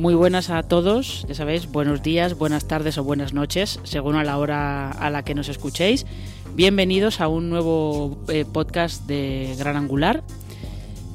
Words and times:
Muy 0.00 0.14
buenas 0.14 0.48
a 0.48 0.62
todos, 0.62 1.26
ya 1.28 1.34
sabéis, 1.34 1.70
buenos 1.70 2.02
días, 2.02 2.38
buenas 2.38 2.66
tardes 2.66 2.96
o 2.96 3.04
buenas 3.04 3.34
noches, 3.34 3.80
según 3.82 4.16
a 4.16 4.24
la 4.24 4.38
hora 4.38 4.90
a 4.90 5.10
la 5.10 5.24
que 5.24 5.34
nos 5.34 5.50
escuchéis. 5.50 6.06
Bienvenidos 6.54 7.20
a 7.20 7.28
un 7.28 7.50
nuevo 7.50 8.16
eh, 8.28 8.46
podcast 8.50 9.06
de 9.06 9.54
Gran 9.58 9.76
Angular. 9.76 10.22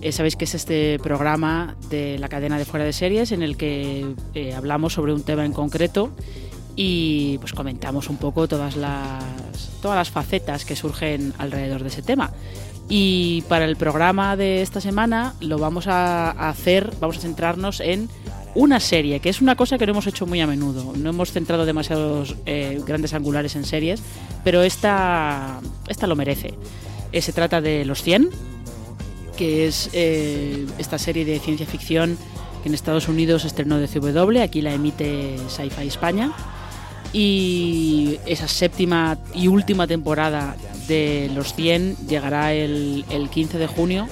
Eh, 0.02 0.12
sabéis 0.12 0.36
que 0.36 0.46
es 0.46 0.54
este 0.54 1.00
programa 1.00 1.76
de 1.90 2.20
la 2.20 2.30
cadena 2.30 2.60
de 2.60 2.66
fuera 2.66 2.86
de 2.86 2.94
series 2.94 3.32
en 3.32 3.42
el 3.42 3.58
que 3.58 4.06
eh, 4.36 4.54
hablamos 4.54 4.94
sobre 4.94 5.14
un 5.14 5.24
tema 5.24 5.46
en 5.46 5.52
concreto 5.52 6.12
y 6.76 7.40
pues 7.40 7.54
comentamos 7.54 8.08
un 8.08 8.18
poco 8.18 8.48
todas 8.48 8.76
las, 8.76 9.72
todas 9.82 9.98
las 9.98 10.12
facetas 10.12 10.64
que 10.64 10.76
surgen 10.76 11.34
alrededor 11.40 11.82
de 11.82 11.88
ese 11.88 12.04
tema. 12.04 12.34
Y 12.88 13.42
para 13.50 13.66
el 13.66 13.78
programa 13.78 14.36
de 14.36 14.62
esta 14.62 14.80
semana 14.80 15.34
lo 15.40 15.58
vamos 15.58 15.88
a 15.88 16.30
hacer, 16.50 16.92
vamos 17.00 17.18
a 17.18 17.22
centrarnos 17.22 17.80
en 17.80 18.10
una 18.56 18.80
serie, 18.80 19.20
que 19.20 19.30
es 19.30 19.42
una 19.42 19.56
cosa 19.56 19.78
que 19.78 19.86
no 19.86 19.92
hemos 19.92 20.08
hecho 20.08 20.26
muy 20.26 20.42
a 20.42 20.48
menudo. 20.48 20.94
No 20.96 21.10
hemos 21.10 21.32
centrado 21.32 21.66
demasiados 21.66 22.36
eh, 22.46 22.82
grandes 22.86 23.14
angulares 23.14 23.56
en 23.56 23.66
series, 23.66 24.02
pero 24.44 24.64
esta, 24.64 25.60
esta 25.88 26.08
lo 26.08 26.16
merece. 26.16 26.56
Eh, 27.12 27.22
se 27.22 27.34
trata 27.34 27.62
de 27.62 27.86
Los 27.86 28.02
100, 28.02 28.30
que 29.38 29.68
es 29.68 29.90
eh, 29.94 30.66
esta 30.78 30.98
serie 30.98 31.26
de 31.26 31.40
ciencia 31.40 31.68
ficción 31.68 32.18
que 32.64 32.70
en 32.70 32.76
Estados 32.76 33.10
Unidos 33.10 33.44
estrenó 33.46 33.78
de 33.78 33.88
CW, 33.88 34.42
aquí 34.42 34.62
la 34.62 34.74
emite 34.74 35.36
Sci-Fi 35.50 35.88
España. 35.88 36.32
Y 37.12 38.20
esa 38.26 38.48
séptima 38.48 39.18
y 39.34 39.48
última 39.48 39.86
temporada 39.86 40.56
de 40.88 41.30
Los 41.34 41.54
100 41.54 42.08
llegará 42.08 42.54
el, 42.54 43.06
el 43.10 43.30
15 43.30 43.58
de 43.58 43.68
junio 43.68 44.08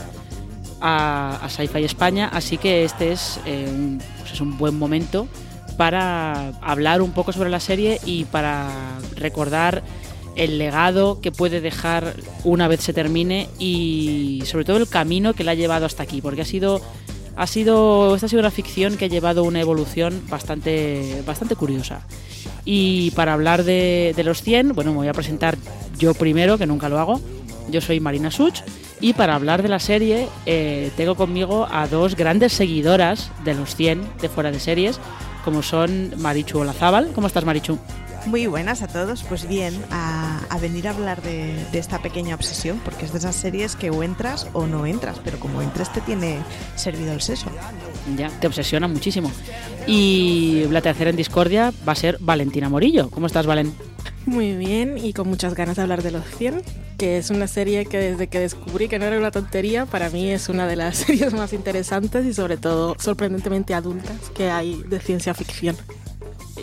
a, 0.83 1.39
a 1.41 1.49
Sci-Fi 1.49 1.83
España, 1.85 2.29
así 2.31 2.57
que 2.57 2.83
este 2.83 3.13
es, 3.13 3.39
un, 3.45 3.99
es 4.33 4.41
un 4.41 4.57
buen 4.57 4.77
momento 4.77 5.27
para 5.77 6.49
hablar 6.61 7.01
un 7.01 7.11
poco 7.11 7.31
sobre 7.31 7.49
la 7.49 7.59
serie 7.59 7.99
y 8.05 8.25
para 8.25 8.69
recordar 9.15 9.83
el 10.35 10.57
legado 10.57 11.21
que 11.21 11.31
puede 11.31 11.61
dejar 11.61 12.15
una 12.43 12.67
vez 12.67 12.81
se 12.81 12.93
termine 12.93 13.49
y 13.59 14.43
sobre 14.45 14.65
todo 14.65 14.77
el 14.77 14.87
camino 14.87 15.33
que 15.33 15.43
la 15.43 15.51
ha 15.51 15.55
llevado 15.55 15.85
hasta 15.85 16.03
aquí, 16.03 16.21
porque 16.21 16.41
ha 16.41 16.45
sido 16.45 16.81
ha 17.35 17.47
sido 17.47 18.13
esta 18.13 18.27
ha 18.27 18.29
sido 18.29 18.41
una 18.41 18.51
ficción 18.51 18.95
que 18.95 19.05
ha 19.05 19.07
llevado 19.07 19.43
una 19.43 19.59
evolución 19.59 20.21
bastante 20.29 21.21
bastante 21.25 21.55
curiosa. 21.55 22.05
Y 22.65 23.11
para 23.11 23.33
hablar 23.33 23.63
de, 23.63 24.13
los 24.23 24.41
100, 24.41 24.73
bueno, 24.73 24.91
me 24.91 24.97
voy 24.97 25.07
a 25.07 25.13
presentar 25.13 25.57
yo 25.97 26.13
primero, 26.13 26.57
que 26.57 26.65
nunca 26.65 26.87
lo 26.89 26.99
hago. 26.99 27.19
Yo 27.69 27.81
soy 27.81 27.99
Marina 27.99 28.31
Such 28.31 28.61
y 29.03 29.11
para 29.11 29.35
hablar 29.35 29.61
de 29.61 29.67
la 29.67 29.79
serie 29.79 30.29
eh, 30.45 30.89
tengo 30.95 31.15
conmigo 31.15 31.67
a 31.69 31.87
dos 31.87 32.15
grandes 32.15 32.53
seguidoras 32.53 33.31
de 33.43 33.53
los 33.53 33.75
100 33.75 34.01
de 34.21 34.29
fuera 34.29 34.49
de 34.49 34.61
series, 34.61 34.97
como 35.43 35.61
son 35.61 36.13
Marichu 36.19 36.59
Olazábal. 36.59 37.11
¿Cómo 37.13 37.27
estás, 37.27 37.43
Marichu? 37.43 37.77
Muy 38.27 38.47
buenas 38.47 38.81
a 38.81 38.87
todos, 38.87 39.23
pues 39.23 39.45
bien, 39.45 39.73
a, 39.91 40.39
a 40.49 40.57
venir 40.57 40.87
a 40.87 40.91
hablar 40.91 41.21
de, 41.21 41.53
de, 41.73 41.79
esta 41.79 42.01
pequeña 42.01 42.33
obsesión, 42.33 42.79
porque 42.85 43.03
es 43.03 43.11
de 43.11 43.17
esas 43.17 43.35
series 43.35 43.75
que 43.75 43.89
o 43.89 44.03
entras 44.03 44.47
o 44.53 44.67
no 44.67 44.85
entras, 44.85 45.19
pero 45.21 45.37
como 45.37 45.61
entres 45.61 45.91
te 45.91 45.99
tiene 45.99 46.39
servido 46.77 47.11
el 47.11 47.19
seso. 47.19 47.47
Ya, 48.15 48.29
te 48.29 48.47
obsesiona 48.47 48.87
muchísimo. 48.87 49.29
Y 49.85 50.63
la 50.69 50.79
tercera 50.79 51.09
en 51.09 51.17
discordia 51.17 51.73
va 51.85 51.91
a 51.91 51.95
ser 51.95 52.17
Valentina 52.21 52.69
Morillo. 52.69 53.09
¿Cómo 53.09 53.27
estás, 53.27 53.45
Valen? 53.45 53.73
Muy 54.25 54.53
bien 54.53 54.97
y 54.97 55.13
con 55.13 55.27
muchas 55.27 55.53
ganas 55.53 55.75
de 55.75 55.81
hablar 55.81 56.01
de 56.01 56.11
Los 56.11 56.25
100, 56.37 56.61
que 56.97 57.17
es 57.17 57.29
una 57.29 57.47
serie 57.47 57.85
que 57.85 57.97
desde 57.97 58.27
que 58.27 58.39
descubrí 58.39 58.87
que 58.87 58.97
no 58.97 59.05
era 59.05 59.17
una 59.17 59.31
tontería, 59.31 59.85
para 59.85 60.09
mí 60.09 60.29
es 60.29 60.47
una 60.47 60.65
de 60.65 60.77
las 60.77 60.97
series 61.05 61.33
más 61.33 61.51
interesantes 61.51 62.25
y 62.25 62.33
sobre 62.33 62.57
todo 62.57 62.95
sorprendentemente 62.99 63.73
adultas 63.73 64.29
que 64.33 64.49
hay 64.49 64.81
de 64.83 64.99
ciencia 64.99 65.33
ficción. 65.33 65.75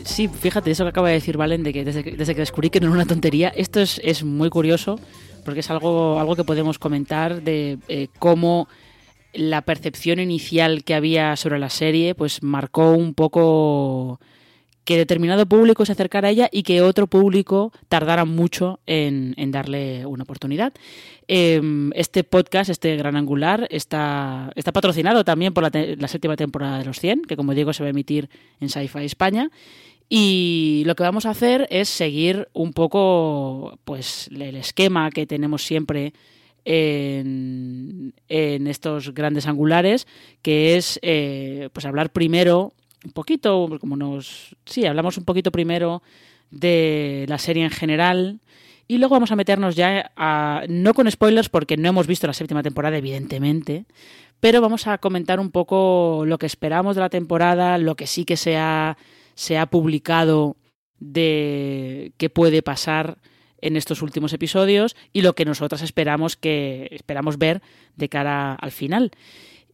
Sí, 0.04 0.28
fíjate, 0.28 0.70
eso 0.70 0.84
que 0.84 0.90
acaba 0.90 1.08
de 1.08 1.14
decir 1.14 1.36
Valen, 1.36 1.62
de 1.62 1.72
que 1.72 1.84
desde 1.84 2.02
que, 2.02 2.40
descubrí 2.40 2.70
que 2.70 2.80
no 2.80 2.86
era 2.86 2.94
una 2.94 3.06
tontería, 3.06 3.48
esto 3.48 3.80
es, 3.80 4.00
es 4.02 4.24
muy 4.24 4.48
curioso 4.48 4.98
porque 5.44 5.60
es 5.60 5.70
algo, 5.70 6.18
algo 6.18 6.36
que 6.36 6.44
podemos 6.44 6.78
comentar 6.78 7.42
de 7.42 7.78
eh, 7.88 8.08
cómo 8.18 8.68
la 9.32 9.62
percepción 9.62 10.18
inicial 10.18 10.84
que 10.84 10.94
había 10.94 11.36
sobre 11.36 11.58
la 11.58 11.70
serie 11.70 12.14
pues 12.14 12.42
marcó 12.42 12.92
un 12.92 13.14
poco 13.14 14.20
que 14.90 14.96
determinado 14.96 15.46
público 15.46 15.86
se 15.86 15.92
acercara 15.92 16.26
a 16.26 16.30
ella 16.32 16.48
y 16.50 16.64
que 16.64 16.82
otro 16.82 17.06
público 17.06 17.72
tardara 17.88 18.24
mucho 18.24 18.80
en, 18.86 19.36
darle 19.52 20.04
una 20.04 20.24
oportunidad. 20.24 20.72
Eh, 21.28 21.62
este 21.94 22.24
podcast, 22.24 22.70
este 22.70 22.96
gran 22.96 23.14
angular, 23.14 23.68
está, 23.70 24.50
está 24.56 24.72
patrocinado 24.72 25.22
también 25.22 25.54
por 25.54 25.62
la, 25.62 26.08
séptima 26.08 26.34
temporada 26.34 26.80
de 26.80 26.86
los 26.86 26.98
100, 26.98 27.22
que 27.22 27.36
como 27.36 27.54
digo 27.54 27.72
se 27.72 27.84
va 27.84 27.86
a 27.86 27.90
emitir 27.90 28.30
en 28.58 28.68
Sci-Fi 28.68 29.04
España. 29.04 29.52
Y 30.08 30.82
lo 30.86 30.96
que 30.96 31.04
vamos 31.04 31.24
a 31.24 31.30
hacer 31.30 31.68
es 31.70 31.88
seguir 31.88 32.48
un 32.52 32.72
poco 32.72 33.78
pues 33.84 34.28
el 34.32 34.56
esquema 34.56 35.12
que 35.12 35.24
tenemos 35.24 35.62
siempre 35.62 36.14
en, 36.64 38.12
en 38.28 38.66
estos 38.66 39.14
grandes 39.14 39.46
angulares, 39.46 40.08
que 40.42 40.76
es 40.76 40.98
eh, 41.02 41.68
pues 41.72 41.86
hablar 41.86 42.10
primero 42.10 42.72
un 43.04 43.12
poquito, 43.12 43.78
como 43.80 43.96
nos... 43.96 44.56
Sí, 44.66 44.86
hablamos 44.86 45.16
un 45.18 45.24
poquito 45.24 45.50
primero 45.50 46.02
de 46.50 47.26
la 47.28 47.38
serie 47.38 47.64
en 47.64 47.70
general 47.70 48.40
y 48.88 48.98
luego 48.98 49.14
vamos 49.14 49.30
a 49.30 49.36
meternos 49.36 49.76
ya 49.76 50.12
a... 50.16 50.64
No 50.68 50.94
con 50.94 51.10
spoilers 51.10 51.48
porque 51.48 51.76
no 51.76 51.88
hemos 51.88 52.06
visto 52.06 52.26
la 52.26 52.32
séptima 52.32 52.62
temporada, 52.62 52.98
evidentemente, 52.98 53.86
pero 54.40 54.60
vamos 54.60 54.86
a 54.86 54.98
comentar 54.98 55.38
un 55.38 55.50
poco 55.50 56.24
lo 56.26 56.38
que 56.38 56.46
esperamos 56.46 56.96
de 56.96 57.02
la 57.02 57.10
temporada, 57.10 57.78
lo 57.78 57.94
que 57.94 58.06
sí 58.06 58.24
que 58.24 58.36
se 58.36 58.56
ha, 58.56 58.96
se 59.34 59.58
ha 59.58 59.66
publicado 59.66 60.56
de 60.98 62.12
qué 62.16 62.30
puede 62.30 62.62
pasar 62.62 63.18
en 63.62 63.76
estos 63.76 64.02
últimos 64.02 64.32
episodios 64.32 64.96
y 65.12 65.22
lo 65.22 65.34
que 65.34 65.44
nosotras 65.44 65.82
esperamos 65.82 66.36
que 66.36 66.88
esperamos 66.90 67.38
ver 67.38 67.62
de 67.96 68.08
cara 68.08 68.54
al 68.54 68.72
final. 68.72 69.12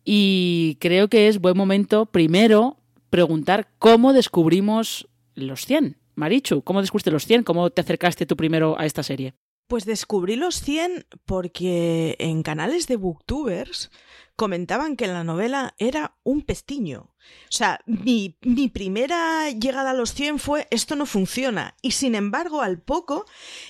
Y 0.05 0.77
creo 0.81 1.09
que 1.09 1.29
es 1.29 1.41
buen 1.41 1.57
momento 1.57 2.07
primero 2.07 2.77
preguntar 3.17 3.71
cómo 3.79 4.13
descubrimos 4.13 5.09
los 5.35 5.65
100. 5.65 5.97
Marichu, 6.17 6.61
¿cómo 6.61 6.83
descubriste 6.83 7.11
los 7.11 7.25
100? 7.25 7.45
¿Cómo 7.45 7.71
te 7.71 7.81
acercaste 7.81 8.27
tú 8.27 8.37
primero 8.37 8.79
a 8.79 8.85
esta 8.85 9.03
serie? 9.03 9.33
Pues 9.69 9.87
descubrí 9.87 10.37
los 10.37 10.61
100 10.61 11.07
porque 11.25 12.17
en 12.19 12.43
canales 12.43 12.87
de 12.89 12.97
booktubers 12.97 13.91
comentaban 14.37 14.97
que 14.97 15.07
la 15.07 15.25
novela 15.25 15.75
era 15.79 16.19
un 16.25 16.43
pestiño. 16.43 17.15
O 17.49 17.53
sea, 17.53 17.81
mi, 17.87 18.37
mi, 18.43 18.69
primera 18.69 19.51
llegada 19.51 19.91
a 19.91 19.95
los 19.95 20.13
100 20.13 20.39
fue 20.39 20.69
esto 20.71 20.95
no 20.95 21.07
funciona. 21.07 21.75
Y 21.81 21.93
sin 21.93 22.15
embargo, 22.15 22.61
al 22.61 22.81
poco 22.81 23.25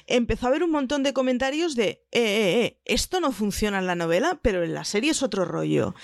empezó 0.07 0.47
a 0.47 0.49
haber 0.49 0.65
un 0.65 0.73
montón 0.73 1.05
de 1.05 1.13
comentarios 1.13 1.77
de, 1.77 1.85
eh, 1.85 2.01
eh, 2.13 2.65
eh, 2.65 2.81
esto 2.85 3.21
no 3.21 3.31
funciona 3.33 3.79
en 3.79 3.87
la 3.87 3.95
novela, 3.95 4.41
pero 4.43 4.65
en 4.65 4.75
la 4.75 4.85
serie 4.85 5.13
es 5.13 5.23
otro 5.23 5.45
rollo. 5.45 5.95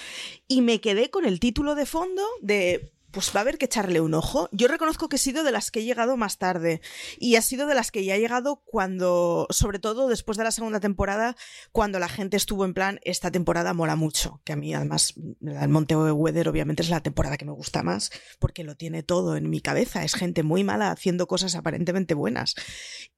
Y 0.47 0.63
me 0.63 0.81
quedé 0.81 1.11
con 1.11 1.25
el 1.25 1.41
título 1.41 1.75
de 1.75 1.87
fondo 1.87 2.23
de 2.41 2.92
pues 3.13 3.31
va 3.35 3.41
a 3.41 3.43
haber 3.43 3.59
que 3.59 3.67
echarle 3.67 4.01
un 4.01 4.15
ojo. 4.15 4.49
Yo 4.53 4.69
reconozco 4.69 5.09
que 5.09 5.17
he 5.17 5.19
sido 5.19 5.45
de 5.45 5.53
las 5.53 5.71
que 5.71 5.81
he 5.81 5.85
llegado 5.85 6.17
más 6.17 6.39
tarde 6.39 6.81
y 7.19 7.37
ha 7.37 7.43
sido 7.43 7.67
de 7.67 7.75
las 7.75 7.91
que 7.91 8.05
ya 8.05 8.17
he 8.17 8.21
llegado 8.21 8.63
cuando, 8.65 9.47
sobre 9.51 9.79
todo 9.79 10.09
después 10.09 10.39
de 10.39 10.45
la 10.45 10.51
segunda 10.51 10.81
temporada, 10.81 11.37
cuando 11.71 11.99
la 11.99 12.09
gente 12.09 12.37
estuvo 12.37 12.65
en 12.65 12.75
plan, 12.75 13.01
esta 13.05 13.31
temporada 13.31 13.75
mola 13.75 13.97
mucho, 13.97 14.41
que 14.45 14.55
a 14.55 14.57
mí 14.57 14.75
además 14.75 15.15
el 15.41 15.69
Monte 15.69 15.95
Weather 15.95 16.49
obviamente 16.49 16.83
es 16.83 16.89
la 16.89 17.03
temporada 17.03 17.37
que 17.37 17.45
me 17.45 17.53
gusta 17.53 17.83
más 17.83 18.11
porque 18.39 18.65
lo 18.65 18.77
tiene 18.77 19.03
todo 19.03 19.37
en 19.37 19.51
mi 19.51 19.61
cabeza, 19.61 20.05
es 20.05 20.15
gente 20.15 20.43
muy 20.43 20.65
mala 20.65 20.91
haciendo 20.91 21.27
cosas 21.27 21.55
aparentemente 21.55 22.15
buenas. 22.15 22.55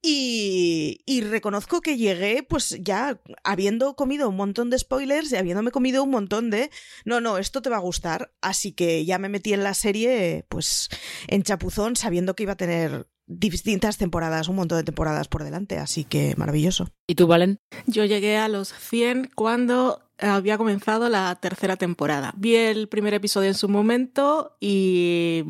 Y, 0.02 1.02
y 1.06 1.22
reconozco 1.22 1.80
que 1.80 1.96
llegué 1.96 2.42
pues 2.42 2.76
ya 2.80 3.20
habiendo 3.44 3.94
comido 3.94 4.28
un 4.28 4.36
montón 4.36 4.70
de 4.70 4.78
spoilers 4.78 5.32
y 5.32 5.36
habiéndome 5.36 5.70
comido 5.70 6.02
un 6.02 6.10
montón 6.10 6.50
de, 6.50 6.70
no, 7.04 7.20
no, 7.20 7.38
esto 7.38 7.62
te 7.62 7.70
va 7.70 7.76
a 7.76 7.80
gustar, 7.80 8.32
así 8.40 8.72
que 8.72 9.04
ya 9.04 9.18
me 9.18 9.28
metí 9.28 9.52
en 9.52 9.62
las 9.62 9.83
serie 9.84 10.44
pues 10.48 10.88
en 11.28 11.42
chapuzón 11.42 11.94
sabiendo 11.94 12.34
que 12.34 12.44
iba 12.44 12.52
a 12.52 12.56
tener 12.56 13.06
distintas 13.26 13.96
temporadas, 13.98 14.48
un 14.48 14.56
montón 14.56 14.78
de 14.78 14.84
temporadas 14.84 15.28
por 15.28 15.44
delante, 15.44 15.78
así 15.78 16.04
que 16.04 16.34
maravilloso. 16.36 16.88
¿Y 17.06 17.14
tú, 17.14 17.26
Valen? 17.26 17.58
Yo 17.86 18.04
llegué 18.04 18.36
a 18.36 18.48
los 18.48 18.72
100 18.72 19.30
cuando 19.34 20.00
había 20.18 20.58
comenzado 20.58 21.08
la 21.08 21.34
tercera 21.36 21.76
temporada. 21.76 22.32
Vi 22.36 22.56
el 22.56 22.88
primer 22.88 23.14
episodio 23.14 23.48
en 23.48 23.54
su 23.54 23.68
momento 23.68 24.56
y 24.60 25.44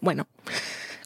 bueno, 0.00 0.26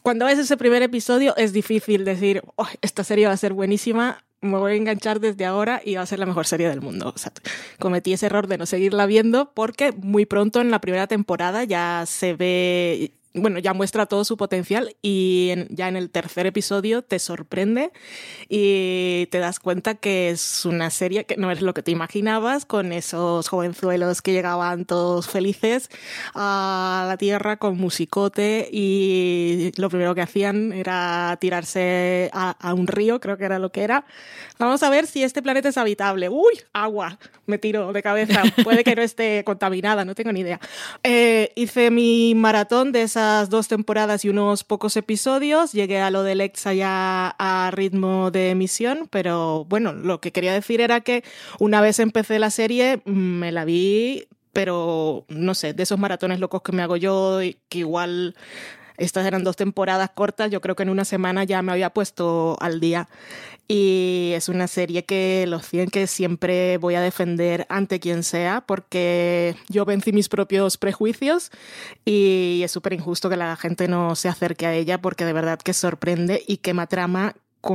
cuando 0.02 0.26
ves 0.26 0.38
ese 0.38 0.56
primer 0.56 0.82
episodio 0.82 1.37
es 1.37 1.52
difícil 1.52 2.05
decir, 2.05 2.43
oh, 2.56 2.69
esta 2.81 3.05
serie 3.05 3.26
va 3.26 3.32
a 3.32 3.37
ser 3.37 3.52
buenísima, 3.52 4.25
me 4.43 4.59
voy 4.59 4.73
a 4.73 4.75
enganchar 4.75 5.21
desde 5.21 5.47
ahora 5.47 5.81
y 5.85 5.94
va 5.94 6.03
a 6.03 6.06
ser 6.06 6.19
la 6.19 6.27
mejor 6.27 6.47
serie 6.47 6.69
del 6.69 6.81
mundo. 6.81 7.12
O 7.15 7.19
sea, 7.19 7.33
cometí 7.79 8.12
ese 8.12 8.27
error 8.27 8.49
de 8.49 8.59
no 8.59 8.67
seguirla 8.67 9.06
viendo 9.06 9.53
porque 9.55 9.93
muy 9.93 10.27
pronto 10.27 10.61
en 10.61 10.71
la 10.71 10.81
primera 10.81 11.06
temporada 11.06 11.65
ya 11.65 12.05
se 12.06 12.35
ve 12.35 13.12
bueno, 13.34 13.58
ya 13.58 13.73
muestra 13.73 14.06
todo 14.06 14.25
su 14.25 14.37
potencial 14.37 14.94
y 15.00 15.52
ya 15.70 15.88
en 15.88 15.96
el 15.96 16.11
tercer 16.11 16.46
episodio 16.46 17.02
te 17.02 17.19
sorprende 17.19 17.90
y 18.49 19.26
te 19.31 19.38
das 19.38 19.58
cuenta 19.58 19.94
que 19.94 20.31
es 20.31 20.67
una 20.67 20.90
serie 20.90 21.25
que 21.25 21.37
no 21.37 21.50
es 21.50 21.62
lo 21.62 21.73
que 21.73 21.82
te 21.82 21.90
imaginabas, 21.90 22.67
con 22.67 22.93
esos 22.93 23.49
jovenzuelos 23.49 24.20
que 24.20 24.32
llegaban 24.32 24.84
todos 24.84 25.29
felices 25.29 25.88
a 26.34 27.06
la 27.08 27.17
Tierra 27.17 27.56
con 27.56 27.79
musicote 27.79 28.69
y 28.70 29.73
lo 29.76 29.88
primero 29.88 30.14
que 30.14 30.20
hacían 30.20 30.73
era 30.73 31.37
tirarse 31.40 32.31
a, 32.32 32.75
un 32.75 32.87
río, 32.87 33.20
creo 33.20 33.38
que 33.38 33.44
era 33.44 33.58
lo 33.58 33.73
que 33.73 33.82
era. 33.82 34.05
Vamos 34.58 34.82
a 34.82 34.90
ver 34.90 35.06
si 35.06 35.23
este 35.23 35.43
planeta 35.43 35.70
es 35.70 35.78
habitable. 35.78 36.28
Uy, 36.28 36.61
agua, 36.73 37.19
me 37.46 37.58
tiro 37.58 37.93
de 37.93 38.02
cabeza. 38.02 38.43
Puede 38.62 38.85
que 38.85 38.94
no 38.94 39.02
esté 39.02 39.43
contaminada, 39.44 40.05
no 40.05 40.14
tengo 40.14 40.32
ni 40.32 40.40
idea. 40.40 40.61
Eh, 41.02 41.52
hice 41.55 41.90
mi 41.90 42.35
maratón 42.35 42.93
de 42.93 43.02
esa 43.02 43.22
dos 43.49 43.69
temporadas 43.69 44.25
y 44.25 44.29
unos 44.29 44.65
pocos 44.65 44.97
episodios. 44.97 45.73
Llegué 45.73 46.01
a 46.01 46.11
lo 46.11 46.23
de 46.23 46.35
Lexa 46.35 46.75
ya 46.75 47.35
a 47.39 47.71
ritmo 47.71 48.31
de 48.31 48.51
emisión, 48.51 49.09
pero 49.11 49.65
bueno, 49.69 49.93
lo 49.93 50.21
que 50.21 50.33
quería 50.33 50.53
decir 50.53 50.81
era 50.81 51.01
que 51.01 51.25
una 51.59 51.81
vez 51.81 51.99
empecé 51.99 52.39
la 52.39 52.51
serie, 52.51 53.03
me 53.05 53.53
la 53.53 53.65
vi, 53.65 54.29
pero 54.53 55.25
no 55.29 55.55
sé, 55.55 55.73
de 55.75 55.83
esos 55.83 55.99
maratones 55.99 56.41
locos 56.41 56.63
que 56.63 56.73
me 56.73 56.83
hago 56.83 56.97
yo, 56.97 57.41
que 57.69 57.79
igual 57.79 58.35
estas 59.02 59.26
eran 59.26 59.44
dos 59.44 59.56
temporadas 59.56 60.10
cortas, 60.14 60.50
yo 60.50 60.60
creo 60.60 60.76
que 60.76 60.82
en 60.82 60.90
una 60.90 61.04
semana 61.04 61.44
ya 61.44 61.62
me 61.62 61.72
había 61.72 61.90
puesto 61.90 62.56
al 62.60 62.81
día. 62.81 63.08
Y 63.69 64.32
es 64.34 64.49
una 64.49 64.66
serie 64.66 65.04
que 65.04 65.46
los 65.49 65.66
100 65.66 65.90
que 65.90 66.06
siempre 66.06 66.76
voy 66.78 66.94
a 66.94 67.00
defender 67.00 67.66
ante 67.69 68.00
quien 68.00 68.22
sea, 68.22 68.62
porque 68.66 69.56
yo 69.69 69.84
vencí 69.84 70.12
mis 70.12 70.28
propios 70.28 70.76
prejuicios 70.76 71.50
y 72.04 72.60
es 72.64 72.70
súper 72.70 72.93
injusto 72.93 73.31
que 73.31 73.37
la 73.37 73.56
gente 73.56 73.88
no 73.88 74.14
se 74.14 74.28
acerque 74.28 74.66
a 74.66 74.75
ella, 74.75 75.00
porque 75.00 75.25
de 75.25 75.32
verdad 75.32 75.58
que 75.58 75.72
sorprende 75.72 76.43
y 76.46 76.58
quema 76.58 76.87
trama 76.87 77.34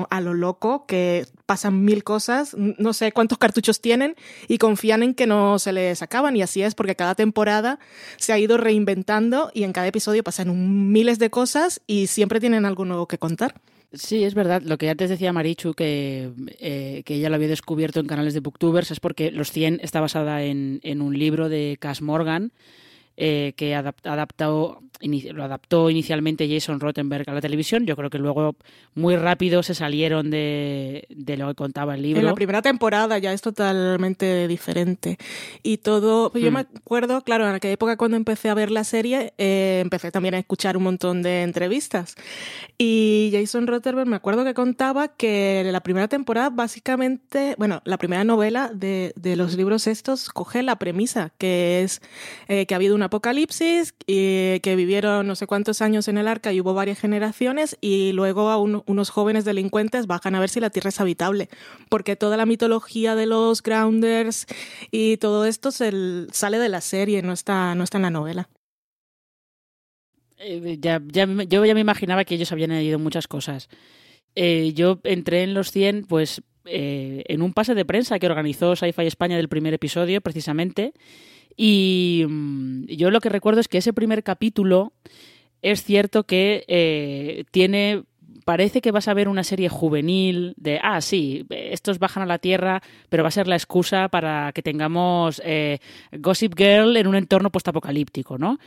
a 0.09 0.21
lo 0.21 0.33
loco, 0.33 0.85
que 0.85 1.25
pasan 1.45 1.83
mil 1.83 2.03
cosas, 2.03 2.55
no 2.57 2.93
sé 2.93 3.11
cuántos 3.11 3.37
cartuchos 3.37 3.81
tienen 3.81 4.15
y 4.47 4.57
confían 4.57 5.03
en 5.03 5.13
que 5.13 5.27
no 5.27 5.59
se 5.59 5.71
les 5.71 6.01
acaban 6.01 6.35
y 6.35 6.41
así 6.41 6.61
es 6.61 6.75
porque 6.75 6.95
cada 6.95 7.15
temporada 7.15 7.79
se 8.17 8.33
ha 8.33 8.39
ido 8.39 8.57
reinventando 8.57 9.49
y 9.53 9.63
en 9.63 9.73
cada 9.73 9.87
episodio 9.87 10.23
pasan 10.23 10.91
miles 10.91 11.19
de 11.19 11.29
cosas 11.29 11.81
y 11.87 12.07
siempre 12.07 12.39
tienen 12.39 12.65
algo 12.65 12.85
nuevo 12.85 13.07
que 13.07 13.17
contar. 13.17 13.55
Sí, 13.93 14.25
es 14.25 14.33
verdad. 14.33 14.61
Lo 14.63 14.77
que 14.77 14.89
antes 14.89 15.09
decía 15.09 15.31
Marichu, 15.31 15.73
que, 15.73 16.31
eh, 16.59 17.03
que 17.05 17.15
ella 17.15 17.29
lo 17.29 17.35
había 17.35 17.47
descubierto 17.47 18.01
en 18.01 18.07
canales 18.07 18.33
de 18.33 18.41
booktubers, 18.41 18.91
es 18.91 18.99
porque 18.99 19.31
Los 19.31 19.51
100 19.51 19.79
está 19.81 20.01
basada 20.01 20.43
en, 20.43 20.81
en 20.83 21.01
un 21.01 21.17
libro 21.17 21.47
de 21.47 21.77
Cass 21.79 22.01
Morgan, 22.01 22.51
eh, 23.19 23.53
que 23.55 23.73
adaptó, 23.73 24.81
lo 25.33 25.43
adaptó 25.43 25.89
inicialmente 25.89 26.47
Jason 26.47 26.79
Rottenberg 26.79 27.27
a 27.27 27.33
la 27.33 27.41
televisión. 27.41 27.85
Yo 27.87 27.95
creo 27.95 28.11
que 28.11 28.19
luego 28.19 28.55
muy 28.93 29.15
rápido 29.15 29.63
se 29.63 29.73
salieron 29.73 30.29
de, 30.29 31.07
lo 31.09 31.47
que 31.47 31.55
contaba 31.55 31.95
el 31.95 32.03
libro. 32.03 32.19
En 32.19 32.27
la 32.27 32.35
primera 32.35 32.61
temporada 32.61 33.17
ya 33.17 33.33
es 33.33 33.41
totalmente 33.41 34.47
diferente. 34.47 35.17
Y 35.63 35.77
todo, 35.77 36.31
yo 36.33 36.51
me 36.51 36.63
hmm. 36.63 36.77
acuerdo, 36.77 37.21
claro, 37.21 37.47
en 37.47 37.55
aquella 37.55 37.73
época 37.73 37.97
cuando 37.97 38.17
empecé 38.17 38.49
a 38.49 38.53
ver 38.53 38.69
la 38.69 38.83
serie, 38.83 39.33
eh, 39.39 39.79
empecé 39.81 40.11
también 40.11 40.35
a 40.35 40.39
escuchar 40.39 40.77
un 40.77 40.83
montón 40.83 41.23
de 41.23 41.41
entrevistas. 41.41 42.15
Y 42.77 43.31
Jason 43.33 43.65
Rottenberg 43.65 44.07
me 44.07 44.15
acuerdo 44.15 44.43
que 44.43 44.53
contaba 44.53 45.07
que 45.07 45.63
la 45.65 45.81
primera 45.81 46.07
temporada 46.07 46.51
básicamente, 46.51 47.55
bueno, 47.57 47.81
la 47.83 47.97
primera 47.97 48.23
novela 48.23 48.69
de, 48.73 49.13
de 49.15 49.35
los 49.35 49.55
libros 49.55 49.87
estos 49.87 50.29
coge 50.29 50.61
la 50.61 50.77
premisa, 50.77 51.31
que 51.37 51.81
es 51.81 52.01
eh, 52.47 52.65
que 52.67 52.75
ha 52.75 52.77
habido 52.77 52.95
una 52.95 53.06
apocalipsis, 53.07 53.93
y 54.05 54.59
que 54.61 54.75
vivieron 54.75 55.27
no 55.27 55.35
sé 55.35 55.47
cuántos 55.47 55.81
años 55.81 56.07
en 56.07 56.17
el 56.17 56.27
arca 56.27 56.53
y 56.53 56.61
hubo 56.61 56.73
varias 56.73 56.99
generaciones 56.99 57.77
y 57.81 58.11
luego 58.13 58.49
a 58.49 58.57
unos 58.57 59.09
jóvenes 59.09 59.45
delincuentes 59.45 60.07
bajan 60.07 60.35
a 60.35 60.39
ver 60.39 60.49
si 60.49 60.59
la 60.59 60.69
Tierra 60.69 60.89
es 60.89 61.01
habitable, 61.01 61.49
porque 61.89 62.15
toda 62.15 62.37
la 62.37 62.45
mitología 62.45 63.15
de 63.15 63.25
los 63.25 63.61
grounders 63.61 64.45
y 64.91 65.17
todo 65.17 65.45
esto 65.45 65.71
se, 65.71 65.91
sale 66.31 66.59
de 66.59 66.69
la 66.69 66.81
serie, 66.81 67.21
no 67.21 67.33
está, 67.33 67.75
no 67.75 67.83
está 67.83 67.97
en 67.97 68.03
la 68.03 68.11
novela. 68.11 68.49
Eh, 70.39 70.77
ya, 70.79 71.01
yo 71.09 71.65
ya 71.65 71.73
me 71.73 71.81
imaginaba 71.81 72.23
que 72.23 72.35
ellos 72.35 72.51
habían 72.51 72.71
añadido 72.71 72.99
muchas 72.99 73.27
cosas. 73.27 73.69
Eh, 74.35 74.73
yo 74.75 74.99
entré 75.03 75.43
en 75.43 75.53
los 75.53 75.71
100, 75.71 76.05
pues, 76.05 76.43
eh, 76.65 77.23
en 77.27 77.41
un 77.41 77.53
pase 77.53 77.73
de 77.73 77.85
prensa 77.85 78.19
que 78.19 78.27
organizó 78.27 78.75
Sci-Fi 78.75 79.07
España 79.07 79.37
del 79.37 79.49
primer 79.49 79.73
episodio, 79.73 80.21
precisamente, 80.21 80.93
y 81.57 82.23
mm, 82.29 82.85
yo 82.85 83.09
lo 83.11 83.19
que 83.19 83.29
recuerdo 83.29 83.59
es 83.59 83.67
que 83.67 83.79
ese 83.79 83.91
primer 83.91 84.23
capítulo 84.23 84.93
es 85.63 85.83
cierto 85.83 86.23
que 86.23 86.63
eh, 86.67 87.43
tiene 87.51 88.03
parece 88.45 88.79
que 88.79 88.91
vas 88.91 89.09
a 89.09 89.13
ver 89.13 89.27
una 89.27 89.43
serie 89.43 89.67
juvenil 89.67 90.53
de, 90.55 90.79
ah, 90.81 91.01
sí, 91.01 91.45
estos 91.49 91.99
bajan 91.99 92.23
a 92.23 92.25
la 92.25 92.37
Tierra, 92.37 92.81
pero 93.09 93.23
va 93.23 93.27
a 93.27 93.31
ser 93.31 93.45
la 93.45 93.57
excusa 93.57 94.07
para 94.07 94.53
que 94.53 94.61
tengamos 94.61 95.41
eh, 95.43 95.79
Gossip 96.13 96.53
Girl 96.55 96.95
en 96.95 97.07
un 97.07 97.15
entorno 97.15 97.49
postapocalíptico, 97.49 98.37
¿no? 98.37 98.57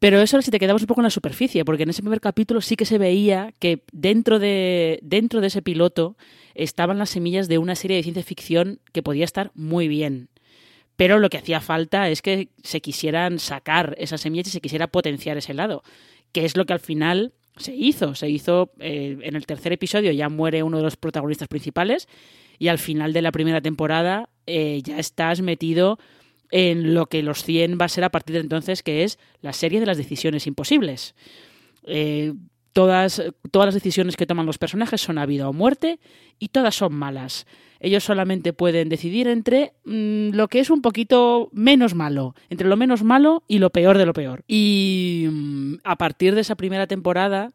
Pero 0.00 0.20
eso 0.20 0.42
si 0.42 0.50
te 0.50 0.58
quedamos 0.58 0.82
un 0.82 0.86
poco 0.86 1.00
en 1.00 1.04
la 1.04 1.10
superficie, 1.10 1.64
porque 1.64 1.84
en 1.84 1.90
ese 1.90 2.02
primer 2.02 2.20
capítulo 2.20 2.60
sí 2.60 2.76
que 2.76 2.84
se 2.84 2.98
veía 2.98 3.54
que 3.58 3.84
dentro 3.90 4.38
de, 4.38 4.98
dentro 5.02 5.40
de 5.40 5.46
ese 5.46 5.62
piloto 5.62 6.16
estaban 6.54 6.98
las 6.98 7.08
semillas 7.08 7.48
de 7.48 7.56
una 7.56 7.76
serie 7.76 7.96
de 7.96 8.02
ciencia 8.02 8.22
ficción 8.22 8.80
que 8.92 9.02
podía 9.02 9.24
estar 9.24 9.50
muy 9.54 9.88
bien 9.88 10.28
pero 11.00 11.18
lo 11.18 11.30
que 11.30 11.38
hacía 11.38 11.62
falta 11.62 12.10
es 12.10 12.20
que 12.20 12.50
se 12.62 12.82
quisieran 12.82 13.38
sacar 13.38 13.94
esas 13.96 14.20
semillas 14.20 14.48
y 14.48 14.50
se 14.50 14.60
quisiera 14.60 14.86
potenciar 14.86 15.38
ese 15.38 15.54
lado, 15.54 15.82
que 16.30 16.44
es 16.44 16.58
lo 16.58 16.66
que 16.66 16.74
al 16.74 16.80
final 16.80 17.32
se 17.56 17.74
hizo. 17.74 18.14
Se 18.14 18.28
hizo 18.28 18.70
eh, 18.80 19.16
en 19.22 19.34
el 19.34 19.46
tercer 19.46 19.72
episodio, 19.72 20.12
ya 20.12 20.28
muere 20.28 20.62
uno 20.62 20.76
de 20.76 20.82
los 20.82 20.96
protagonistas 20.96 21.48
principales 21.48 22.06
y 22.58 22.68
al 22.68 22.76
final 22.76 23.14
de 23.14 23.22
la 23.22 23.32
primera 23.32 23.62
temporada 23.62 24.28
eh, 24.46 24.82
ya 24.84 24.98
estás 24.98 25.40
metido 25.40 25.98
en 26.50 26.92
lo 26.92 27.06
que 27.06 27.22
los 27.22 27.44
100 27.44 27.78
va 27.80 27.86
a 27.86 27.88
ser 27.88 28.04
a 28.04 28.10
partir 28.10 28.34
de 28.34 28.42
entonces, 28.42 28.82
que 28.82 29.02
es 29.02 29.18
la 29.40 29.54
serie 29.54 29.80
de 29.80 29.86
las 29.86 29.96
decisiones 29.96 30.46
imposibles. 30.46 31.14
Eh, 31.84 32.34
todas, 32.72 33.22
todas 33.50 33.66
las 33.66 33.74
decisiones 33.74 34.16
que 34.16 34.26
toman 34.26 34.46
los 34.46 34.58
personajes 34.58 35.00
son 35.00 35.18
a 35.18 35.26
vida 35.26 35.48
o 35.48 35.52
muerte 35.52 35.98
y 36.38 36.48
todas 36.48 36.74
son 36.74 36.94
malas. 36.94 37.46
Ellos 37.80 38.04
solamente 38.04 38.52
pueden 38.52 38.88
decidir 38.88 39.26
entre 39.26 39.72
mm, 39.84 40.30
lo 40.30 40.48
que 40.48 40.60
es 40.60 40.70
un 40.70 40.82
poquito 40.82 41.48
menos 41.52 41.94
malo, 41.94 42.34
entre 42.50 42.68
lo 42.68 42.76
menos 42.76 43.02
malo 43.02 43.42
y 43.48 43.58
lo 43.58 43.70
peor 43.70 43.96
de 43.96 44.06
lo 44.06 44.12
peor. 44.12 44.44
Y 44.46 45.26
mm, 45.30 45.74
a 45.84 45.96
partir 45.96 46.34
de 46.34 46.42
esa 46.42 46.56
primera 46.56 46.86
temporada, 46.86 47.52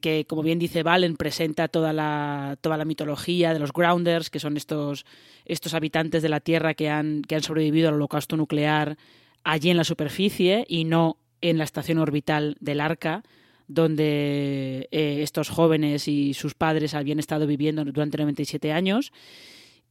que 0.00 0.24
como 0.26 0.42
bien 0.42 0.58
dice 0.58 0.82
Valen, 0.82 1.16
presenta 1.16 1.68
toda 1.68 1.92
la, 1.92 2.56
toda 2.60 2.78
la 2.78 2.86
mitología 2.86 3.52
de 3.52 3.58
los 3.58 3.72
Grounders, 3.72 4.30
que 4.30 4.40
son 4.40 4.56
estos, 4.56 5.04
estos 5.44 5.74
habitantes 5.74 6.22
de 6.22 6.30
la 6.30 6.40
Tierra 6.40 6.74
que 6.74 6.88
han, 6.88 7.22
que 7.22 7.34
han 7.34 7.42
sobrevivido 7.42 7.88
al 7.88 7.94
holocausto 7.96 8.36
nuclear 8.36 8.96
allí 9.44 9.70
en 9.70 9.76
la 9.76 9.84
superficie 9.84 10.64
y 10.68 10.84
no 10.84 11.18
en 11.40 11.58
la 11.58 11.64
estación 11.64 11.98
orbital 11.98 12.56
del 12.60 12.80
Arca, 12.80 13.22
donde 13.68 14.88
eh, 14.90 15.18
estos 15.22 15.48
jóvenes 15.48 16.08
y 16.08 16.34
sus 16.34 16.54
padres 16.54 16.94
habían 16.94 17.18
estado 17.18 17.46
viviendo 17.46 17.84
durante 17.84 18.18
97 18.18 18.72
años. 18.72 19.12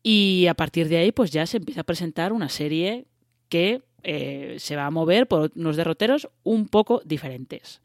Y 0.02 0.48
a 0.48 0.54
partir 0.54 0.88
de 0.88 0.98
ahí, 0.98 1.12
pues 1.12 1.32
ya 1.32 1.46
se 1.46 1.58
empieza 1.58 1.82
a 1.82 1.86
presentar 1.86 2.32
una 2.32 2.50
serie 2.50 3.06
que 3.50 3.82
eh, 4.04 4.56
se 4.60 4.76
va 4.76 4.86
a 4.86 4.92
mover 4.92 5.28
por 5.28 5.52
unos 5.56 5.78
derroteros 5.78 6.30
un 6.44 6.68
poco 6.68 7.02
diferentes. 7.04 7.82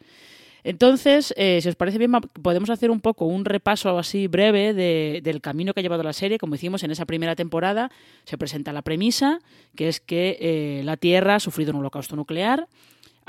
Entonces, 0.63 1.33
eh, 1.39 1.61
si 1.63 1.71
os 1.71 1.77
parece 1.77 1.97
bien, 1.97 2.13
podemos 2.13 2.69
hacer 2.69 2.91
un 2.91 3.01
poco 3.01 3.25
un 3.25 3.47
repaso 3.47 3.99
así 3.99 4.27
breve 4.27 4.75
del 4.75 5.41
camino 5.41 5.73
que 5.73 5.81
ha 5.81 5.83
llevado 5.83 6.03
la 6.03 6.13
serie. 6.13 6.37
Como 6.37 6.55
hicimos 6.55 6.83
en 6.83 6.91
esa 6.91 7.07
primera 7.07 7.35
temporada, 7.35 7.91
se 8.25 8.37
presenta 8.37 8.75
la 8.75 8.83
premisa, 8.83 9.41
que 9.75 9.89
es 9.89 10.01
que 10.01 10.83
la 10.85 10.99
Tierra 10.99 11.37
ha 11.37 11.41
sufrido 11.41 11.73
un 11.73 11.79
holocausto 11.79 12.15
nuclear 12.15 12.69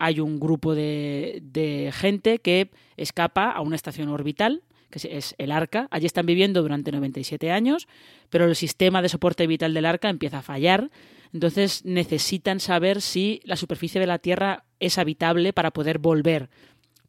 hay 0.02 0.20
un 0.20 0.40
grupo 0.40 0.74
de, 0.74 1.92
gente 1.94 2.40
que 2.40 2.72
escapa 2.98 3.52
a 3.52 3.62
una 3.62 3.76
estación 3.76 4.10
orbital 4.10 4.64
que 4.90 5.00
es 5.16 5.36
el 5.38 5.52
ARCA. 5.54 5.88
Allí 5.92 6.06
están 6.06 6.26
viviendo 6.26 6.64
durante 6.64 6.92
97 6.92 7.50
años, 7.52 7.88
pero 8.30 8.44
el 8.44 8.56
sistema 8.58 9.02
de 9.02 9.08
soporte 9.08 9.48
vital 9.48 9.74
del 9.74 9.86
ARCA 9.86 10.10
empieza 10.10 10.40
a 10.40 10.42
fallar. 10.42 10.90
Entonces 11.32 11.86
necesitan 11.86 12.60
saber 12.60 13.02
si 13.02 13.42
la 13.46 13.56
superficie 13.56 14.02
de 14.02 14.08
la 14.08 14.18
Tierra 14.18 14.66
es 14.80 14.98
habitable 14.98 15.54
para 15.54 15.72
poder 15.72 16.00
volver 16.00 16.50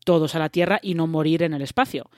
todos 0.05 0.35
a 0.35 0.39
la 0.39 0.51
Tierra 0.51 0.79
y 0.81 0.95
no 0.95 1.07
morir 1.07 1.43
en 1.43 1.55
el 1.55 1.63
espacio. 1.63 2.11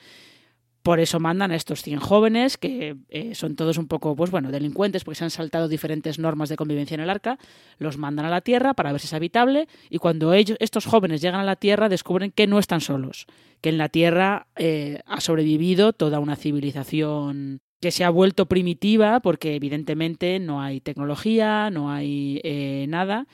Por 0.85 0.99
eso 0.99 1.19
mandan 1.19 1.49
a 1.49 1.55
estos 1.55 1.81
100 1.81 1.99
jóvenes, 1.99 2.57
que 2.59 2.95
eh, 3.09 3.33
son 3.33 3.55
todos 3.55 3.79
un 3.79 3.87
poco, 3.87 4.15
pues 4.15 4.29
bueno, 4.29 4.51
delincuentes, 4.51 5.03
porque 5.03 5.17
se 5.17 5.23
han 5.23 5.31
saltado 5.31 5.67
diferentes 5.67 6.19
normas 6.19 6.47
de 6.47 6.57
convivencia 6.57 6.93
en 6.93 7.01
el 7.01 7.09
arca, 7.09 7.39
los 7.79 7.97
mandan 7.97 8.27
a 8.27 8.29
la 8.29 8.41
Tierra 8.41 8.75
para 8.75 8.91
ver 8.91 9.01
si 9.01 9.07
es 9.07 9.13
habitable, 9.15 9.67
y 9.89 9.97
cuando 9.97 10.31
ellos, 10.33 10.59
estos 10.61 10.85
jóvenes 10.85 11.21
llegan 11.21 11.39
a 11.39 11.43
la 11.43 11.55
Tierra, 11.55 11.89
descubren 11.89 12.29
que 12.29 12.45
no 12.45 12.59
están 12.59 12.81
solos, 12.81 13.25
que 13.61 13.69
en 13.69 13.79
la 13.79 13.89
Tierra 13.89 14.45
eh, 14.57 14.99
ha 15.07 15.21
sobrevivido 15.21 15.91
toda 15.91 16.19
una 16.19 16.35
civilización 16.35 17.61
que 17.79 17.89
se 17.89 18.03
ha 18.03 18.11
vuelto 18.11 18.45
primitiva, 18.45 19.21
porque 19.21 19.55
evidentemente 19.55 20.39
no 20.39 20.61
hay 20.61 20.81
tecnología, 20.81 21.71
no 21.71 21.89
hay 21.89 22.41
eh, 22.43 22.85
nada, 22.89 23.25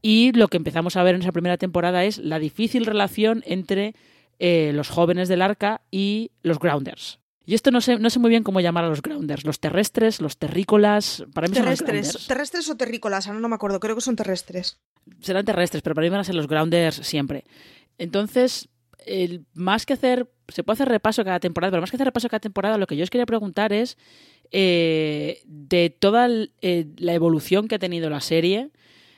y 0.00 0.30
lo 0.30 0.46
que 0.46 0.58
empezamos 0.58 0.94
a 0.96 1.02
ver 1.02 1.16
en 1.16 1.22
esa 1.22 1.32
primera 1.32 1.56
temporada 1.58 2.04
es 2.04 2.18
la 2.18 2.38
difícil 2.38 2.86
relación 2.86 3.42
entre 3.46 3.96
eh, 4.38 4.72
los 4.74 4.88
jóvenes 4.88 5.28
del 5.28 5.42
arca 5.42 5.82
y 5.90 6.32
los 6.42 6.58
grounders. 6.58 7.20
Y 7.46 7.54
esto 7.54 7.70
no 7.70 7.80
sé, 7.80 7.98
no 7.98 8.08
sé 8.08 8.18
muy 8.18 8.30
bien 8.30 8.42
cómo 8.42 8.60
llamar 8.60 8.84
a 8.84 8.88
los 8.88 9.02
grounders. 9.02 9.44
Los 9.44 9.60
terrestres, 9.60 10.20
los 10.20 10.38
terrícolas. 10.38 11.24
Para 11.34 11.46
mí 11.46 11.54
terrestres. 11.54 12.08
Son 12.08 12.28
¿Terrestres 12.28 12.68
o 12.70 12.76
terrícolas? 12.76 13.26
Ahora 13.26 13.40
no 13.40 13.48
me 13.48 13.54
acuerdo. 13.54 13.80
Creo 13.80 13.94
que 13.94 14.00
son 14.00 14.16
terrestres. 14.16 14.80
Serán 15.20 15.44
terrestres, 15.44 15.82
pero 15.82 15.94
para 15.94 16.06
mí 16.06 16.10
van 16.10 16.20
a 16.20 16.24
ser 16.24 16.34
los 16.34 16.48
grounders 16.48 16.96
siempre. 16.96 17.44
Entonces, 17.98 18.68
el, 19.04 19.44
más 19.52 19.84
que 19.84 19.92
hacer. 19.92 20.30
Se 20.48 20.62
puede 20.62 20.74
hacer 20.74 20.88
repaso 20.88 21.24
cada 21.24 21.40
temporada, 21.40 21.70
pero 21.70 21.80
más 21.80 21.90
que 21.90 21.96
hacer 21.96 22.06
repaso 22.06 22.28
cada 22.28 22.40
temporada, 22.40 22.76
lo 22.76 22.86
que 22.86 22.96
yo 22.96 23.04
os 23.04 23.10
quería 23.10 23.26
preguntar 23.26 23.72
es. 23.72 23.98
Eh, 24.50 25.42
de 25.46 25.90
toda 25.90 26.28
eh, 26.28 26.86
la 26.98 27.14
evolución 27.14 27.66
que 27.66 27.74
ha 27.74 27.78
tenido 27.78 28.08
la 28.08 28.20
serie, 28.20 28.70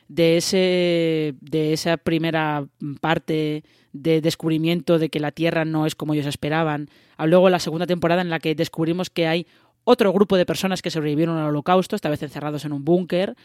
de, 0.08 0.36
ese, 0.36 1.34
de 1.40 1.72
esa 1.72 1.96
primera 1.96 2.66
parte 3.00 3.64
de 4.02 4.20
descubrimiento 4.20 4.98
de 4.98 5.08
que 5.08 5.20
la 5.20 5.32
Tierra 5.32 5.64
no 5.64 5.86
es 5.86 5.94
como 5.94 6.14
ellos 6.14 6.26
esperaban, 6.26 6.88
a 7.16 7.26
luego 7.26 7.50
la 7.50 7.58
segunda 7.58 7.86
temporada 7.86 8.22
en 8.22 8.30
la 8.30 8.38
que 8.38 8.54
descubrimos 8.54 9.10
que 9.10 9.26
hay 9.26 9.46
otro 9.84 10.12
grupo 10.12 10.36
de 10.36 10.46
personas 10.46 10.82
que 10.82 10.90
sobrevivieron 10.90 11.38
al 11.38 11.48
holocausto, 11.48 11.94
esta 11.94 12.10
vez 12.10 12.22
encerrados 12.22 12.64
en 12.64 12.72
un 12.72 12.84
búnker, 12.84 13.36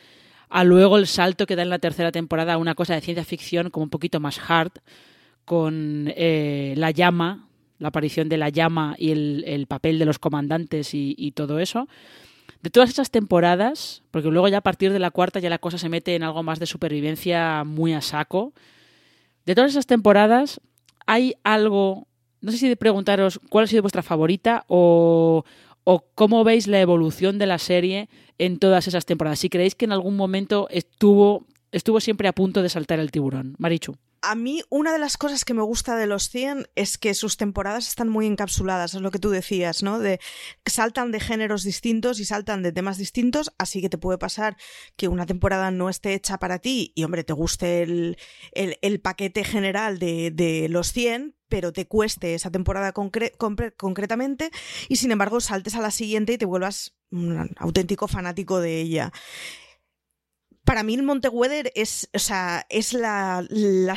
a 0.50 0.64
luego 0.64 0.98
el 0.98 1.08
salto 1.08 1.46
que 1.46 1.56
da 1.56 1.62
en 1.62 1.70
la 1.70 1.80
tercera 1.80 2.12
temporada 2.12 2.54
a 2.54 2.58
una 2.58 2.76
cosa 2.76 2.96
de 2.96 3.02
ciencia 3.02 3.24
ficción 3.24 3.70
como 3.70 3.86
un 3.86 3.90
poquito 3.90 4.20
más 4.20 4.40
hard, 4.48 4.72
con 5.46 6.12
eh, 6.16 6.74
la 6.78 6.92
llama, 6.92 7.48
la 7.80 7.90
aparición 7.90 8.28
de 8.28 8.38
la 8.38 8.50
llama 8.50 8.96
y 8.98 9.12
el, 9.12 9.66
papel 9.68 9.98
de 10.00 10.06
los 10.06 10.20
comandantes 10.20 10.94
y, 10.94 11.16
y, 11.18 11.32
todo 11.32 11.60
eso. 11.60 11.88
De 12.62 12.70
todas 12.70 12.90
esas 12.90 13.12
temporadas, 13.12 14.04
porque 14.12 14.30
luego 14.30 14.48
ya 14.48 14.58
a 14.58 14.62
partir 14.62 14.94
de 14.94 15.00
la 15.00 15.10
cuarta 15.10 15.40
ya 15.40 15.50
la 15.50 15.58
cosa 15.58 15.78
se 15.78 15.90
mete 15.90 16.16
en 16.16 16.24
algo 16.24 16.44
más 16.44 16.60
de 16.60 16.68
supervivencia 16.68 17.64
muy 17.64 17.94
a 17.94 18.02
saco, 18.02 18.54
de 19.46 19.56
todas 19.56 19.72
esas 19.72 19.88
temporadas, 19.88 20.62
¿hay 21.06 21.36
algo, 21.44 22.08
no 22.42 22.52
sé 22.52 22.58
si 22.58 22.70
de 22.70 22.76
preguntaros 22.76 23.40
cuál 23.50 23.66
ha 23.66 23.68
sido 23.68 23.82
vuestra 23.82 24.04
favorita 24.04 24.66
o, 24.68 25.44
o 25.84 26.06
cómo 26.16 26.44
veis 26.44 26.68
la 26.68 26.80
evolución 26.80 27.38
de 27.38 27.48
la 27.48 27.58
serie 27.58 28.10
en 28.38 28.60
todas 28.60 28.88
esas 28.88 29.06
temporadas? 29.06 29.40
Si 29.40 29.50
creéis 29.50 29.76
que 29.76 29.86
en 29.86 29.92
algún 29.92 30.16
momento 30.16 30.68
estuvo, 30.70 31.46
estuvo 31.72 32.00
siempre 32.00 32.28
a 32.28 32.34
punto 32.34 32.62
de 32.62 32.70
saltar 32.70 33.00
el 33.00 33.12
tiburón. 33.12 33.56
Marichu 33.58 33.96
a 34.22 34.36
mí 34.36 34.62
una 34.70 34.92
de 34.92 35.00
las 35.00 35.18
cosas 35.18 35.46
que 35.46 35.54
me 35.54 35.64
gusta 35.64 35.96
de 35.96 36.08
los 36.08 36.30
100 36.30 36.68
es 36.76 36.98
que 36.98 37.14
sus 37.14 37.38
temporadas 37.38 37.88
están 37.88 38.10
muy 38.10 38.28
encapsuladas, 38.28 38.94
es 38.94 39.02
lo 39.02 39.12
que 39.12 39.20
tú 39.20 39.30
decías, 39.30 39.84
¿no? 39.84 40.00
De 40.00 40.20
saltan 40.66 41.12
de 41.12 41.20
géneros 41.20 41.64
distintos 41.64 42.20
y 42.20 42.26
saltan 42.26 42.62
de 42.62 42.72
temas 42.72 42.98
distintos, 42.98 43.52
así 43.58 43.82
que 43.82 43.90
te 43.90 43.98
puede 43.98 44.18
pasar 44.18 44.58
que 44.96 45.08
una 45.08 45.26
temporada 45.26 45.72
no 45.72 45.90
esté 45.90 46.14
hecha 46.14 46.38
para 46.38 46.60
ti 46.60 46.94
y, 46.96 47.04
hombre, 47.04 47.24
te 47.24 47.34
guste 47.34 47.82
el, 47.82 48.18
el, 48.54 49.02
paquete 49.02 49.44
general 49.44 49.98
de, 49.98 50.32
de, 50.32 50.70
los 50.70 50.92
100, 50.92 51.36
pero 51.50 51.74
te 51.74 51.88
cueste 51.88 52.36
esa 52.36 52.52
temporada 52.52 52.94
concretamente 52.94 54.52
y, 54.88 54.98
sin 54.98 55.12
embargo, 55.12 55.42
saltes 55.42 55.76
a 55.76 55.82
la 55.82 55.92
siguiente 55.92 56.34
y 56.34 56.38
te 56.38 56.46
vuelvas 56.46 56.96
un 57.10 57.50
auténtico 57.58 58.08
fanático 58.08 58.60
de 58.60 58.80
ella 58.80 59.12
para 60.64 60.84
mí 60.84 60.94
el 60.94 61.04
Monteweather 61.04 61.72
es, 61.76 62.10
o 62.14 62.20
sea, 62.20 62.66
es 62.70 62.94
la, 62.94 63.46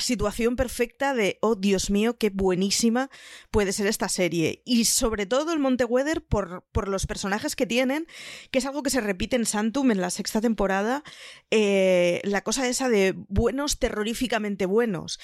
situación 0.00 0.56
perfecta 0.56 1.14
de, 1.14 1.38
oh 1.42 1.56
Dios 1.56 1.90
mío, 1.90 2.16
qué 2.18 2.30
buenísima 2.30 3.10
puede 3.50 3.72
ser 3.72 3.86
esta 3.86 4.08
serie. 4.08 4.62
Y 4.64 4.86
sobre 4.86 5.26
todo 5.26 5.52
el 5.52 5.58
Monteweather 5.58 6.24
por, 6.24 6.64
por 6.72 6.88
los 6.88 7.06
personajes 7.06 7.54
que 7.54 7.66
tienen, 7.66 8.06
que 8.50 8.58
es 8.58 8.66
algo 8.66 8.82
que 8.82 8.90
se 8.90 9.00
repite 9.00 9.36
en 9.36 9.46
Santum 9.46 9.90
en 9.90 10.00
la 10.00 10.10
sexta 10.10 10.40
temporada, 10.40 11.04
eh, 11.50 12.20
la 12.24 12.42
cosa 12.42 12.66
esa 12.66 12.88
de 12.88 13.14
buenos 13.28 13.78
terroríficamente 13.78 14.66
buenos. 14.66 15.20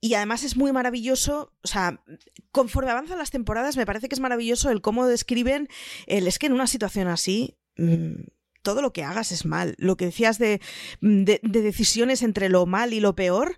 Y 0.00 0.14
además 0.14 0.42
es 0.42 0.56
muy 0.56 0.72
maravilloso, 0.72 1.52
o 1.62 1.68
sea, 1.68 2.02
conforme 2.50 2.90
avanzan 2.90 3.18
las 3.18 3.30
temporadas, 3.30 3.76
me 3.76 3.86
parece 3.86 4.08
que 4.08 4.14
es 4.14 4.20
maravilloso 4.20 4.70
el 4.70 4.80
cómo 4.80 5.06
describen 5.06 5.68
el 6.06 6.26
es 6.26 6.38
que 6.38 6.46
en 6.46 6.52
una 6.52 6.66
situación 6.66 7.08
así... 7.08 7.56
Mm, 7.76 8.22
todo 8.62 8.82
lo 8.82 8.92
que 8.92 9.04
hagas 9.04 9.32
es 9.32 9.44
mal. 9.44 9.74
Lo 9.78 9.96
que 9.96 10.06
decías 10.06 10.38
de, 10.38 10.60
de, 11.00 11.40
decisiones 11.42 12.22
entre 12.22 12.48
lo 12.48 12.66
mal 12.66 12.92
y 12.92 13.00
lo 13.00 13.14
peor, 13.14 13.56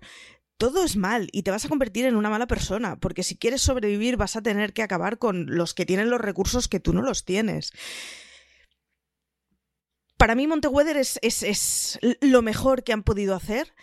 todo 0.57 0.83
es 0.83 0.97
mal 0.97 1.29
y 1.31 1.43
te 1.43 1.51
vas 1.51 1.65
a 1.65 1.69
convertir 1.69 2.05
en 2.05 2.15
una 2.15 2.29
mala 2.29 2.47
persona, 2.47 2.97
porque 2.97 3.23
si 3.23 3.37
quieres 3.37 3.61
sobrevivir 3.61 4.17
vas 4.17 4.35
a 4.35 4.41
tener 4.41 4.73
que 4.73 4.83
acabar 4.83 5.17
con 5.17 5.45
los 5.55 5.73
que 5.73 5.85
tienen 5.85 6.09
los 6.09 6.21
recursos 6.21 6.67
que 6.67 6.79
tú 6.79 6.93
no 6.93 7.01
los 7.01 7.25
tienes. 7.25 7.71
Para 10.17 10.35
mí 10.35 10.47
Monteweather 10.47 10.97
es, 10.97 11.19
es, 11.21 11.43
es 11.43 11.99
lo 12.21 12.41
mejor 12.41 12.83
que 12.83 12.93
han 12.93 13.03
podido 13.03 13.35
hacer, 13.35 13.73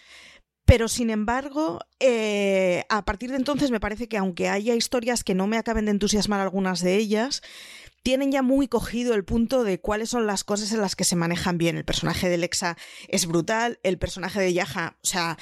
pero 0.65 0.89
sin 0.89 1.11
embargo, 1.11 1.81
eh, 1.99 2.85
a 2.89 3.05
partir 3.05 3.31
de 3.31 3.37
entonces 3.37 3.71
me 3.71 3.81
parece 3.81 4.09
que 4.09 4.17
aunque 4.17 4.49
haya 4.49 4.75
historias 4.75 5.25
que 5.25 5.35
no 5.35 5.47
me 5.47 5.59
acaben 5.59 5.87
de 5.87 5.91
entusiasmar 5.91 6.41
algunas 6.41 6.81
de 6.81 6.97
ellas, 6.97 7.43
tienen 8.03 8.33
ya 8.33 8.43
muy 8.43 8.69
cogido 8.69 9.15
el 9.15 9.25
punto 9.25 9.65
de 9.65 9.81
cuáles 9.81 10.11
son 10.11 10.27
las 10.27 10.45
cosas 10.45 10.73
en 10.73 10.81
las 10.81 10.97
que 10.97 11.05
se 11.05 11.17
manejan 11.17 11.59
bien. 11.59 11.77
El 11.77 11.85
personaje 11.85 12.29
de 12.29 12.39
Lexa 12.39 12.77
es 13.09 13.27
brutal, 13.27 13.79
el 13.83 13.99
personaje 13.99 14.41
de 14.41 14.53
Yaja, 14.53 14.97
o 15.03 15.07
sea, 15.07 15.39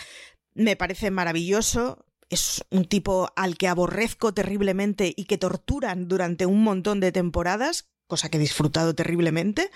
me 0.55 0.77
parece 0.77 1.11
maravilloso. 1.11 2.05
Es 2.29 2.65
un 2.71 2.85
tipo 2.85 3.33
al 3.35 3.57
que 3.57 3.67
aborrezco 3.67 4.33
terriblemente 4.33 5.13
y 5.17 5.25
que 5.25 5.39
torturan 5.39 6.07
durante 6.07 6.47
un 6.47 6.63
montón 6.63 7.01
de 7.01 7.13
temporadas, 7.13 7.89
cosa 8.07 8.29
que 8.29 8.37
he 8.37 8.41
disfrutado 8.41 8.95
terriblemente. 8.95 9.71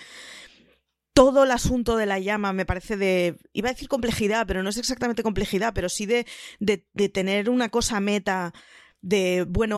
Todo 1.13 1.43
el 1.43 1.51
asunto 1.51 1.97
de 1.97 2.05
la 2.05 2.19
llama 2.19 2.53
me 2.53 2.65
parece 2.65 2.97
de, 2.97 3.37
iba 3.51 3.69
a 3.69 3.73
decir 3.73 3.89
complejidad, 3.89 4.45
pero 4.47 4.63
no 4.63 4.69
es 4.69 4.77
exactamente 4.77 5.23
complejidad, 5.23 5.73
pero 5.73 5.89
sí 5.89 6.05
de, 6.05 6.25
de, 6.59 6.85
de 6.93 7.09
tener 7.09 7.49
una 7.49 7.69
cosa 7.69 7.99
meta 7.99 8.53
de, 9.01 9.45
bueno, 9.47 9.77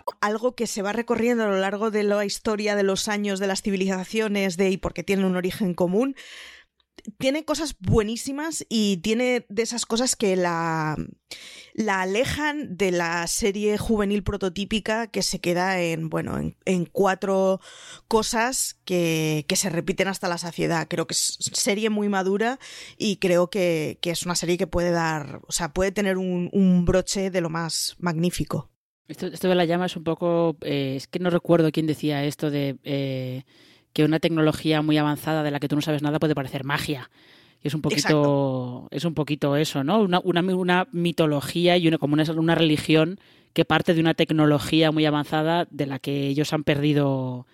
Algo 0.19 0.55
que 0.55 0.67
se 0.67 0.81
va 0.81 0.93
recorriendo 0.93 1.43
a 1.43 1.47
lo 1.47 1.57
largo 1.57 1.91
de 1.91 2.03
la 2.03 2.25
historia 2.25 2.75
de 2.75 2.83
los 2.83 3.07
años 3.07 3.39
de 3.39 3.47
las 3.47 3.61
civilizaciones 3.61 4.57
de 4.57 4.69
y 4.69 4.77
porque 4.77 5.03
tienen 5.03 5.25
un 5.25 5.35
origen 5.35 5.73
común 5.73 6.15
tiene 7.17 7.45
cosas 7.45 7.75
buenísimas 7.79 8.65
y 8.69 8.97
tiene 8.97 9.45
de 9.49 9.63
esas 9.63 9.85
cosas 9.85 10.15
que 10.15 10.35
la, 10.35 10.95
la 11.73 12.01
alejan 12.01 12.77
de 12.77 12.91
la 12.91 13.25
serie 13.27 13.77
juvenil 13.77 14.23
prototípica 14.23 15.07
que 15.07 15.23
se 15.23 15.39
queda 15.39 15.79
en, 15.81 16.09
bueno, 16.09 16.37
en, 16.37 16.57
en 16.65 16.85
cuatro 16.85 17.59
cosas 18.07 18.79
que, 18.85 19.45
que, 19.47 19.55
se 19.55 19.69
repiten 19.69 20.07
hasta 20.07 20.29
la 20.29 20.37
saciedad. 20.37 20.87
Creo 20.89 21.07
que 21.07 21.13
es 21.13 21.37
serie 21.53 21.89
muy 21.89 22.09
madura 22.09 22.59
y 22.97 23.17
creo 23.17 23.49
que, 23.49 23.99
que 24.01 24.11
es 24.11 24.23
una 24.23 24.35
serie 24.35 24.57
que 24.57 24.67
puede 24.67 24.91
dar, 24.91 25.41
o 25.47 25.51
sea, 25.51 25.73
puede 25.73 25.91
tener 25.91 26.17
un, 26.17 26.49
un 26.53 26.85
broche 26.85 27.31
de 27.31 27.41
lo 27.41 27.49
más 27.49 27.95
magnífico. 27.99 28.70
Esto, 29.11 29.27
esto, 29.27 29.49
de 29.49 29.55
la 29.55 29.65
llama 29.65 29.87
es 29.87 29.97
un 29.97 30.05
poco. 30.05 30.55
Eh, 30.61 30.93
es 30.95 31.07
que 31.07 31.19
no 31.19 31.29
recuerdo 31.29 31.71
quién 31.71 31.85
decía 31.85 32.23
esto 32.23 32.49
de 32.49 32.77
eh, 32.85 33.43
que 33.91 34.05
una 34.05 34.19
tecnología 34.19 34.81
muy 34.81 34.97
avanzada 34.97 35.43
de 35.43 35.51
la 35.51 35.59
que 35.59 35.67
tú 35.67 35.75
no 35.75 35.81
sabes 35.81 36.01
nada 36.01 36.17
puede 36.17 36.33
parecer 36.33 36.63
magia. 36.63 37.09
Y 37.61 37.67
es 37.67 37.73
un 37.73 37.81
poquito. 37.81 37.99
Exacto. 37.99 38.87
Es 38.89 39.03
un 39.03 39.13
poquito 39.13 39.57
eso, 39.57 39.83
¿no? 39.83 40.01
Una, 40.01 40.21
una, 40.23 40.41
una 40.41 40.87
mitología 40.93 41.75
y 41.75 41.89
una, 41.89 41.97
como 41.97 42.13
una, 42.13 42.23
una, 42.31 42.55
religión 42.55 43.19
que 43.51 43.65
parte 43.65 43.93
de 43.93 43.99
una 43.99 44.13
tecnología 44.13 44.91
muy 44.91 45.05
avanzada 45.05 45.67
de 45.69 45.87
la 45.87 45.99
que 45.99 46.27
ellos 46.27 46.53
han 46.53 46.63
perdido. 46.63 47.45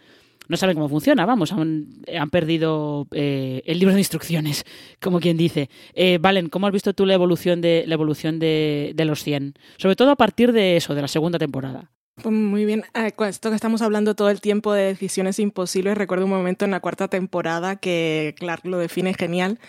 No 0.48 0.58
saben 0.58 0.75
cómo 0.75 0.89
funciona, 0.89 1.25
vamos, 1.25 1.51
han, 1.51 1.88
han 2.18 2.30
perdido 2.30 3.08
eh, 3.12 3.62
el 3.66 3.80
libro 3.80 3.94
de 3.94 4.01
instrucciones, 4.01 4.66
como 5.01 5.20
quien 5.20 5.38
dice. 5.38 5.70
Eh, 5.94 6.20
Valen, 6.22 6.50
¿cómo 6.50 6.68
has 6.68 6.74
visto 6.74 6.94
tú 6.94 7.06
la 7.06 7.13
evolución 7.13 7.62
de 7.62 7.84
la 7.88 7.94
evolución 7.94 8.39
de, 8.39 8.94
de 8.96 9.06
los 9.06 9.24
100? 9.24 9.56
Sobre 9.77 9.96
todo 9.96 10.12
a 10.12 10.16
partir 10.16 10.51
de 10.51 10.77
eso, 10.77 10.96
de 10.96 11.01
la 11.01 11.08
segunda 11.08 11.39
temporada. 11.39 11.92
Muy 12.25 12.65
bien, 12.65 12.83
esto 12.95 13.50
que 13.51 13.55
estamos 13.55 13.83
hablando 13.83 14.15
todo 14.15 14.31
el 14.31 14.41
tiempo 14.41 14.74
de 14.74 14.86
decisiones 14.86 15.38
imposibles, 15.38 15.95
recuerdo 15.95 16.25
un 16.25 16.31
momento 16.31 16.65
en 16.65 16.71
la 16.71 16.79
cuarta 16.79 17.07
temporada 17.09 17.75
que 17.75 18.33
Clark 18.39 18.65
lo 18.65 18.79
define 18.79 19.13
genial, 19.13 19.59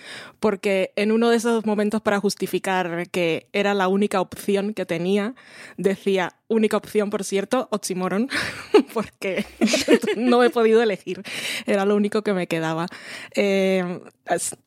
porque 0.41 0.93
en 0.97 1.13
uno 1.13 1.29
de 1.29 1.37
esos 1.37 1.67
momentos 1.67 2.01
para 2.01 2.21
justificar 2.21 3.11
que 3.11 3.49
era 3.53 3.75
la 3.75 3.89
única 3.89 4.23
opción 4.23 4.73
que 4.73 4.87
tenía, 4.87 5.35
decía, 5.77 6.37
única 6.49 6.79
opción 6.79 7.11
por 7.11 7.23
cierto, 7.23 7.69
oxymoron, 7.71 8.31
porque 8.95 9.45
no 10.17 10.43
he 10.43 10.49
podido 10.49 10.83
elegir, 10.83 11.23
era 11.67 11.85
lo 11.85 11.97
único 11.97 12.23
que 12.23 12.33
me 12.33 12.47
quedaba. 12.47 12.87
Eh, 13.35 14.01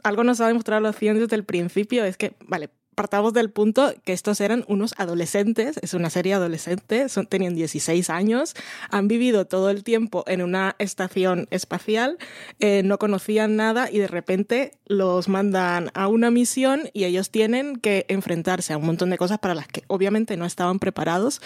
algo 0.04 0.24
nos 0.24 0.40
ha 0.40 0.48
demostrado 0.48 0.82
los 0.82 0.96
ciencias 0.96 1.28
desde 1.28 1.36
el 1.36 1.46
principio, 1.46 2.06
es 2.06 2.16
que, 2.16 2.34
vale, 2.42 2.70
partamos 2.96 3.34
del 3.34 3.50
punto 3.50 3.94
que 4.04 4.14
estos 4.14 4.42
eran 4.42 4.66
unos 4.68 4.94
adolescentes, 4.98 5.78
es 5.82 5.94
una 5.94 6.10
serie 6.10 6.34
adolescente, 6.34 7.10
son, 7.10 7.26
tenían 7.26 7.56
16 7.56 8.10
años, 8.10 8.54
han 8.90 9.08
vivido 9.08 9.46
todo 9.46 9.70
el 9.70 9.84
tiempo 9.84 10.24
en 10.28 10.42
una 10.42 10.76
estación 10.78 11.48
espacial, 11.52 12.18
eh, 12.60 12.82
no 12.84 13.00
conocían 13.00 13.56
nada 13.56 13.90
y 13.90 14.00
de 14.00 14.08
repente 14.08 14.74
los 14.86 15.30
mandan 15.30 15.90
a 15.94 16.08
una 16.08 16.32
misión 16.32 16.90
y 16.94 17.06
ellos 17.06 17.30
tienen 17.30 17.78
que 17.78 18.06
enfrentarse 18.10 18.74
a 18.74 18.78
un 18.78 18.86
montón 18.86 19.10
de 19.10 19.18
cosas 19.18 19.40
para 19.40 19.56
las 19.56 19.68
que 19.68 19.84
obviamente 19.88 20.38
no 20.38 20.46
estaban 20.46 20.80
preparados 20.80 21.42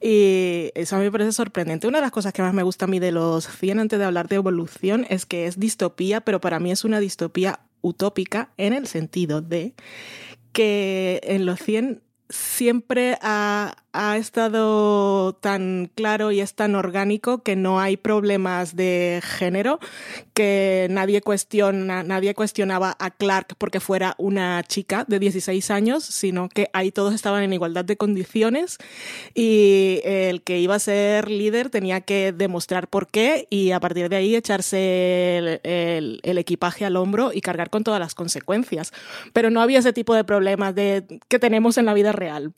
y 0.00 0.70
eso 0.74 0.96
a 0.96 0.98
mí 0.98 1.04
me 1.04 1.12
parece 1.12 1.32
sorprendente. 1.32 1.86
Una 1.86 1.98
de 1.98 2.02
las 2.02 2.12
cosas 2.12 2.32
que 2.32 2.42
más 2.42 2.54
me 2.54 2.62
gusta 2.62 2.84
a 2.84 2.88
mí 2.88 2.98
de 2.98 3.12
los 3.12 3.48
100 3.48 3.80
antes 3.80 3.98
de 3.98 4.04
hablar 4.04 4.28
de 4.28 4.36
evolución 4.36 5.06
es 5.10 5.26
que 5.26 5.46
es 5.46 5.58
distopía, 5.58 6.20
pero 6.20 6.40
para 6.40 6.60
mí 6.60 6.70
es 6.70 6.84
una 6.84 7.00
distopía 7.00 7.60
utópica 7.84 8.50
en 8.56 8.72
el 8.72 8.86
sentido 8.86 9.42
de 9.42 9.74
que 10.54 11.20
en 11.24 11.44
los 11.44 11.60
100 11.60 12.02
siempre 12.30 13.18
ha, 13.20 13.83
ha, 13.94 14.16
estado 14.16 15.32
tan 15.34 15.90
claro 15.94 16.32
y 16.32 16.40
es 16.40 16.54
tan 16.54 16.74
orgánico 16.74 17.42
que 17.42 17.56
no 17.56 17.80
hay 17.80 17.96
problemas 17.96 18.76
de 18.76 19.20
género, 19.22 19.78
que 20.34 20.88
nadie 20.90 21.20
cuestiona, 21.20 22.02
nadie 22.02 22.34
cuestionaba 22.34 22.96
a 22.98 23.10
Clark 23.10 23.54
porque 23.58 23.80
fuera 23.80 24.14
una 24.18 24.62
chica 24.64 25.04
de 25.08 25.18
16 25.18 25.70
años, 25.70 26.04
sino 26.04 26.48
que 26.48 26.68
ahí 26.72 26.90
todos 26.90 27.14
estaban 27.14 27.42
en 27.42 27.52
igualdad 27.52 27.84
de 27.84 27.96
condiciones 27.96 28.78
y 29.34 30.00
el 30.04 30.42
que 30.42 30.58
iba 30.58 30.74
a 30.74 30.78
ser 30.78 31.30
líder 31.30 31.70
tenía 31.70 32.00
que 32.00 32.32
demostrar 32.32 32.88
por 32.88 33.06
qué 33.08 33.46
y 33.50 33.70
a 33.70 33.80
partir 33.80 34.08
de 34.08 34.16
ahí 34.16 34.34
echarse 34.34 35.38
el, 35.38 35.60
el, 35.62 36.20
el 36.22 36.38
equipaje 36.38 36.84
al 36.84 36.96
hombro 36.96 37.32
y 37.32 37.40
cargar 37.40 37.70
con 37.70 37.84
todas 37.84 38.00
las 38.00 38.14
consecuencias. 38.14 38.92
Pero 39.32 39.50
no 39.50 39.60
había 39.60 39.78
ese 39.78 39.92
tipo 39.92 40.14
de 40.14 40.24
problemas 40.24 40.74
de, 40.74 41.04
que 41.28 41.38
tenemos 41.38 41.78
en 41.78 41.86
la 41.86 41.94
vida 41.94 42.12
real. 42.12 42.52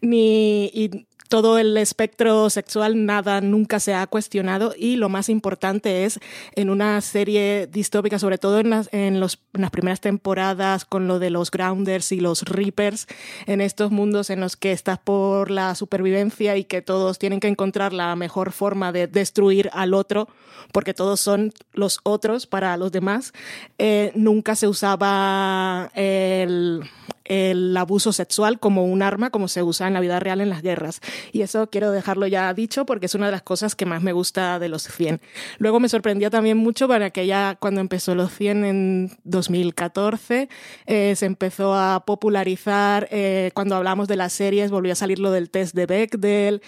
Ni, 0.00 0.70
y 0.80 1.06
todo 1.28 1.58
el 1.58 1.76
espectro 1.76 2.50
sexual, 2.50 3.06
nada 3.06 3.40
nunca 3.40 3.78
se 3.78 3.94
ha 3.94 4.06
cuestionado. 4.08 4.74
Y 4.76 4.96
lo 4.96 5.08
más 5.08 5.28
importante 5.28 6.04
es 6.04 6.18
en 6.56 6.70
una 6.70 7.00
serie 7.02 7.68
distópica, 7.68 8.18
sobre 8.18 8.36
todo 8.36 8.58
en 8.58 8.70
las, 8.70 8.88
en 8.92 9.20
las 9.20 9.38
primeras 9.70 10.00
temporadas 10.00 10.84
con 10.84 11.06
lo 11.06 11.20
de 11.20 11.30
los 11.30 11.52
Grounders 11.52 12.10
y 12.10 12.18
los 12.18 12.42
Reapers, 12.42 13.06
en 13.46 13.60
estos 13.60 13.92
mundos 13.92 14.28
en 14.28 14.40
los 14.40 14.56
que 14.56 14.72
estás 14.72 14.98
por 14.98 15.52
la 15.52 15.76
supervivencia 15.76 16.56
y 16.56 16.64
que 16.64 16.82
todos 16.82 17.20
tienen 17.20 17.38
que 17.38 17.48
encontrar 17.48 17.92
la 17.92 18.16
mejor 18.16 18.50
forma 18.50 18.90
de 18.90 19.06
destruir 19.06 19.70
al 19.72 19.94
otro, 19.94 20.26
porque 20.72 20.94
todos 20.94 21.20
son 21.20 21.52
los 21.74 22.00
otros 22.02 22.48
para 22.48 22.76
los 22.76 22.90
demás, 22.90 23.32
eh, 23.78 24.10
nunca 24.16 24.56
se 24.56 24.66
usaba 24.66 25.92
el 25.94 26.82
el 27.24 27.76
abuso 27.76 28.12
sexual 28.12 28.58
como 28.58 28.84
un 28.84 29.02
arma, 29.02 29.30
como 29.30 29.48
se 29.48 29.62
usa 29.62 29.86
en 29.86 29.94
la 29.94 30.00
vida 30.00 30.20
real 30.20 30.40
en 30.40 30.50
las 30.50 30.62
guerras. 30.62 31.00
Y 31.32 31.42
eso 31.42 31.68
quiero 31.70 31.92
dejarlo 31.92 32.26
ya 32.26 32.52
dicho 32.54 32.86
porque 32.86 33.06
es 33.06 33.14
una 33.14 33.26
de 33.26 33.32
las 33.32 33.42
cosas 33.42 33.74
que 33.74 33.86
más 33.86 34.02
me 34.02 34.12
gusta 34.12 34.58
de 34.58 34.68
los 34.68 34.84
100. 34.84 35.20
Luego 35.58 35.80
me 35.80 35.88
sorprendió 35.88 36.30
también 36.30 36.56
mucho 36.56 36.88
para 36.88 37.10
que 37.10 37.26
ya 37.26 37.56
cuando 37.60 37.80
empezó 37.80 38.14
los 38.14 38.32
100 38.32 38.64
en 38.64 39.18
2014 39.24 40.48
eh, 40.86 41.14
se 41.16 41.26
empezó 41.26 41.74
a 41.74 42.04
popularizar, 42.04 43.08
eh, 43.10 43.50
cuando 43.54 43.76
hablamos 43.76 44.08
de 44.08 44.16
las 44.16 44.32
series 44.32 44.70
volvió 44.70 44.92
a 44.92 44.96
salir 44.96 45.18
lo 45.18 45.30
del 45.30 45.50
test 45.50 45.74
de 45.74 45.86
Bechdel 45.86 46.62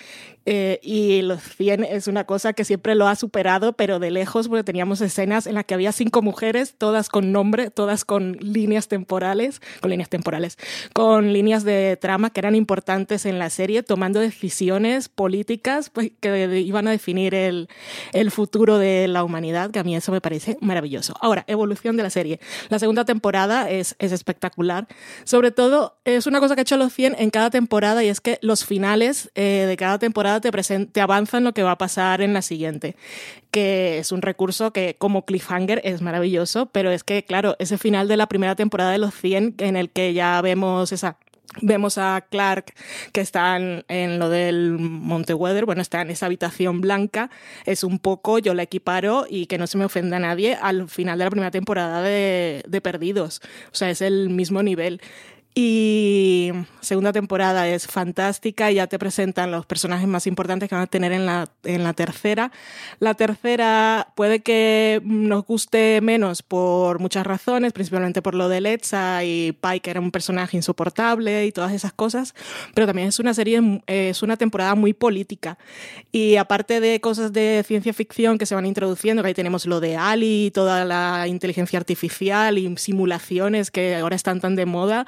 eh, 0.44 0.80
y 0.82 1.22
los 1.22 1.42
100 1.42 1.84
es 1.84 2.08
una 2.08 2.24
cosa 2.24 2.52
que 2.52 2.64
siempre 2.64 2.94
lo 2.94 3.06
ha 3.06 3.14
superado, 3.14 3.72
pero 3.74 3.98
de 3.98 4.10
lejos, 4.10 4.48
porque 4.48 4.64
teníamos 4.64 5.00
escenas 5.00 5.46
en 5.46 5.54
las 5.54 5.64
que 5.64 5.74
había 5.74 5.92
cinco 5.92 6.22
mujeres, 6.22 6.74
todas 6.76 7.08
con 7.08 7.32
nombre, 7.32 7.70
todas 7.70 8.04
con 8.04 8.32
líneas 8.40 8.88
temporales, 8.88 9.60
con 9.80 9.90
líneas 9.90 10.08
temporales, 10.08 10.58
con 10.92 11.32
líneas 11.32 11.64
de 11.64 11.96
trama 12.00 12.30
que 12.30 12.40
eran 12.40 12.54
importantes 12.54 13.26
en 13.26 13.38
la 13.38 13.50
serie, 13.50 13.82
tomando 13.82 14.20
decisiones 14.20 15.08
políticas 15.08 15.90
pues, 15.90 16.10
que 16.20 16.60
iban 16.60 16.88
a 16.88 16.90
definir 16.90 17.34
el, 17.34 17.68
el 18.12 18.30
futuro 18.30 18.78
de 18.78 19.08
la 19.08 19.24
humanidad, 19.24 19.70
que 19.70 19.78
a 19.78 19.84
mí 19.84 19.94
eso 19.94 20.12
me 20.12 20.20
parece 20.20 20.56
maravilloso. 20.60 21.14
Ahora, 21.20 21.44
evolución 21.46 21.96
de 21.96 22.02
la 22.02 22.10
serie. 22.10 22.40
La 22.68 22.78
segunda 22.78 23.04
temporada 23.04 23.70
es, 23.70 23.94
es 23.98 24.12
espectacular. 24.12 24.88
Sobre 25.24 25.50
todo, 25.50 25.98
es 26.04 26.26
una 26.26 26.40
cosa 26.40 26.54
que 26.54 26.60
ha 26.60 26.62
hecho 26.62 26.76
los 26.76 26.92
100 26.92 27.16
en 27.18 27.30
cada 27.30 27.50
temporada 27.50 28.02
y 28.02 28.08
es 28.08 28.20
que 28.20 28.38
los 28.42 28.64
finales 28.64 29.30
eh, 29.34 29.64
de 29.68 29.76
cada 29.76 29.98
temporada 29.98 30.31
te, 30.40 30.50
te 30.86 31.00
avanzan 31.00 31.44
lo 31.44 31.52
que 31.52 31.62
va 31.62 31.72
a 31.72 31.78
pasar 31.78 32.22
en 32.22 32.32
la 32.32 32.42
siguiente, 32.42 32.96
que 33.50 33.98
es 33.98 34.12
un 34.12 34.22
recurso 34.22 34.72
que 34.72 34.96
como 34.98 35.24
cliffhanger 35.24 35.80
es 35.84 36.02
maravilloso, 36.02 36.66
pero 36.66 36.90
es 36.90 37.04
que, 37.04 37.24
claro, 37.24 37.56
ese 37.58 37.78
final 37.78 38.08
de 38.08 38.16
la 38.16 38.26
primera 38.26 38.56
temporada 38.56 38.92
de 38.92 38.98
los 38.98 39.14
100 39.14 39.56
en 39.58 39.76
el 39.76 39.90
que 39.90 40.14
ya 40.14 40.40
vemos 40.40 40.92
esa 40.92 41.16
Vemos 41.60 41.98
a 41.98 42.24
Clark 42.30 42.72
que 43.12 43.20
está 43.20 43.58
en, 43.58 44.18
lo 44.18 44.30
del 44.30 44.78
Monte 44.78 45.34
Weather, 45.34 45.66
bueno, 45.66 45.82
está 45.82 46.00
en 46.00 46.10
esa 46.10 46.24
habitación 46.24 46.80
blanca, 46.80 47.28
es 47.66 47.84
un 47.84 47.98
poco, 47.98 48.38
yo 48.38 48.54
la 48.54 48.62
equiparo 48.62 49.26
y 49.28 49.46
que 49.46 49.58
no 49.58 49.66
se 49.66 49.76
me 49.76 49.84
ofenda 49.84 50.16
a 50.16 50.20
nadie 50.20 50.54
al 50.54 50.88
final 50.88 51.18
de 51.18 51.24
la 51.24 51.30
primera 51.30 51.50
temporada 51.50 52.00
de, 52.00 52.64
de 52.66 52.80
Perdidos, 52.80 53.42
o 53.70 53.74
sea, 53.74 53.90
es 53.90 54.00
el 54.00 54.30
mismo 54.30 54.62
nivel 54.62 55.02
Y 55.54 56.50
segunda 56.80 57.12
temporada 57.12 57.68
es 57.68 57.86
fantástica 57.86 58.70
ya 58.70 58.86
te 58.86 58.98
presentan 58.98 59.50
los 59.50 59.66
personajes 59.66 60.08
más 60.08 60.26
importantes 60.26 60.68
que 60.68 60.74
van 60.74 60.84
a 60.84 60.86
tener 60.86 61.12
en 61.12 61.26
la, 61.26 61.48
en 61.64 61.84
la 61.84 61.92
tercera. 61.92 62.50
La 63.00 63.14
tercera 63.14 64.08
puede 64.14 64.40
que 64.40 65.02
nos 65.04 65.44
guste 65.44 66.00
menos 66.00 66.42
por 66.42 67.00
muchas 67.00 67.26
razones, 67.26 67.74
principalmente 67.74 68.22
por 68.22 68.34
lo 68.34 68.48
de 68.48 68.62
Letza 68.62 69.24
y 69.24 69.52
Pike, 69.52 69.80
que 69.80 69.90
era 69.90 70.00
un 70.00 70.10
personaje 70.10 70.56
insoportable 70.56 71.44
y 71.44 71.52
todas 71.52 71.72
esas 71.72 71.92
cosas, 71.92 72.34
pero 72.74 72.86
también 72.86 73.08
es 73.08 73.18
una 73.18 73.34
serie, 73.34 73.82
es 73.86 74.22
una 74.22 74.38
temporada 74.38 74.74
muy 74.74 74.94
política. 74.94 75.58
Y 76.12 76.36
aparte 76.36 76.80
de 76.80 77.00
cosas 77.00 77.32
de 77.32 77.62
ciencia 77.66 77.92
ficción 77.92 78.38
que 78.38 78.46
se 78.46 78.54
van 78.54 78.64
introduciendo, 78.64 79.22
que 79.22 79.28
ahí 79.28 79.34
tenemos 79.34 79.66
lo 79.66 79.80
de 79.80 79.96
Ali, 79.96 80.50
toda 80.54 80.86
la 80.86 81.28
inteligencia 81.28 81.78
artificial 81.78 82.56
y 82.56 82.74
simulaciones 82.78 83.70
que 83.70 83.96
ahora 83.96 84.16
están 84.16 84.40
tan 84.40 84.56
de 84.56 84.64
moda, 84.64 85.06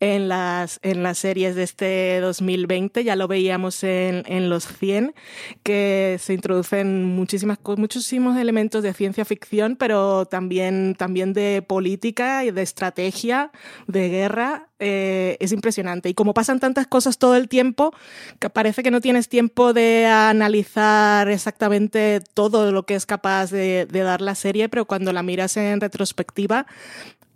en 0.00 0.28
las, 0.28 0.78
en 0.82 1.02
las 1.02 1.18
series 1.18 1.54
de 1.54 1.62
este 1.62 2.20
2020, 2.20 3.04
ya 3.04 3.16
lo 3.16 3.28
veíamos 3.28 3.82
en, 3.84 4.22
en 4.26 4.48
los 4.48 4.66
100, 4.66 5.14
que 5.62 6.18
se 6.20 6.34
introducen 6.34 7.04
muchísimas, 7.04 7.58
muchísimos 7.76 8.36
elementos 8.36 8.82
de 8.82 8.92
ciencia 8.92 9.24
ficción, 9.24 9.76
pero 9.76 10.26
también, 10.26 10.94
también 10.96 11.32
de 11.32 11.64
política 11.66 12.44
y 12.44 12.50
de 12.50 12.62
estrategia, 12.62 13.50
de 13.86 14.08
guerra, 14.08 14.68
eh, 14.78 15.38
es 15.40 15.52
impresionante. 15.52 16.08
Y 16.10 16.14
como 16.14 16.34
pasan 16.34 16.60
tantas 16.60 16.86
cosas 16.86 17.18
todo 17.18 17.36
el 17.36 17.48
tiempo, 17.48 17.94
que 18.38 18.50
parece 18.50 18.82
que 18.82 18.90
no 18.90 19.00
tienes 19.00 19.28
tiempo 19.28 19.72
de 19.72 20.06
analizar 20.06 21.28
exactamente 21.30 22.20
todo 22.34 22.72
lo 22.72 22.84
que 22.84 22.94
es 22.94 23.06
capaz 23.06 23.50
de, 23.50 23.86
de 23.86 24.00
dar 24.00 24.20
la 24.20 24.34
serie, 24.34 24.68
pero 24.68 24.84
cuando 24.84 25.12
la 25.12 25.22
miras 25.22 25.56
en 25.56 25.80
retrospectiva, 25.80 26.66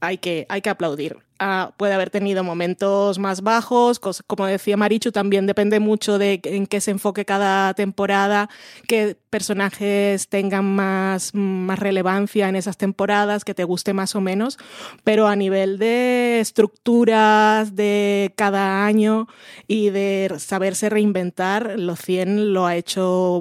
hay 0.00 0.18
que, 0.18 0.46
hay 0.48 0.62
que 0.62 0.70
aplaudir. 0.70 1.18
Ah, 1.42 1.72
puede 1.78 1.94
haber 1.94 2.10
tenido 2.10 2.44
momentos 2.44 3.18
más 3.18 3.40
bajos, 3.40 3.98
como 3.98 4.44
decía 4.44 4.76
Marichu, 4.76 5.10
también 5.10 5.46
depende 5.46 5.80
mucho 5.80 6.18
de 6.18 6.38
en 6.44 6.66
qué 6.66 6.82
se 6.82 6.90
enfoque 6.90 7.24
cada 7.24 7.72
temporada, 7.72 8.50
qué 8.86 9.16
personajes 9.30 10.28
tengan 10.28 10.66
más, 10.66 11.34
más 11.34 11.78
relevancia 11.78 12.46
en 12.50 12.56
esas 12.56 12.76
temporadas, 12.76 13.46
que 13.46 13.54
te 13.54 13.64
guste 13.64 13.94
más 13.94 14.14
o 14.14 14.20
menos, 14.20 14.58
pero 15.02 15.28
a 15.28 15.36
nivel 15.36 15.78
de 15.78 16.40
estructuras 16.40 17.74
de 17.74 18.34
cada 18.36 18.84
año 18.84 19.26
y 19.66 19.88
de 19.88 20.34
saberse 20.38 20.90
reinventar, 20.90 21.78
los 21.78 22.00
100 22.00 22.52
lo 22.52 22.66
ha 22.66 22.76
hecho 22.76 23.40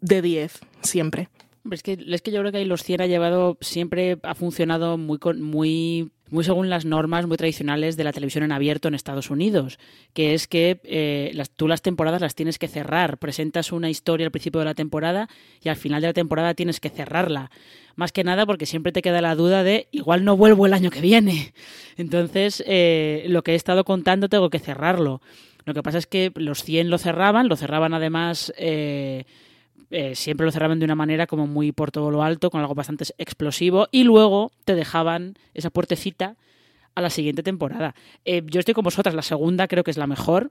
de 0.00 0.22
10 0.22 0.60
siempre. 0.82 1.28
Es 1.70 1.82
que, 1.82 1.98
es 2.06 2.20
que 2.20 2.30
yo 2.30 2.40
creo 2.40 2.52
que 2.52 2.58
ahí 2.58 2.64
los 2.66 2.82
100 2.82 3.00
ha 3.00 3.06
llevado, 3.06 3.56
siempre 3.62 4.18
ha 4.22 4.34
funcionado 4.34 4.98
muy, 4.98 5.18
muy, 5.36 6.10
muy 6.28 6.44
según 6.44 6.68
las 6.68 6.84
normas 6.84 7.26
muy 7.26 7.38
tradicionales 7.38 7.96
de 7.96 8.04
la 8.04 8.12
televisión 8.12 8.44
en 8.44 8.52
abierto 8.52 8.88
en 8.88 8.94
Estados 8.94 9.30
Unidos, 9.30 9.78
que 10.12 10.34
es 10.34 10.46
que 10.46 10.80
eh, 10.84 11.42
tú 11.56 11.66
las 11.66 11.80
temporadas 11.80 12.20
las 12.20 12.34
tienes 12.34 12.58
que 12.58 12.68
cerrar, 12.68 13.16
presentas 13.16 13.72
una 13.72 13.88
historia 13.88 14.26
al 14.26 14.30
principio 14.30 14.58
de 14.60 14.66
la 14.66 14.74
temporada 14.74 15.30
y 15.62 15.70
al 15.70 15.76
final 15.76 16.02
de 16.02 16.08
la 16.08 16.12
temporada 16.12 16.52
tienes 16.52 16.80
que 16.80 16.90
cerrarla. 16.90 17.50
Más 17.96 18.12
que 18.12 18.24
nada 18.24 18.44
porque 18.44 18.66
siempre 18.66 18.92
te 18.92 19.00
queda 19.00 19.22
la 19.22 19.34
duda 19.34 19.62
de 19.62 19.88
igual 19.90 20.22
no 20.24 20.36
vuelvo 20.36 20.66
el 20.66 20.74
año 20.74 20.90
que 20.90 21.00
viene. 21.00 21.54
Entonces, 21.96 22.62
eh, 22.66 23.24
lo 23.28 23.42
que 23.42 23.52
he 23.52 23.54
estado 23.56 23.84
contando 23.84 24.28
tengo 24.28 24.50
que 24.50 24.58
cerrarlo. 24.58 25.22
Lo 25.64 25.72
que 25.72 25.82
pasa 25.82 25.96
es 25.96 26.06
que 26.06 26.30
los 26.34 26.62
100 26.62 26.90
lo 26.90 26.98
cerraban, 26.98 27.48
lo 27.48 27.56
cerraban 27.56 27.94
además... 27.94 28.52
Eh, 28.58 29.24
eh, 29.94 30.16
siempre 30.16 30.44
lo 30.44 30.50
cerraban 30.50 30.80
de 30.80 30.84
una 30.84 30.96
manera 30.96 31.28
como 31.28 31.46
muy 31.46 31.70
por 31.70 31.92
todo 31.92 32.10
lo 32.10 32.24
alto, 32.24 32.50
con 32.50 32.60
algo 32.60 32.74
bastante 32.74 33.04
explosivo, 33.16 33.86
y 33.92 34.02
luego 34.02 34.50
te 34.64 34.74
dejaban 34.74 35.34
esa 35.54 35.70
puertecita 35.70 36.36
a 36.96 37.00
la 37.00 37.10
siguiente 37.10 37.44
temporada. 37.44 37.94
Eh, 38.24 38.42
yo 38.46 38.58
estoy 38.58 38.74
con 38.74 38.82
vosotras, 38.82 39.14
la 39.14 39.22
segunda 39.22 39.68
creo 39.68 39.84
que 39.84 39.92
es 39.92 39.96
la 39.96 40.08
mejor, 40.08 40.50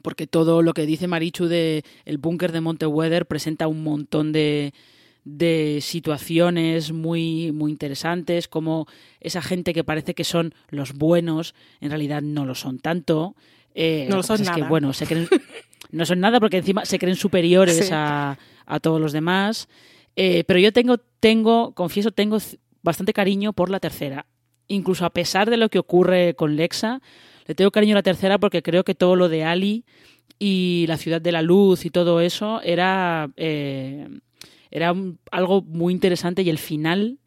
porque 0.00 0.28
todo 0.28 0.62
lo 0.62 0.74
que 0.74 0.86
dice 0.86 1.08
Marichu 1.08 1.46
de 1.46 1.82
el 2.04 2.18
búnker 2.18 2.52
de 2.52 2.60
Monteweather 2.60 3.26
presenta 3.26 3.66
un 3.66 3.82
montón 3.82 4.30
de, 4.30 4.72
de 5.24 5.80
situaciones 5.82 6.92
muy, 6.92 7.50
muy 7.50 7.72
interesantes, 7.72 8.46
como 8.46 8.86
esa 9.18 9.42
gente 9.42 9.74
que 9.74 9.82
parece 9.82 10.14
que 10.14 10.22
son 10.22 10.54
los 10.68 10.92
buenos, 10.92 11.56
en 11.80 11.90
realidad 11.90 12.22
no 12.22 12.46
lo 12.46 12.54
son 12.54 12.78
tanto. 12.78 13.34
Eh, 13.78 14.06
no 14.08 14.16
lo 14.16 14.22
son 14.22 14.42
nada. 14.42 14.56
que, 14.56 14.62
bueno, 14.62 14.94
se 14.94 15.06
creen, 15.06 15.28
no 15.90 16.06
son 16.06 16.18
nada 16.18 16.40
porque 16.40 16.56
encima 16.56 16.86
se 16.86 16.98
creen 16.98 17.14
superiores 17.14 17.92
a, 17.92 18.38
a, 18.64 18.80
todos 18.80 19.00
los 19.00 19.12
demás. 19.12 19.68
Eh, 20.16 20.44
pero 20.46 20.58
yo 20.58 20.72
tengo, 20.72 20.96
tengo, 21.20 21.72
confieso, 21.74 22.10
tengo 22.10 22.38
bastante 22.82 23.12
cariño 23.12 23.52
por 23.52 23.68
la 23.68 23.78
tercera. 23.78 24.26
Incluso 24.66 25.04
a 25.04 25.10
pesar 25.10 25.50
de 25.50 25.58
lo 25.58 25.68
que 25.68 25.78
ocurre 25.78 26.34
con 26.34 26.56
Lexa, 26.56 27.02
le 27.46 27.54
tengo 27.54 27.70
cariño 27.70 27.92
a 27.92 27.98
la 27.98 28.02
tercera 28.02 28.38
porque 28.38 28.62
creo 28.62 28.82
que 28.82 28.94
todo 28.94 29.14
lo 29.14 29.28
de 29.28 29.44
Ali 29.44 29.84
y 30.38 30.86
la 30.88 30.96
ciudad 30.96 31.20
de 31.20 31.32
la 31.32 31.42
luz 31.42 31.84
y 31.84 31.90
todo 31.90 32.20
eso 32.22 32.62
era, 32.62 33.28
eh, 33.36 34.08
era 34.70 34.94
algo 35.30 35.62
muy 35.62 35.92
interesante 35.92 36.42
y 36.42 36.48
el 36.48 36.58
final 36.58 37.18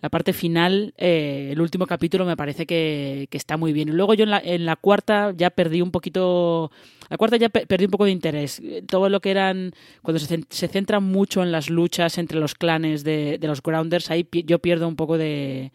la 0.00 0.08
parte 0.08 0.32
final, 0.32 0.94
eh, 0.96 1.50
el 1.52 1.60
último 1.60 1.86
capítulo 1.86 2.24
me 2.24 2.36
parece 2.36 2.66
que, 2.66 3.28
está 3.30 3.56
muy 3.56 3.72
bien. 3.72 3.88
Y 3.88 3.92
luego 3.92 4.14
yo 4.14 4.24
en 4.24 4.30
la, 4.30 4.40
en 4.42 4.64
la 4.64 4.76
cuarta 4.76 5.32
ya 5.36 5.50
perdí 5.50 5.82
un 5.82 5.90
poquito, 5.90 6.70
la 7.08 7.16
cuarta 7.16 7.36
ya 7.36 7.48
perdí 7.48 7.84
un 7.84 7.90
poco 7.90 8.06
de 8.06 8.12
interés. 8.12 8.62
Todo 8.86 9.08
lo 9.08 9.20
que 9.20 9.30
eran, 9.30 9.72
cuando 10.02 10.18
se, 10.18 10.44
se 10.48 10.68
centra 10.68 11.00
mucho 11.00 11.42
en 11.42 11.52
las 11.52 11.68
luchas 11.68 12.18
entre 12.18 12.40
los 12.40 12.54
clanes 12.54 13.04
de, 13.04 13.38
de 13.38 13.46
los 13.46 13.62
Grounders, 13.62 14.10
ahí 14.10 14.26
yo 14.32 14.58
pierdo 14.58 14.88
un 14.88 14.96
poco 14.96 15.18
de, 15.18 15.72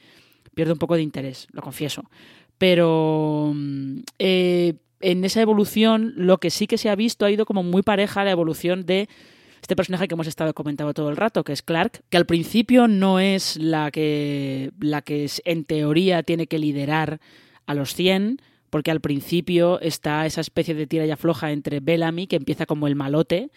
pierdo 0.56 0.74
un 0.74 0.80
poco 0.80 0.96
de 0.96 1.04
interés, 1.04 1.48
lo 1.52 1.62
confieso. 1.62 2.10
Pero 2.58 3.54
eh, 4.18 4.74
en 5.02 5.26
esa 5.26 5.42
evolución, 5.42 6.14
lo 6.16 6.40
que 6.40 6.50
sí 6.50 6.66
que 6.66 6.78
se 6.80 6.90
ha 6.90 6.96
visto 6.96 7.26
ha 7.26 7.32
ido 7.32 7.46
como 7.46 7.62
muy 7.62 7.84
pareja 7.84 8.24
la 8.24 8.32
evolución 8.32 8.86
de 8.86 9.08
este 9.66 9.76
personaje 9.76 10.08
que 10.08 10.14
hemos 10.14 10.28
estado 10.28 10.54
comentando 10.54 10.94
todo 10.94 11.10
el 11.10 11.18
rato, 11.18 11.44
que 11.44 11.52
es 11.52 11.64
Clark, 11.64 12.04
que 12.12 12.18
al 12.18 12.28
principio 12.28 12.88
no 12.88 13.20
es 13.20 13.58
la 13.58 13.90
que, 13.90 14.72
la 14.80 15.02
que 15.02 15.28
en 15.44 15.66
teoría 15.66 16.22
tiene 16.22 16.46
que 16.46 16.60
liderar 16.60 17.20
a 17.66 17.74
los 17.74 17.96
100, 17.96 18.44
porque 18.70 18.92
al 18.92 19.02
principio 19.02 19.80
está 19.82 20.28
esa 20.28 20.42
especie 20.42 20.76
de 20.76 20.86
tira 20.86 21.08
y 21.08 21.10
afloja 21.10 21.52
entre 21.52 21.80
Bellamy, 21.80 22.28
que 22.28 22.36
empieza 22.36 22.68
como 22.68 22.86
el 22.86 22.96
malote, 22.96 23.50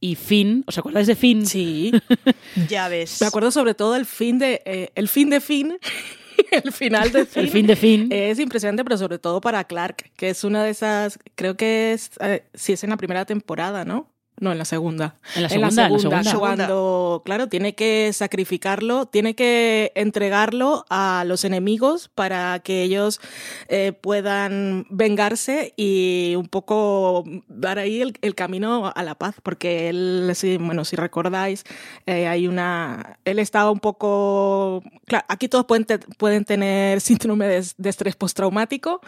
y 0.00 0.16
Finn, 0.16 0.64
¿os 0.66 0.76
acordáis 0.76 1.06
de 1.06 1.16
Finn? 1.16 1.46
Sí, 1.46 1.92
ya 2.68 2.88
ves. 2.88 3.22
Me 3.22 3.26
acuerdo 3.26 3.50
sobre 3.50 3.72
todo 3.72 3.96
el 3.96 4.04
fin 4.04 4.38
de 4.38 4.60
eh, 4.66 4.90
el 4.94 5.08
fin 5.08 5.30
de 5.30 5.40
Finn. 5.40 5.78
el 6.50 6.72
final 6.72 7.10
de 7.10 7.24
Finn. 7.24 7.42
El 7.42 7.48
fin 7.48 7.66
de 7.66 7.76
Finn. 7.76 8.08
Es 8.12 8.38
impresionante, 8.38 8.84
pero 8.84 8.98
sobre 8.98 9.18
todo 9.18 9.40
para 9.40 9.64
Clark, 9.64 10.10
que 10.14 10.28
es 10.28 10.44
una 10.44 10.62
de 10.62 10.68
esas, 10.68 11.18
creo 11.36 11.56
que 11.56 11.94
es, 11.94 12.10
eh, 12.20 12.44
si 12.52 12.74
es 12.74 12.84
en 12.84 12.90
la 12.90 12.98
primera 12.98 13.24
temporada, 13.24 13.86
¿no? 13.86 14.13
No, 14.40 14.50
en 14.50 14.58
la 14.58 14.64
segunda. 14.64 15.14
En 15.36 15.42
la 15.44 15.48
segunda, 15.48 15.86
en 15.86 15.92
la 15.92 16.24
segunda, 16.24 16.38
Cuando, 16.38 17.22
claro, 17.24 17.48
tiene 17.48 17.76
que 17.76 18.12
sacrificarlo, 18.12 19.06
tiene 19.06 19.36
que 19.36 19.92
entregarlo 19.94 20.84
a 20.90 21.22
los 21.24 21.44
enemigos 21.44 22.10
para 22.12 22.58
que 22.58 22.82
ellos 22.82 23.20
eh, 23.68 23.92
puedan 23.92 24.86
vengarse 24.90 25.72
y 25.76 26.34
un 26.36 26.48
poco 26.48 27.22
dar 27.46 27.78
ahí 27.78 28.02
el, 28.02 28.18
el, 28.22 28.34
camino 28.34 28.92
a 28.92 29.02
la 29.04 29.14
paz. 29.14 29.36
Porque 29.40 29.88
él, 29.88 30.32
sí, 30.34 30.56
bueno, 30.56 30.84
si 30.84 30.96
recordáis, 30.96 31.62
eh, 32.06 32.26
hay 32.26 32.48
una. 32.48 33.18
Él 33.24 33.38
estaba 33.38 33.70
un 33.70 33.80
poco. 33.80 34.82
Claro, 35.06 35.24
aquí 35.28 35.46
todos 35.46 35.66
pueden, 35.66 35.84
te, 35.84 35.98
pueden 35.98 36.44
tener 36.44 37.00
síndrome 37.02 37.46
de, 37.46 37.64
de 37.76 37.88
estrés 37.88 38.16
postraumático 38.16 39.00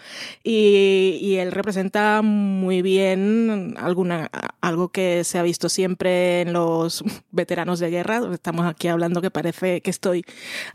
y, 0.45 1.19
y 1.21 1.37
él 1.39 1.51
representa 1.51 2.23
muy 2.23 2.81
bien 2.81 3.75
alguna, 3.77 4.31
algo 4.61 4.91
que 4.91 5.16
se 5.25 5.39
ha 5.39 5.43
visto 5.43 5.69
siempre 5.69 6.43
en 6.43 6.53
los 6.53 7.03
veteranos 7.31 7.79
de 7.81 7.91
guerra. 7.91 8.21
Estamos 8.33 8.67
aquí 8.67 8.89
hablando 8.89 9.21
que 9.21 9.31
parece 9.31 9.81
que 9.81 9.91
estoy 9.91 10.25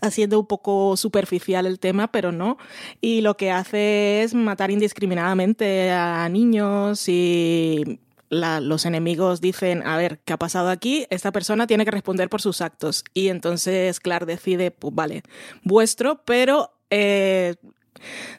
haciendo 0.01 0.39
un 0.39 0.47
poco 0.47 0.97
superficial 0.97 1.65
el 1.65 1.79
tema, 1.79 2.11
pero 2.11 2.31
no. 2.31 2.57
Y 3.01 3.21
lo 3.21 3.37
que 3.37 3.51
hace 3.51 4.23
es 4.23 4.33
matar 4.33 4.71
indiscriminadamente 4.71 5.91
a 5.91 6.27
niños 6.29 7.07
y 7.07 7.99
los 8.31 8.85
enemigos 8.85 9.41
dicen, 9.41 9.85
a 9.85 9.97
ver, 9.97 10.19
¿qué 10.23 10.33
ha 10.33 10.37
pasado 10.37 10.69
aquí? 10.69 11.05
Esta 11.09 11.33
persona 11.33 11.67
tiene 11.67 11.83
que 11.83 11.91
responder 11.91 12.29
por 12.29 12.41
sus 12.41 12.61
actos. 12.61 13.03
Y 13.13 13.27
entonces 13.27 13.99
Clark 13.99 14.25
decide, 14.25 14.71
pues 14.71 14.95
vale, 14.95 15.23
vuestro, 15.63 16.23
pero 16.23 16.71
eh, 16.89 17.55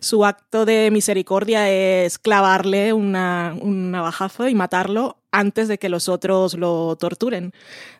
su 0.00 0.24
acto 0.24 0.64
de 0.64 0.90
misericordia 0.90 1.70
es 1.70 2.18
clavarle 2.18 2.92
una, 2.92 3.56
un 3.60 3.90
navajazo 3.90 4.48
y 4.48 4.54
matarlo 4.54 5.18
antes 5.30 5.68
de 5.68 5.78
que 5.78 5.88
los 5.88 6.08
otros 6.08 6.54
lo 6.54 6.96
torturen 6.96 7.52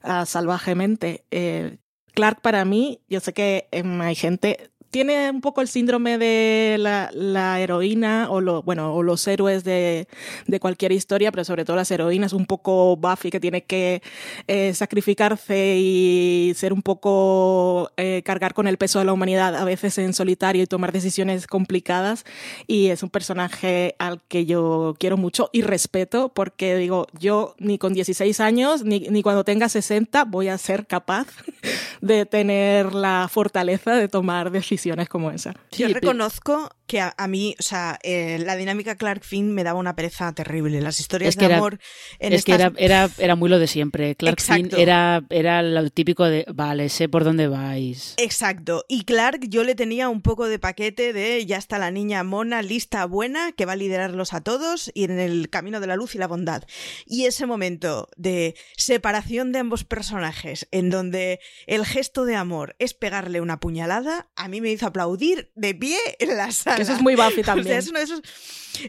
uh, 0.05 0.27
salvajemente. 0.27 1.25
Eh, 1.31 1.79
Clark 2.15 2.43
para 2.43 2.65
mí, 2.65 3.01
yo 3.09 3.21
sé 3.21 3.33
que 3.33 3.69
eh, 3.73 3.83
hay 4.01 4.15
gente 4.15 4.71
tiene 4.93 5.31
un 5.31 5.41
poco 5.41 5.63
el 5.63 5.69
síndrome 5.69 6.19
de 6.19 6.77
la, 6.79 7.11
la 7.15 7.59
heroína 7.59 8.29
o, 8.31 8.43
lo, 8.43 8.63
bueno, 8.63 8.95
o 8.95 9.03
los 9.03 9.27
héroes 9.27 9.65
de, 9.65 10.07
de, 10.47 10.61
cualquier 10.61 10.93
historia, 10.93 11.33
pero 11.33 11.45
sobre 11.45 11.65
todo 11.65 11.77
las 11.77 11.91
heroínas, 11.91 12.35
un 12.35 12.45
poco 12.45 12.97
Buffy 12.97 13.31
que 13.31 13.41
tiene 13.41 13.65
que 13.65 14.03
eh, 14.49 14.75
sacrificarse 14.75 15.77
y 15.79 16.53
ser 16.57 16.75
un 16.75 16.83
poco 16.83 17.91
eh, 17.97 18.21
cargar 18.23 18.53
con 18.53 18.67
el 18.67 18.77
peso 18.77 18.99
de 18.99 19.07
la 19.07 19.15
humanidad 19.15 19.57
a 19.57 19.65
veces 19.65 19.97
en 19.97 20.13
solitario 20.13 20.63
y 20.63 20.67
tomar 20.67 20.93
decisiones 20.93 21.47
complicadas. 21.47 22.25
Y 22.67 22.89
es 22.89 23.03
un 23.03 23.09
personaje 23.09 23.97
al 23.99 24.21
que 24.29 24.45
yo 24.45 24.95
quiero 24.99 25.17
mucho 25.17 25.49
y 25.55 25.63
respeto 25.63 26.29
porque 26.29 26.77
digo, 26.77 27.07
yo 27.19 27.55
ni 27.59 27.79
con 27.79 27.95
16 27.95 28.41
años 28.41 28.85
ni, 28.85 29.01
ni 29.01 29.23
cuando 29.23 29.43
tenga 29.43 29.71
60 29.71 30.27
voy 30.27 30.49
a 30.49 30.59
ser 30.59 30.87
capaz 30.87 31.29
de 32.03 32.27
tener 32.27 32.95
la 32.95 33.29
fortaleza 33.33 33.95
de 33.95 34.09
tomar 34.09 34.51
decisiones 34.51 34.82
como 35.09 35.31
esa. 35.31 35.55
Yo 35.71 35.89
reconozco 35.89 36.71
que 36.93 37.01
a, 37.01 37.15
a 37.17 37.27
mí, 37.27 37.55
o 37.59 37.63
sea, 37.63 37.99
eh, 38.03 38.39
la 38.39 38.55
dinámica 38.55 38.97
Clark 38.97 39.25
Finn 39.25 39.55
me 39.55 39.65
daba 39.65 39.79
una 39.79 39.97
pereza 39.97 40.31
terrible. 40.35 40.79
Las 40.83 41.01
historias 41.01 41.31
es 41.31 41.37
que 41.37 41.47
de 41.47 41.47
era, 41.47 41.57
amor 41.57 41.79
en 42.19 42.35
es 42.35 42.41
estas... 42.41 42.45
que 42.45 42.63
era, 42.63 42.73
era, 42.77 43.11
era, 43.17 43.35
muy 43.35 43.49
lo 43.49 43.59
de 43.59 43.67
siempre. 43.67 44.15
Clark 44.15 44.39
Exacto. 44.39 44.77
Finn 44.77 44.79
era, 44.79 45.25
era 45.31 45.63
lo 45.63 45.89
típico 45.89 46.25
de, 46.25 46.45
vale, 46.53 46.91
sé 46.91 47.09
por 47.09 47.25
dónde 47.25 47.49
vais. 47.49 48.13
Exacto. 48.19 48.85
Y 48.89 49.05
Clark 49.05 49.49
yo 49.49 49.65
le 49.65 49.75
tenía 49.75 50.11
un 50.11 50.21
poco 50.21 50.49
de 50.49 50.59
paquete 50.59 51.15
de 51.15 51.47
ya 51.47 51.57
está 51.57 51.79
la 51.79 51.91
niña 51.91 52.25
mona, 52.25 52.61
lista, 52.61 53.07
buena, 53.07 53.53
que 53.53 53.65
va 53.65 53.73
a 53.73 53.77
liderarlos 53.77 54.35
a 54.35 54.43
todos 54.43 54.91
y 54.93 55.05
en 55.05 55.19
el 55.19 55.49
camino 55.49 55.81
de 55.81 55.87
la 55.87 55.97
luz 55.97 56.15
y 56.15 56.19
la 56.19 56.27
bondad. 56.27 56.63
Y 57.07 57.25
ese 57.25 57.47
momento 57.47 58.11
de 58.19 58.55
separación 58.77 59.53
de 59.53 59.61
ambos 59.61 59.85
personajes, 59.85 60.69
en 60.73 60.91
donde 60.91 61.41
el 61.67 61.87
gesto 61.87 62.27
de 62.27 62.37
amor 62.37 62.77
es 62.79 62.93
pegarle 62.93 63.41
una 63.41 63.61
puñalada, 63.61 64.29
a 64.37 64.49
mí 64.49 64.61
me 64.61 64.71
hizo 64.71 64.87
aplaudir 64.87 65.51
de 65.55 65.75
pie 65.75 65.97
en 66.19 66.37
la 66.37 66.53
sala. 66.53 66.82
Que 66.87 66.93
eso 66.93 66.97
es 66.97 67.03
muy 67.03 67.15
Buffy 67.17 67.43
también. 67.43 67.67
O 67.67 67.71
sea, 67.71 67.79
es 67.79 67.89
uno 67.89 67.99
de 67.99 68.05
esos, 68.05 68.23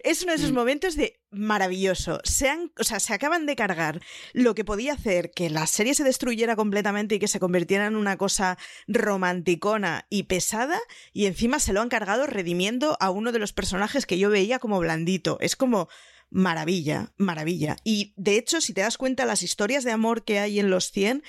es 0.03 0.23
uno 0.23 0.31
de 0.31 0.37
esos 0.37 0.51
mm. 0.51 0.55
momentos 0.55 0.95
de 0.95 1.19
maravilloso. 1.31 2.19
Se 2.23 2.49
han, 2.49 2.71
o 2.79 2.83
sea, 2.83 2.99
se 2.99 3.13
acaban 3.13 3.45
de 3.45 3.55
cargar 3.55 4.01
lo 4.33 4.55
que 4.55 4.65
podía 4.65 4.93
hacer 4.93 5.31
que 5.31 5.49
la 5.49 5.67
serie 5.67 5.93
se 5.93 6.03
destruyera 6.03 6.55
completamente 6.55 7.15
y 7.15 7.19
que 7.19 7.27
se 7.27 7.39
convirtiera 7.39 7.87
en 7.87 7.95
una 7.95 8.17
cosa 8.17 8.57
romanticona 8.87 10.05
y 10.09 10.23
pesada, 10.23 10.79
y 11.11 11.25
encima 11.25 11.59
se 11.59 11.73
lo 11.73 11.81
han 11.81 11.89
cargado 11.89 12.27
redimiendo 12.27 12.97
a 12.99 13.09
uno 13.09 13.31
de 13.31 13.39
los 13.39 13.53
personajes 13.53 14.05
que 14.05 14.17
yo 14.17 14.29
veía 14.29 14.59
como 14.59 14.79
blandito. 14.79 15.37
Es 15.41 15.55
como 15.55 15.89
maravilla, 16.29 17.13
maravilla. 17.17 17.77
Y 17.83 18.13
de 18.17 18.37
hecho, 18.37 18.59
si 18.59 18.73
te 18.73 18.81
das 18.81 18.97
cuenta, 18.97 19.25
las 19.25 19.43
historias 19.43 19.83
de 19.83 19.91
amor 19.91 20.25
que 20.25 20.39
hay 20.39 20.59
en 20.59 20.69
los 20.69 20.91
100 20.91 21.23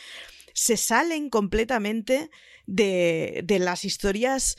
se 0.54 0.76
salen 0.76 1.30
completamente 1.30 2.30
de, 2.66 3.42
de 3.44 3.58
las 3.58 3.84
historias 3.84 4.56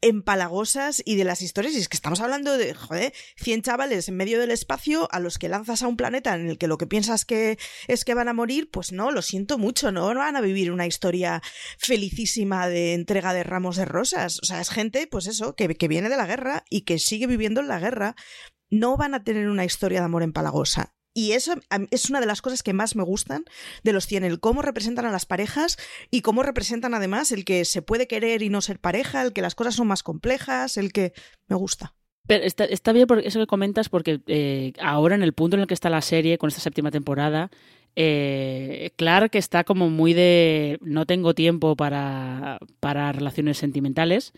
empalagosas 0.00 1.02
y 1.04 1.16
de 1.16 1.24
las 1.24 1.42
historias. 1.42 1.74
Y 1.74 1.78
es 1.78 1.88
que 1.88 1.96
estamos 1.96 2.20
hablando 2.20 2.56
de, 2.56 2.74
joder, 2.74 3.12
100 3.36 3.62
chavales 3.62 4.08
en 4.08 4.16
medio 4.16 4.40
del 4.40 4.50
espacio 4.50 5.08
a 5.12 5.20
los 5.20 5.38
que 5.38 5.48
lanzas 5.48 5.82
a 5.82 5.88
un 5.88 5.96
planeta 5.96 6.34
en 6.34 6.48
el 6.48 6.58
que 6.58 6.66
lo 6.66 6.78
que 6.78 6.86
piensas 6.86 7.24
que 7.24 7.58
es 7.88 8.04
que 8.04 8.14
van 8.14 8.28
a 8.28 8.34
morir, 8.34 8.70
pues 8.70 8.92
no, 8.92 9.10
lo 9.10 9.22
siento 9.22 9.58
mucho, 9.58 9.92
no 9.92 10.14
van 10.14 10.36
a 10.36 10.40
vivir 10.40 10.70
una 10.70 10.86
historia 10.86 11.42
felicísima 11.78 12.68
de 12.68 12.94
entrega 12.94 13.34
de 13.34 13.44
ramos 13.44 13.76
de 13.76 13.84
rosas. 13.84 14.40
O 14.42 14.46
sea, 14.46 14.60
es 14.60 14.70
gente, 14.70 15.06
pues 15.06 15.26
eso, 15.26 15.54
que, 15.54 15.74
que 15.74 15.88
viene 15.88 16.08
de 16.08 16.16
la 16.16 16.26
guerra 16.26 16.64
y 16.70 16.82
que 16.82 16.98
sigue 16.98 17.26
viviendo 17.26 17.60
en 17.60 17.68
la 17.68 17.80
guerra. 17.80 18.16
No 18.68 18.96
van 18.96 19.14
a 19.14 19.22
tener 19.22 19.48
una 19.48 19.64
historia 19.64 20.00
de 20.00 20.06
amor 20.06 20.22
empalagosa. 20.22 20.95
Y 21.16 21.32
eso 21.32 21.54
es 21.90 22.10
una 22.10 22.20
de 22.20 22.26
las 22.26 22.42
cosas 22.42 22.62
que 22.62 22.74
más 22.74 22.94
me 22.94 23.02
gustan 23.02 23.46
de 23.82 23.94
los 23.94 24.06
100, 24.06 24.24
el 24.24 24.38
cómo 24.38 24.60
representan 24.60 25.06
a 25.06 25.10
las 25.10 25.24
parejas 25.24 25.78
y 26.10 26.20
cómo 26.20 26.42
representan 26.42 26.92
además 26.92 27.32
el 27.32 27.46
que 27.46 27.64
se 27.64 27.80
puede 27.80 28.06
querer 28.06 28.42
y 28.42 28.50
no 28.50 28.60
ser 28.60 28.78
pareja, 28.78 29.22
el 29.22 29.32
que 29.32 29.40
las 29.40 29.54
cosas 29.54 29.76
son 29.76 29.86
más 29.86 30.02
complejas, 30.02 30.76
el 30.76 30.92
que 30.92 31.14
me 31.48 31.56
gusta. 31.56 31.94
Pero 32.26 32.44
está, 32.44 32.66
está 32.66 32.92
bien 32.92 33.06
por 33.06 33.20
eso 33.20 33.38
que 33.38 33.46
comentas, 33.46 33.88
porque 33.88 34.20
eh, 34.26 34.74
ahora 34.78 35.14
en 35.14 35.22
el 35.22 35.32
punto 35.32 35.56
en 35.56 35.62
el 35.62 35.66
que 35.66 35.72
está 35.72 35.88
la 35.88 36.02
serie, 36.02 36.36
con 36.36 36.48
esta 36.48 36.60
séptima 36.60 36.90
temporada, 36.90 37.50
eh, 37.94 38.90
Clark 38.96 39.36
está 39.36 39.64
como 39.64 39.88
muy 39.88 40.12
de 40.12 40.78
no 40.82 41.06
tengo 41.06 41.32
tiempo 41.32 41.76
para, 41.76 42.58
para 42.78 43.10
relaciones 43.12 43.56
sentimentales 43.56 44.34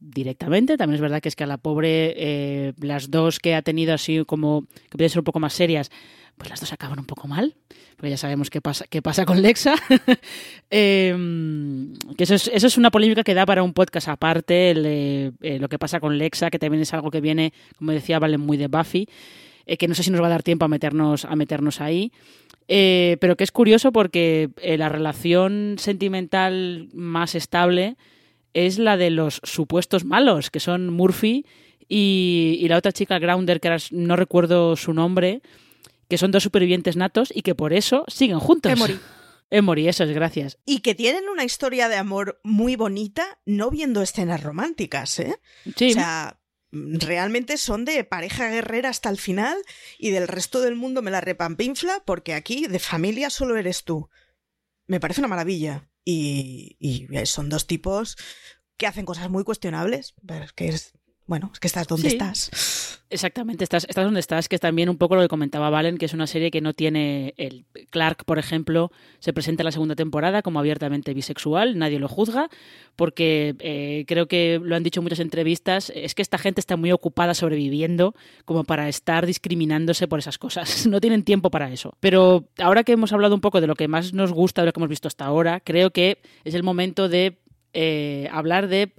directamente. 0.00 0.76
También 0.76 0.96
es 0.96 1.00
verdad 1.00 1.20
que 1.20 1.28
es 1.28 1.36
que 1.36 1.44
a 1.44 1.46
la 1.46 1.58
pobre, 1.58 2.14
eh, 2.16 2.72
las 2.80 3.10
dos 3.10 3.38
que 3.38 3.54
ha 3.54 3.62
tenido 3.62 3.94
así 3.94 4.24
como, 4.26 4.66
que 4.90 4.96
pueden 4.96 5.10
ser 5.10 5.20
un 5.20 5.24
poco 5.24 5.40
más 5.40 5.52
serias, 5.54 5.90
pues 6.38 6.48
las 6.48 6.60
dos 6.60 6.72
acaban 6.72 6.98
un 6.98 7.04
poco 7.04 7.28
mal, 7.28 7.54
porque 7.96 8.10
ya 8.10 8.16
sabemos 8.16 8.48
qué 8.48 8.60
pasa, 8.60 8.86
qué 8.88 9.02
pasa 9.02 9.26
con 9.26 9.42
Lexa. 9.42 9.74
eh, 10.70 11.14
que 12.16 12.24
eso 12.24 12.36
es, 12.36 12.48
eso 12.48 12.66
es 12.68 12.78
una 12.78 12.90
polémica 12.90 13.24
que 13.24 13.34
da 13.34 13.44
para 13.44 13.62
un 13.62 13.74
podcast 13.74 14.08
aparte, 14.08 14.72
eh, 14.76 15.58
lo 15.58 15.68
que 15.68 15.78
pasa 15.78 16.00
con 16.00 16.16
Lexa, 16.16 16.50
que 16.50 16.58
también 16.58 16.82
es 16.82 16.94
algo 16.94 17.10
que 17.10 17.20
viene, 17.20 17.52
como 17.76 17.92
decía, 17.92 18.18
vale 18.18 18.38
muy 18.38 18.56
de 18.56 18.68
Buffy, 18.68 19.08
eh, 19.66 19.76
que 19.76 19.88
no 19.88 19.94
sé 19.94 20.04
si 20.04 20.10
nos 20.10 20.22
va 20.22 20.26
a 20.26 20.30
dar 20.30 20.42
tiempo 20.42 20.64
a 20.64 20.68
meternos, 20.68 21.24
a 21.24 21.36
meternos 21.36 21.80
ahí. 21.80 22.12
Pero 22.68 23.36
que 23.36 23.44
es 23.44 23.50
curioso 23.50 23.92
porque 23.92 24.50
la 24.62 24.90
relación 24.90 25.76
sentimental 25.78 26.90
más 26.92 27.34
estable 27.34 27.96
es 28.54 28.78
la 28.78 28.96
de 28.96 29.10
los 29.10 29.40
supuestos 29.44 30.04
malos, 30.04 30.50
que 30.50 30.60
son 30.60 30.90
Murphy 30.90 31.46
y, 31.88 32.58
y 32.60 32.68
la 32.68 32.76
otra 32.76 32.92
chica 32.92 33.18
Grounder, 33.18 33.60
que 33.60 33.68
ahora 33.68 33.82
no 33.90 34.16
recuerdo 34.16 34.76
su 34.76 34.92
nombre, 34.94 35.42
que 36.08 36.18
son 36.18 36.30
dos 36.30 36.42
supervivientes 36.42 36.96
natos 36.96 37.32
y 37.34 37.42
que 37.42 37.54
por 37.54 37.72
eso 37.72 38.04
siguen 38.08 38.38
juntos. 38.38 38.72
Emory. 38.72 38.98
Emory, 39.50 39.88
eso 39.88 40.04
es, 40.04 40.10
gracias. 40.10 40.58
Y 40.66 40.80
que 40.80 40.94
tienen 40.94 41.28
una 41.28 41.44
historia 41.44 41.88
de 41.88 41.96
amor 41.96 42.40
muy 42.44 42.76
bonita, 42.76 43.38
no 43.46 43.70
viendo 43.70 44.02
escenas 44.02 44.42
románticas, 44.42 45.18
¿eh? 45.20 45.40
Sí. 45.74 45.90
O 45.90 45.94
sea, 45.94 46.38
realmente 46.70 47.56
son 47.56 47.84
de 47.84 48.04
pareja 48.04 48.48
guerrera 48.48 48.90
hasta 48.90 49.08
el 49.08 49.16
final 49.16 49.56
y 49.98 50.10
del 50.10 50.28
resto 50.28 50.60
del 50.60 50.74
mundo 50.74 51.00
me 51.00 51.10
la 51.10 51.22
repampinfla 51.22 52.02
porque 52.04 52.34
aquí 52.34 52.66
de 52.66 52.78
familia 52.78 53.30
solo 53.30 53.56
eres 53.56 53.84
tú. 53.84 54.10
Me 54.86 55.00
parece 55.00 55.20
una 55.20 55.28
maravilla. 55.28 55.88
Y, 56.10 56.78
y, 56.80 57.06
son 57.26 57.50
dos 57.50 57.66
tipos 57.66 58.16
que 58.78 58.86
hacen 58.86 59.04
cosas 59.04 59.28
muy 59.28 59.44
cuestionables, 59.44 60.14
que 60.54 60.74
bueno, 61.28 61.50
es 61.52 61.60
que 61.60 61.68
estás 61.68 61.86
donde 61.86 62.08
Sí. 62.10 62.16
estás. 62.16 63.00
Exactamente, 63.10 63.62
estás, 63.64 63.86
estás 63.88 64.04
donde 64.04 64.20
estás, 64.20 64.48
que 64.48 64.56
es 64.56 64.60
también 64.60 64.88
un 64.88 64.98
poco 64.98 65.14
lo 65.14 65.22
que 65.22 65.28
comentaba 65.28 65.70
Valen, 65.70 65.96
que 65.96 66.06
es 66.06 66.12
una 66.14 66.26
serie 66.26 66.50
que 66.50 66.60
no 66.60 66.74
tiene 66.74 67.32
el 67.38 67.64
Clark, 67.90 68.24
por 68.24 68.38
ejemplo, 68.38 68.90
se 69.18 69.32
presenta 69.32 69.62
en 69.62 69.66
la 69.66 69.72
segunda 69.72 69.94
temporada 69.94 70.42
como 70.42 70.58
abiertamente 70.58 71.14
bisexual, 71.14 71.78
nadie 71.78 71.98
lo 71.98 72.08
juzga, 72.08 72.48
porque 72.96 73.54
eh, 73.60 74.04
creo 74.06 74.26
que 74.26 74.60
lo 74.62 74.74
han 74.76 74.82
dicho 74.82 75.00
en 75.00 75.04
muchas 75.04 75.20
entrevistas, 75.20 75.90
es 75.94 76.14
que 76.14 76.20
esta 76.22 76.36
gente 76.38 76.60
está 76.60 76.76
muy 76.76 76.92
ocupada 76.92 77.32
sobreviviendo 77.34 78.14
como 78.44 78.64
para 78.64 78.88
estar 78.88 79.24
discriminándose 79.26 80.08
por 80.08 80.18
esas 80.18 80.36
cosas, 80.38 80.86
no 80.86 81.00
tienen 81.00 81.22
tiempo 81.24 81.50
para 81.50 81.70
eso. 81.72 81.94
Pero 82.00 82.48
ahora 82.58 82.84
que 82.84 82.92
hemos 82.92 83.12
hablado 83.12 83.34
un 83.34 83.40
poco 83.40 83.60
de 83.60 83.66
lo 83.66 83.74
que 83.74 83.88
más 83.88 84.12
nos 84.12 84.32
gusta, 84.32 84.62
de 84.62 84.66
lo 84.66 84.72
que 84.72 84.80
hemos 84.80 84.90
visto 84.90 85.08
hasta 85.08 85.24
ahora, 85.24 85.60
creo 85.60 85.90
que 85.92 86.18
es 86.44 86.54
el 86.54 86.62
momento 86.62 87.08
de 87.08 87.38
eh, 87.74 88.28
hablar 88.32 88.68
de 88.68 88.92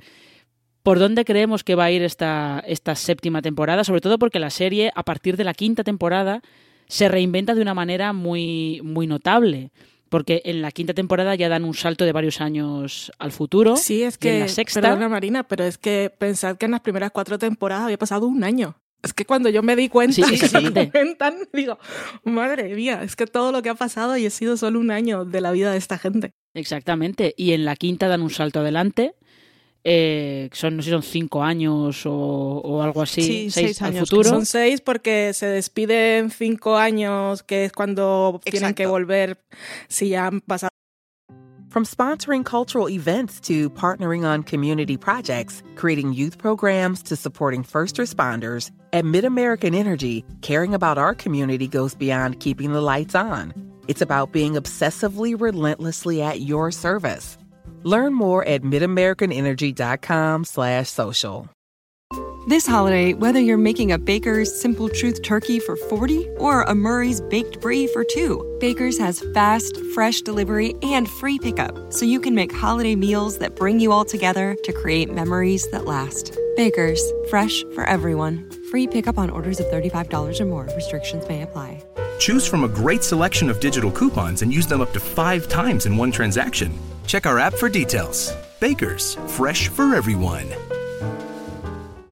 por 0.84 1.00
dónde 1.00 1.26
creemos 1.26 1.64
que 1.64 1.76
va 1.76 1.86
a 1.86 1.92
ir 1.92 2.02
esta, 2.04 2.64
esta 2.66 2.96
séptima 2.96 3.42
temporada, 3.42 3.84
sobre 3.84 4.02
todo 4.02 4.18
porque 4.18 4.40
la 4.40 4.50
serie, 4.50 4.92
a 4.96 5.04
partir 5.04 5.38
de 5.38 5.44
la 5.44 5.54
quinta 5.54 5.84
temporada, 5.84 6.42
se 6.88 7.08
reinventa 7.08 7.56
de 7.56 7.62
una 7.62 7.74
manera 7.74 8.14
muy, 8.14 8.82
muy 8.84 9.08
notable. 9.08 9.72
Porque 10.10 10.42
en 10.46 10.64
la 10.64 10.72
quinta 10.72 10.96
temporada 10.96 11.36
ya 11.36 11.50
dan 11.50 11.64
un 11.64 11.76
salto 11.76 12.04
de 12.04 12.12
varios 12.12 12.42
años 12.42 13.12
al 13.20 13.32
futuro. 13.32 13.78
Sí, 13.78 14.02
es 14.02 14.16
y 14.16 14.18
que. 14.18 14.34
en 14.36 14.40
la 14.40 14.48
sexta. 14.48 14.82
Perdona, 14.82 15.08
Marina, 15.08 15.48
pero 15.48 15.64
es 15.64 15.78
que 15.78 16.12
pensad 16.18 16.58
que 16.58 16.66
en 16.66 16.72
las 16.72 16.82
primeras 16.82 17.12
cuatro 17.12 17.38
temporadas 17.38 17.84
había 17.86 18.00
pasado 18.00 18.26
un 18.26 18.44
año. 18.44 18.76
Es 19.04 19.14
que 19.14 19.26
cuando 19.26 19.50
yo 19.50 19.62
me 19.64 19.76
di 19.76 19.88
cuenta 19.88 20.16
Sí, 20.16 20.22
y 20.22 20.38
se 20.38 20.46
exactamente. 20.46 20.92
comentan, 20.92 21.36
digo, 21.54 21.78
madre 22.24 22.76
mía, 22.76 23.02
es 23.04 23.16
que 23.16 23.28
todo 23.28 23.52
lo 23.52 23.62
que 23.62 23.70
ha 23.70 23.76
pasado 23.76 24.18
y 24.18 24.26
ha 24.26 24.30
sido 24.30 24.58
solo 24.58 24.80
un 24.80 24.92
año 24.92 25.26
de 25.26 25.42
la 25.42 25.52
vida 25.52 25.72
de 25.72 25.78
esta 25.78 25.98
gente. 26.00 26.34
Exactamente. 26.56 27.34
Y 27.38 27.54
en 27.54 27.64
la 27.64 27.76
quinta 27.76 28.08
dan 28.08 28.24
un 28.24 28.32
salto 28.32 28.60
adelante. 28.62 29.14
Eh, 29.84 30.50
son, 30.52 30.76
no 30.76 30.82
sé 30.84 30.88
si 30.88 30.92
son 30.92 31.04
cinco 31.04 31.42
años 31.42 32.06
o, 32.06 32.12
o 32.12 32.82
algo 32.82 33.02
así. 33.02 33.22
Sí, 33.22 33.50
seis, 33.50 33.52
seis 33.52 33.82
al 33.82 33.90
años, 33.90 34.10
futuro. 34.10 34.30
Son 34.30 34.46
seis 34.46 34.82
porque 34.82 35.34
se 35.34 35.48
despiden 35.48 36.32
cinco 36.32 36.76
años, 36.76 37.44
que 37.44 37.66
es 37.66 37.72
cuando 37.72 38.42
tienen 38.44 38.74
que 38.74 38.86
volver 38.86 39.40
si 39.88 40.10
ya 40.10 40.28
han 40.28 40.42
pasado. 40.42 40.70
From 41.70 41.86
sponsoring 41.86 42.44
cultural 42.44 42.90
events 42.90 43.40
to 43.42 43.70
partnering 43.70 44.26
on 44.26 44.42
community 44.42 44.98
projects, 44.98 45.62
creating 45.76 46.14
youth 46.14 46.40
programs 46.40 47.04
to 47.04 47.16
supporting 47.16 47.62
first 47.62 47.98
responders, 47.98 48.72
at 48.92 49.06
MidAmerican 49.06 49.76
Energy, 49.76 50.26
caring 50.42 50.74
about 50.74 50.98
our 50.98 51.14
community 51.14 51.68
goes 51.68 51.94
beyond 51.94 52.40
keeping 52.40 52.74
the 52.74 52.82
lights 52.82 53.14
on. 53.14 53.54
It's 53.88 54.02
about 54.02 54.32
being 54.32 54.54
obsessively 54.54 55.40
relentlessly 55.40 56.24
at 56.24 56.42
your 56.42 56.72
service. 56.72 57.38
Learn 57.84 58.14
more 58.14 58.46
at 58.46 58.64
midamericanenergy.com 58.64 60.44
slash 60.46 60.90
social. 60.90 61.50
This 62.48 62.66
holiday, 62.66 63.14
whether 63.14 63.40
you're 63.40 63.58
making 63.60 63.92
a 63.92 64.00
Baker's 64.00 64.60
Simple 64.60 64.90
Truth 64.90 65.22
turkey 65.22 65.60
for 65.60 65.76
40 65.76 66.28
or 66.38 66.64
a 66.64 66.74
Murray's 66.74 67.22
Baked 67.22 67.62
Brie 67.62 67.86
for 67.88 68.04
two, 68.04 68.58
Baker's 68.60 68.98
has 68.98 69.24
fast, 69.36 69.78
fresh 69.94 70.22
delivery 70.22 70.74
and 70.82 71.08
free 71.08 71.38
pickup, 71.38 71.94
so 71.94 72.06
you 72.06 72.20
can 72.20 72.34
make 72.34 72.52
holiday 72.52 72.96
meals 72.96 73.38
that 73.38 73.56
bring 73.56 73.80
you 73.80 73.92
all 73.92 74.06
together 74.06 74.56
to 74.64 74.74
create 74.74 75.14
memories 75.14 75.70
that 75.70 75.86
last. 75.86 76.36
Baker's, 76.56 77.04
fresh 77.30 77.64
for 77.76 77.84
everyone. 77.84 78.50
Free 78.72 78.88
pickup 78.88 79.18
on 79.18 79.30
orders 79.30 79.60
of 79.60 79.66
$35 79.68 80.40
or 80.40 80.46
more. 80.46 80.68
Restrictions 80.76 81.28
may 81.28 81.42
apply. 81.44 81.82
Choose 82.20 82.46
from 82.46 82.64
a 82.64 82.68
great 82.68 83.04
selection 83.04 83.50
of 83.50 83.60
digital 83.60 83.92
coupons 83.92 84.42
and 84.42 84.52
use 84.54 84.68
them 84.68 84.82
up 84.82 84.92
to 84.94 85.00
five 85.00 85.48
times 85.48 85.86
in 85.86 85.98
one 85.98 86.12
transaction. 86.12 86.72
Check 87.08 87.26
our 87.26 87.40
app 87.40 87.54
for 87.56 87.70
details. 87.70 88.32
Baker's, 88.60 89.16
fresh 89.28 89.70
for 89.70 89.96
everyone. 89.96 90.46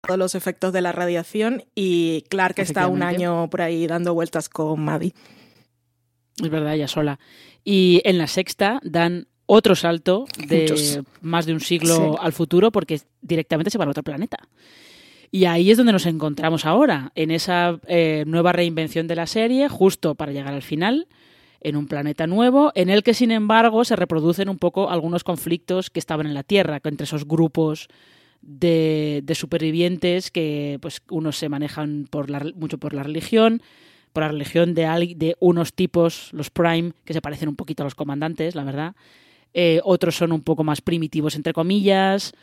Todos 0.07 0.17
los 0.17 0.35
efectos 0.35 0.71
de 0.71 0.81
la 0.81 0.93
radiación 0.93 1.63
y 1.75 2.23
Clark 2.29 2.59
está 2.59 2.87
un 2.87 3.03
año 3.03 3.49
por 3.49 3.61
ahí 3.61 3.85
dando 3.87 4.13
vueltas 4.13 4.47
con 4.47 4.79
Maddie. 4.79 5.13
Es 6.41 6.49
verdad, 6.49 6.73
ella 6.75 6.87
sola. 6.87 7.19
Y 7.65 8.01
en 8.05 8.17
la 8.17 8.27
sexta 8.27 8.79
dan 8.83 9.27
otro 9.45 9.75
salto 9.75 10.25
de 10.47 10.61
Muchos. 10.61 10.99
más 11.21 11.45
de 11.45 11.53
un 11.53 11.59
siglo 11.59 11.95
Sí. 11.95 12.17
al 12.21 12.31
futuro 12.31 12.71
porque 12.71 13.01
directamente 13.21 13.69
se 13.69 13.77
van 13.77 13.89
a 13.89 13.91
otro 13.91 14.03
planeta. 14.03 14.37
Y 15.31 15.45
ahí 15.45 15.71
es 15.71 15.77
donde 15.77 15.93
nos 15.93 16.05
encontramos 16.05 16.65
ahora, 16.65 17.11
en 17.15 17.31
esa 17.31 17.79
eh, 17.87 18.23
nueva 18.27 18.53
reinvención 18.53 19.07
de 19.07 19.15
la 19.15 19.27
serie, 19.27 19.67
justo 19.67 20.15
para 20.15 20.31
llegar 20.31 20.53
al 20.53 20.61
final, 20.61 21.07
en 21.59 21.75
un 21.75 21.87
planeta 21.87 22.27
nuevo, 22.27 22.71
en 22.75 22.89
el 22.89 23.03
que, 23.03 23.13
sin 23.13 23.31
embargo, 23.31 23.83
se 23.83 23.95
reproducen 23.95 24.47
un 24.47 24.57
poco 24.57 24.89
algunos 24.89 25.23
conflictos 25.23 25.89
que 25.89 25.99
estaban 25.99 26.27
en 26.27 26.33
la 26.33 26.43
Tierra, 26.43 26.79
entre 26.83 27.03
esos 27.03 27.27
grupos 27.27 27.87
de, 28.41 29.21
de 29.23 29.35
supervivientes 29.35 30.31
que 30.31 30.77
pues 30.81 31.01
unos 31.09 31.37
se 31.37 31.49
manejan 31.49 32.07
por 32.09 32.29
la, 32.29 32.45
mucho 32.55 32.77
por 32.77 32.93
la 32.93 33.03
religión, 33.03 33.61
por 34.13 34.23
la 34.23 34.29
religión 34.29 34.73
de, 34.73 35.13
de 35.15 35.35
unos 35.39 35.73
tipos, 35.73 36.29
los 36.31 36.49
Prime, 36.49 36.93
que 37.03 37.13
se 37.13 37.21
parecen 37.21 37.49
un 37.49 37.55
poquito 37.55 37.83
a 37.83 37.85
los 37.85 37.95
comandantes, 37.95 38.55
la 38.55 38.63
verdad. 38.63 38.95
Eh, 39.53 39.81
otros 39.83 40.15
son 40.15 40.31
un 40.31 40.41
poco 40.41 40.63
más 40.63 40.81
primitivos, 40.81 41.35
entre 41.35 41.53
comillas. 41.53 42.33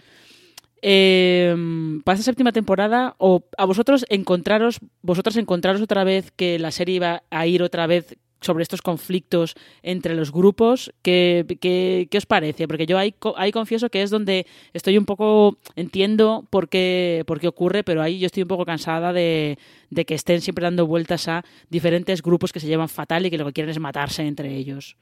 Eh, 0.86 1.56
para 2.04 2.14
esta 2.14 2.30
séptima 2.30 2.52
temporada, 2.52 3.14
o 3.16 3.48
a 3.56 3.64
vosotros 3.64 4.04
encontraros, 4.10 4.80
vosotras 5.00 5.38
encontraros 5.38 5.80
otra 5.80 6.04
vez 6.04 6.30
que 6.30 6.58
la 6.58 6.70
serie 6.72 6.96
iba 6.96 7.22
a 7.30 7.46
ir 7.46 7.62
otra 7.62 7.86
vez 7.86 8.18
sobre 8.42 8.64
estos 8.64 8.82
conflictos 8.82 9.54
entre 9.82 10.14
los 10.14 10.30
grupos, 10.30 10.92
¿qué, 11.00 11.46
qué, 11.62 12.06
qué 12.10 12.18
os 12.18 12.26
parece? 12.26 12.68
Porque 12.68 12.84
yo 12.84 12.98
ahí, 12.98 13.14
ahí 13.36 13.50
confieso 13.50 13.88
que 13.88 14.02
es 14.02 14.10
donde 14.10 14.46
estoy 14.74 14.98
un 14.98 15.06
poco, 15.06 15.56
entiendo 15.74 16.46
por 16.50 16.68
qué, 16.68 17.24
por 17.26 17.40
qué 17.40 17.48
ocurre, 17.48 17.82
pero 17.82 18.02
ahí 18.02 18.18
yo 18.18 18.26
estoy 18.26 18.42
un 18.42 18.48
poco 18.48 18.66
cansada 18.66 19.14
de, 19.14 19.58
de 19.88 20.04
que 20.04 20.14
estén 20.14 20.42
siempre 20.42 20.64
dando 20.64 20.86
vueltas 20.86 21.28
a 21.28 21.46
diferentes 21.70 22.20
grupos 22.20 22.52
que 22.52 22.60
se 22.60 22.66
llevan 22.66 22.90
fatal 22.90 23.24
y 23.24 23.30
que 23.30 23.38
lo 23.38 23.46
que 23.46 23.54
quieren 23.54 23.70
es 23.70 23.80
matarse 23.80 24.26
entre 24.26 24.54
ellos. 24.54 24.98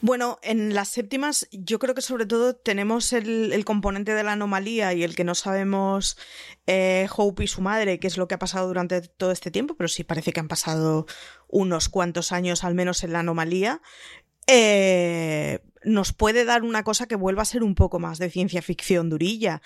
Bueno, 0.00 0.38
en 0.42 0.74
las 0.74 0.88
séptimas 0.88 1.48
yo 1.50 1.78
creo 1.78 1.94
que 1.94 2.02
sobre 2.02 2.26
todo 2.26 2.54
tenemos 2.54 3.12
el, 3.12 3.64
componente 3.64 4.12
de 4.12 4.22
la 4.22 4.32
anomalía 4.32 4.92
y 4.92 5.02
el 5.02 5.14
que 5.14 5.24
no 5.24 5.34
sabemos 5.34 6.18
eh, 6.66 7.08
Hope 7.16 7.44
y 7.44 7.46
su 7.46 7.62
madre 7.62 7.98
qué 7.98 8.06
es 8.06 8.18
lo 8.18 8.28
que 8.28 8.34
ha 8.34 8.38
pasado 8.38 8.66
durante 8.66 9.00
todo 9.00 9.32
este 9.32 9.50
tiempo, 9.50 9.76
pero 9.76 9.88
sí 9.88 10.04
parece 10.04 10.32
que 10.32 10.40
han 10.40 10.48
pasado 10.48 11.06
unos 11.48 11.88
cuantos 11.88 12.32
años 12.32 12.64
al 12.64 12.74
menos 12.74 13.02
en 13.04 13.12
la 13.12 13.20
anomalía. 13.20 13.80
eh, 14.46 15.60
nos 15.84 16.12
puede 16.12 16.44
dar 16.44 16.62
una 16.62 16.82
cosa 16.82 17.06
que 17.06 17.16
vuelva 17.16 17.42
a 17.42 17.46
ser 17.46 17.62
un 17.62 17.74
poco 17.74 17.98
más 17.98 18.18
de 18.18 18.30
ciencia 18.30 18.62
ficción 18.62 19.10
durilla. 19.10 19.62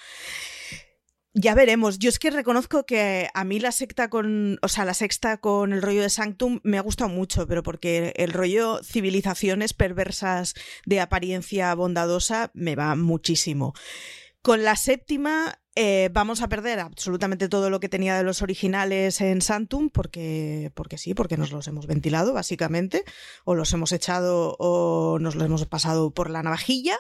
Ya 1.35 1.55
veremos. 1.55 1.99
Yo 1.99 2.09
es 2.09 2.19
que 2.19 2.31
reconozco 2.31 2.85
que 2.85 3.29
a 3.35 3.45
mí 3.45 3.61
la 3.61 3.71
secta 3.71 4.09
con, 4.09 4.59
o 4.62 4.69
sea, 4.69 4.85
la 4.85 4.95
sexta 4.95 5.37
con 5.37 5.73
el 5.73 5.83
rollo 5.83 6.03
de 6.03 6.11
Sanctum 6.11 6.61
me 6.64 6.79
ha 6.79 6.83
gustado 6.83 7.11
mucho, 7.11 7.47
pero 7.47 7.62
porque 7.62 8.12
el 8.17 8.33
rollo 8.33 8.81
civilizaciones 8.83 9.75
perversas 9.75 10.55
de 10.87 11.01
apariencia 11.01 11.75
bondadosa 11.75 12.51
me 12.55 12.77
va 12.77 12.95
muchísimo. 12.97 13.75
Con 14.43 14.64
la 14.64 14.77
séptima 14.77 15.61
eh, 15.75 16.09
vamos 16.12 16.43
a 16.43 16.49
perder 16.49 16.81
absolutamente 16.81 17.49
todo 17.49 17.71
lo 17.71 17.79
que 17.79 17.88
tenía 17.88 18.17
de 18.17 18.25
los 18.25 18.43
originales 18.43 19.21
en 19.21 19.43
Sanctum, 19.43 19.91
porque, 19.91 20.73
porque 20.75 20.99
sí, 20.99 21.14
porque 21.14 21.37
nos 21.37 21.53
los 21.53 21.69
hemos 21.69 21.87
ventilado, 21.87 22.33
básicamente, 22.33 23.05
o 23.45 23.55
los 23.55 23.73
hemos 23.75 23.93
echado 23.93 24.57
o 24.59 25.19
nos 25.21 25.37
los 25.37 25.45
hemos 25.45 25.67
pasado 25.67 26.11
por 26.11 26.31
la 26.31 26.43
navajilla 26.43 26.99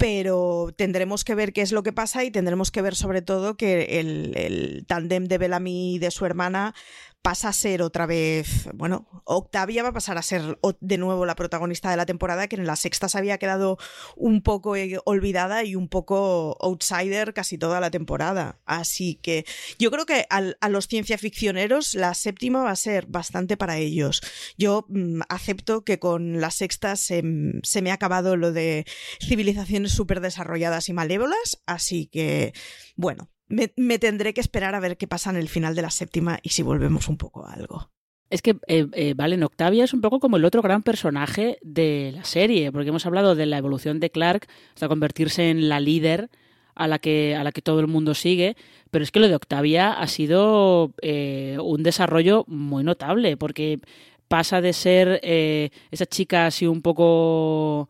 pero 0.00 0.72
tendremos 0.74 1.24
que 1.24 1.34
ver 1.34 1.52
qué 1.52 1.60
es 1.60 1.72
lo 1.72 1.82
que 1.82 1.92
pasa 1.92 2.24
y 2.24 2.30
tendremos 2.30 2.70
que 2.70 2.80
ver 2.80 2.94
sobre 2.94 3.20
todo 3.20 3.58
que 3.58 4.00
el, 4.00 4.32
el 4.34 4.86
tándem 4.86 5.26
de 5.26 5.36
Bellamy 5.36 5.96
y 5.96 5.98
de 5.98 6.10
su 6.10 6.24
hermana 6.24 6.74
pasa 7.22 7.48
a 7.48 7.52
ser 7.52 7.82
otra 7.82 8.06
vez, 8.06 8.68
bueno, 8.74 9.06
Octavia 9.24 9.82
va 9.82 9.90
a 9.90 9.92
pasar 9.92 10.16
a 10.16 10.22
ser 10.22 10.58
de 10.80 10.98
nuevo 10.98 11.26
la 11.26 11.34
protagonista 11.34 11.90
de 11.90 11.96
la 11.96 12.06
temporada, 12.06 12.48
que 12.48 12.56
en 12.56 12.66
la 12.66 12.76
sexta 12.76 13.08
se 13.08 13.18
había 13.18 13.38
quedado 13.38 13.78
un 14.16 14.42
poco 14.42 14.76
eh, 14.76 14.98
olvidada 15.04 15.64
y 15.64 15.76
un 15.76 15.88
poco 15.88 16.56
outsider 16.60 17.34
casi 17.34 17.58
toda 17.58 17.80
la 17.80 17.90
temporada. 17.90 18.58
Así 18.64 19.16
que 19.16 19.44
yo 19.78 19.90
creo 19.90 20.06
que 20.06 20.26
a 20.30 20.68
los 20.68 20.86
ciencia 20.86 21.18
ficcioneros 21.18 21.94
la 21.94 22.14
séptima 22.14 22.62
va 22.62 22.70
a 22.70 22.76
ser 22.76 23.06
bastante 23.06 23.56
para 23.56 23.76
ellos. 23.76 24.22
Yo 24.56 24.86
mm, 24.88 25.20
acepto 25.28 25.84
que 25.84 25.98
con 25.98 26.40
la 26.40 26.50
sexta 26.50 26.96
se, 26.96 27.22
se 27.62 27.82
me 27.82 27.90
ha 27.90 27.94
acabado 27.94 28.36
lo 28.36 28.52
de 28.52 28.86
civilizaciones 29.20 29.92
súper 29.92 30.20
desarrolladas 30.20 30.88
y 30.88 30.92
malévolas, 30.94 31.62
así 31.66 32.06
que, 32.06 32.54
bueno, 32.96 33.30
me, 33.50 33.98
tendré 33.98 34.32
que 34.32 34.40
esperar 34.40 34.74
a 34.74 34.80
ver 34.80 34.96
qué 34.96 35.06
pasa 35.06 35.30
en 35.30 35.36
el 35.36 35.48
final 35.48 35.74
de 35.74 35.82
la 35.82 35.90
séptima 35.90 36.38
y 36.42 36.50
si 36.50 36.62
volvemos 36.62 37.08
un 37.08 37.18
poco 37.18 37.44
a 37.44 37.52
algo. 37.52 37.90
Es 38.30 38.42
que, 38.42 38.56
eh, 38.68 38.86
eh, 38.92 39.14
Valen, 39.14 39.42
Octavia 39.42 39.84
es 39.84 39.92
un 39.92 40.00
poco 40.00 40.20
como 40.20 40.36
el 40.36 40.44
otro 40.44 40.62
gran 40.62 40.82
personaje 40.82 41.58
de 41.62 42.12
la 42.14 42.24
serie, 42.24 42.70
porque 42.70 42.90
hemos 42.90 43.04
hablado 43.04 43.34
de 43.34 43.46
la 43.46 43.58
evolución 43.58 43.98
de 43.98 44.10
Clark 44.10 44.46
hasta 44.72 44.88
convertirse 44.88 45.50
en 45.50 45.68
la 45.68 45.80
líder 45.80 46.30
a 46.74 46.86
la 46.86 46.98
que, 46.98 47.36
a 47.36 47.44
la 47.44 47.52
que 47.52 47.60
todo 47.60 47.80
el 47.80 47.88
mundo 47.88 48.14
sigue, 48.14 48.56
pero 48.90 49.02
es 49.02 49.10
que 49.10 49.20
lo 49.20 49.28
de 49.28 49.34
Octavia 49.34 49.92
ha 49.92 50.06
sido 50.06 50.94
eh, 51.02 51.58
un 51.62 51.82
desarrollo 51.82 52.44
muy 52.48 52.84
notable, 52.84 53.36
porque 53.36 53.80
pasa 54.28 54.60
de 54.60 54.72
ser 54.72 55.20
eh, 55.22 55.70
esa 55.90 56.06
chica 56.06 56.46
así 56.46 56.66
un 56.66 56.82
poco, 56.82 57.88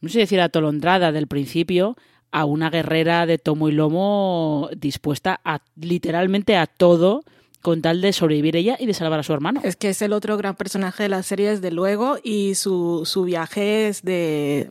no 0.00 0.08
sé 0.08 0.20
decir 0.20 0.40
atolondrada 0.40 1.12
del 1.12 1.26
principio, 1.26 1.96
a 2.30 2.44
una 2.44 2.70
guerrera 2.70 3.26
de 3.26 3.38
tomo 3.38 3.68
y 3.68 3.72
lomo 3.72 4.68
dispuesta 4.76 5.40
a 5.44 5.60
literalmente 5.76 6.56
a 6.56 6.66
todo 6.66 7.24
con 7.62 7.82
tal 7.82 8.00
de 8.00 8.12
sobrevivir 8.12 8.56
ella 8.56 8.76
y 8.78 8.86
de 8.86 8.94
salvar 8.94 9.20
a 9.20 9.22
su 9.22 9.32
hermano. 9.32 9.60
Es 9.64 9.76
que 9.76 9.88
es 9.90 10.00
el 10.02 10.12
otro 10.12 10.36
gran 10.36 10.56
personaje 10.56 11.02
de 11.02 11.08
la 11.08 11.22
serie, 11.22 11.50
desde 11.50 11.70
luego, 11.70 12.18
y 12.22 12.54
su, 12.54 13.02
su 13.04 13.24
viaje 13.24 13.88
es 13.88 14.02
de... 14.02 14.70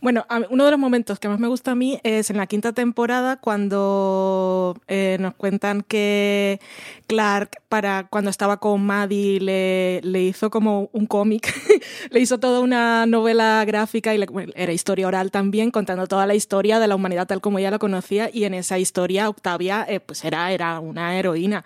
Bueno, 0.00 0.26
uno 0.50 0.64
de 0.64 0.70
los 0.70 0.80
momentos 0.80 1.18
que 1.18 1.28
más 1.28 1.38
me 1.38 1.48
gusta 1.48 1.72
a 1.72 1.74
mí 1.74 1.98
es 2.02 2.30
en 2.30 2.36
la 2.36 2.46
quinta 2.46 2.72
temporada 2.72 3.36
cuando 3.36 4.76
eh, 4.88 5.16
nos 5.20 5.34
cuentan 5.34 5.82
que 5.82 6.60
Clark, 7.06 7.60
para 7.68 8.06
cuando 8.08 8.30
estaba 8.30 8.58
con 8.58 8.84
Maddie, 8.84 9.40
le, 9.40 10.00
le 10.02 10.22
hizo 10.22 10.50
como 10.50 10.90
un 10.92 11.06
cómic, 11.06 11.52
le 12.10 12.20
hizo 12.20 12.38
toda 12.40 12.60
una 12.60 13.06
novela 13.06 13.64
gráfica 13.64 14.14
y 14.14 14.18
le- 14.18 14.26
era 14.56 14.72
historia 14.72 15.06
oral 15.06 15.30
también, 15.30 15.70
contando 15.70 16.06
toda 16.06 16.26
la 16.26 16.34
historia 16.34 16.78
de 16.78 16.88
la 16.88 16.96
humanidad 16.96 17.26
tal 17.26 17.40
como 17.40 17.58
ella 17.58 17.70
la 17.70 17.78
conocía 17.78 18.30
y 18.32 18.44
en 18.44 18.54
esa 18.54 18.78
historia 18.78 19.28
Octavia 19.28 19.84
eh, 19.88 20.00
pues 20.00 20.24
era, 20.24 20.50
era 20.52 20.80
una 20.80 21.16
heroína. 21.18 21.64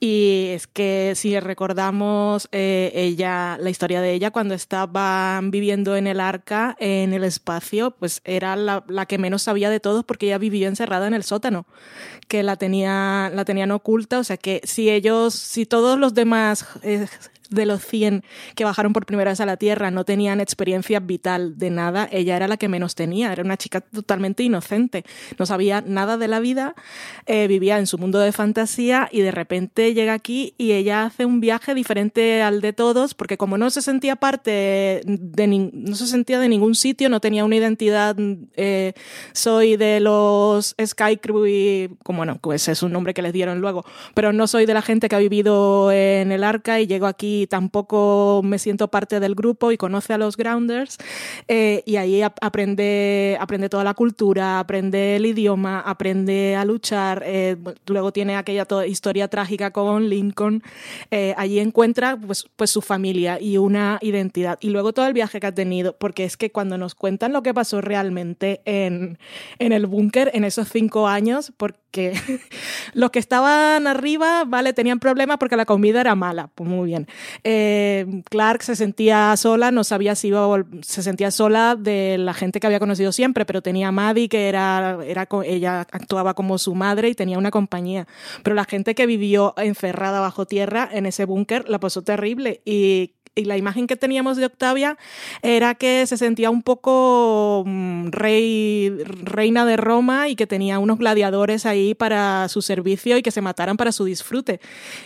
Y 0.00 0.48
es 0.52 0.66
que 0.66 1.12
si 1.16 1.38
recordamos 1.40 2.48
eh, 2.52 2.90
ella, 2.94 3.56
la 3.60 3.70
historia 3.70 4.00
de 4.00 4.12
ella 4.12 4.30
cuando 4.30 4.54
estaban 4.54 5.50
viviendo 5.50 5.96
en 5.96 6.06
el 6.06 6.20
arca, 6.20 6.76
en 6.78 7.12
el 7.12 7.23
espacio, 7.24 7.92
pues 7.92 8.20
era 8.24 8.56
la, 8.56 8.84
la 8.88 9.06
que 9.06 9.18
menos 9.18 9.42
sabía 9.42 9.70
de 9.70 9.80
todos 9.80 10.04
porque 10.04 10.26
ella 10.26 10.38
vivía 10.38 10.68
encerrada 10.68 11.06
en 11.06 11.14
el 11.14 11.24
sótano, 11.24 11.66
que 12.28 12.42
la, 12.42 12.56
tenía, 12.56 13.30
la 13.34 13.44
tenían 13.44 13.70
oculta. 13.70 14.18
O 14.18 14.24
sea 14.24 14.36
que 14.36 14.60
si 14.64 14.90
ellos, 14.90 15.34
si 15.34 15.66
todos 15.66 15.98
los 15.98 16.14
demás 16.14 16.66
eh, 16.82 17.06
de 17.50 17.66
los 17.66 17.84
100 17.84 18.24
que 18.54 18.64
bajaron 18.64 18.92
por 18.92 19.06
primera 19.06 19.30
vez 19.30 19.40
a 19.40 19.46
la 19.46 19.56
Tierra 19.56 19.90
no 19.90 20.04
tenían 20.04 20.40
experiencia 20.40 21.00
vital 21.00 21.58
de 21.58 21.70
nada, 21.70 22.08
ella 22.10 22.36
era 22.36 22.48
la 22.48 22.56
que 22.56 22.68
menos 22.68 22.94
tenía, 22.94 23.32
era 23.32 23.42
una 23.42 23.56
chica 23.56 23.80
totalmente 23.80 24.42
inocente, 24.42 25.04
no 25.38 25.46
sabía 25.46 25.82
nada 25.86 26.16
de 26.16 26.28
la 26.28 26.40
vida, 26.40 26.74
eh, 27.26 27.46
vivía 27.46 27.78
en 27.78 27.86
su 27.86 27.98
mundo 27.98 28.18
de 28.18 28.32
fantasía 28.32 29.08
y 29.10 29.20
de 29.20 29.30
repente 29.30 29.94
llega 29.94 30.12
aquí 30.12 30.54
y 30.58 30.72
ella 30.72 31.04
hace 31.04 31.24
un 31.24 31.40
viaje 31.40 31.74
diferente 31.74 32.42
al 32.42 32.60
de 32.60 32.72
todos, 32.72 33.14
porque 33.14 33.36
como 33.36 33.58
no 33.58 33.70
se 33.70 33.82
sentía 33.82 34.16
parte 34.16 35.02
de 35.04 35.44
no 35.46 35.94
se 35.94 36.06
sentía 36.06 36.38
de 36.38 36.48
ningún 36.48 36.74
sitio, 36.74 37.08
no 37.08 37.20
tenía 37.20 37.44
una 37.44 37.56
identidad, 37.56 38.16
eh, 38.56 38.94
soy 39.32 39.76
de 39.76 40.00
los 40.00 40.74
Sky 40.84 41.18
Crew 41.18 41.46
y, 41.46 41.90
como 42.02 42.24
no, 42.24 42.38
pues 42.38 42.68
es 42.68 42.82
un 42.82 42.92
nombre 42.92 43.14
que 43.14 43.22
les 43.22 43.32
dieron 43.32 43.60
luego, 43.60 43.84
pero 44.14 44.32
no 44.32 44.46
soy 44.46 44.66
de 44.66 44.74
la 44.74 44.82
gente 44.82 45.08
que 45.08 45.16
ha 45.16 45.18
vivido 45.18 45.92
en 45.92 46.32
el 46.32 46.44
arca 46.44 46.80
y 46.80 46.86
llego 46.86 47.06
aquí 47.06 47.33
y 47.42 47.46
tampoco 47.46 48.42
me 48.44 48.58
siento 48.58 48.88
parte 48.88 49.20
del 49.20 49.34
grupo 49.34 49.72
y 49.72 49.76
conoce 49.76 50.12
a 50.12 50.18
los 50.18 50.36
grounders 50.36 50.98
eh, 51.48 51.82
y 51.86 51.96
ahí 51.96 52.22
aprende, 52.22 53.36
aprende 53.40 53.68
toda 53.68 53.84
la 53.84 53.94
cultura, 53.94 54.60
aprende 54.60 55.16
el 55.16 55.26
idioma, 55.26 55.80
aprende 55.80 56.56
a 56.56 56.64
luchar, 56.64 57.22
eh, 57.26 57.56
luego 57.86 58.12
tiene 58.12 58.36
aquella 58.36 58.66
historia 58.86 59.28
trágica 59.28 59.72
con 59.72 60.08
Lincoln, 60.08 60.62
eh, 61.10 61.34
allí 61.36 61.58
encuentra 61.58 62.16
pues, 62.16 62.46
pues 62.56 62.70
su 62.70 62.80
familia 62.80 63.40
y 63.40 63.56
una 63.56 63.98
identidad 64.00 64.58
y 64.60 64.70
luego 64.70 64.92
todo 64.92 65.06
el 65.06 65.12
viaje 65.12 65.40
que 65.40 65.46
ha 65.46 65.54
tenido, 65.54 65.96
porque 65.96 66.24
es 66.24 66.36
que 66.36 66.50
cuando 66.50 66.78
nos 66.78 66.94
cuentan 66.94 67.32
lo 67.32 67.42
que 67.42 67.54
pasó 67.54 67.80
realmente 67.80 68.62
en, 68.64 69.18
en 69.58 69.72
el 69.72 69.86
búnker 69.86 70.30
en 70.34 70.44
esos 70.44 70.68
cinco 70.68 71.08
años, 71.08 71.52
porque 71.56 72.14
los 72.94 73.10
que 73.10 73.18
estaban 73.18 73.86
arriba, 73.86 74.44
vale, 74.46 74.72
tenían 74.72 75.00
problemas 75.00 75.38
porque 75.38 75.56
la 75.56 75.64
comida 75.64 76.00
era 76.00 76.14
mala, 76.14 76.50
pues 76.54 76.68
muy 76.68 76.86
bien. 76.86 77.06
Eh, 77.42 78.22
Clark 78.30 78.62
se 78.62 78.76
sentía 78.76 79.36
sola, 79.36 79.70
no 79.70 79.84
sabía 79.84 80.14
si 80.14 80.28
iba 80.28 80.44
a, 80.44 80.64
se 80.82 81.02
sentía 81.02 81.30
sola 81.30 81.76
de 81.76 82.16
la 82.18 82.34
gente 82.34 82.60
que 82.60 82.66
había 82.66 82.80
conocido 82.80 83.12
siempre, 83.12 83.44
pero 83.44 83.62
tenía 83.62 83.88
a 83.88 83.92
Maddie, 83.92 84.28
que 84.28 84.48
era, 84.48 84.98
ella 85.44 85.80
actuaba 85.80 86.34
como 86.34 86.58
su 86.58 86.74
madre 86.74 87.08
y 87.08 87.14
tenía 87.14 87.38
una 87.38 87.50
compañía. 87.50 88.06
Pero 88.42 88.54
la 88.54 88.64
gente 88.64 88.94
que 88.94 89.06
vivió 89.06 89.54
encerrada 89.56 90.20
bajo 90.20 90.46
tierra 90.46 90.88
en 90.92 91.06
ese 91.06 91.24
búnker 91.24 91.68
la 91.68 91.80
pasó 91.80 92.02
terrible 92.02 92.60
y 92.64 93.13
y 93.34 93.44
la 93.44 93.56
imagen 93.56 93.86
que 93.86 93.96
teníamos 93.96 94.36
de 94.36 94.46
Octavia 94.46 94.96
era 95.42 95.74
que 95.74 96.06
se 96.06 96.16
sentía 96.16 96.50
un 96.50 96.62
poco 96.62 97.64
mm, 97.66 98.08
rey, 98.10 98.90
reina 99.04 99.64
de 99.66 99.76
Roma 99.76 100.28
y 100.28 100.36
que 100.36 100.46
tenía 100.46 100.78
unos 100.78 100.98
gladiadores 100.98 101.66
ahí 101.66 101.94
para 101.94 102.48
su 102.48 102.62
servicio 102.62 103.16
y 103.16 103.22
que 103.22 103.30
se 103.30 103.40
mataran 103.40 103.76
para 103.76 103.92
su 103.92 104.04
disfrute. 104.04 104.60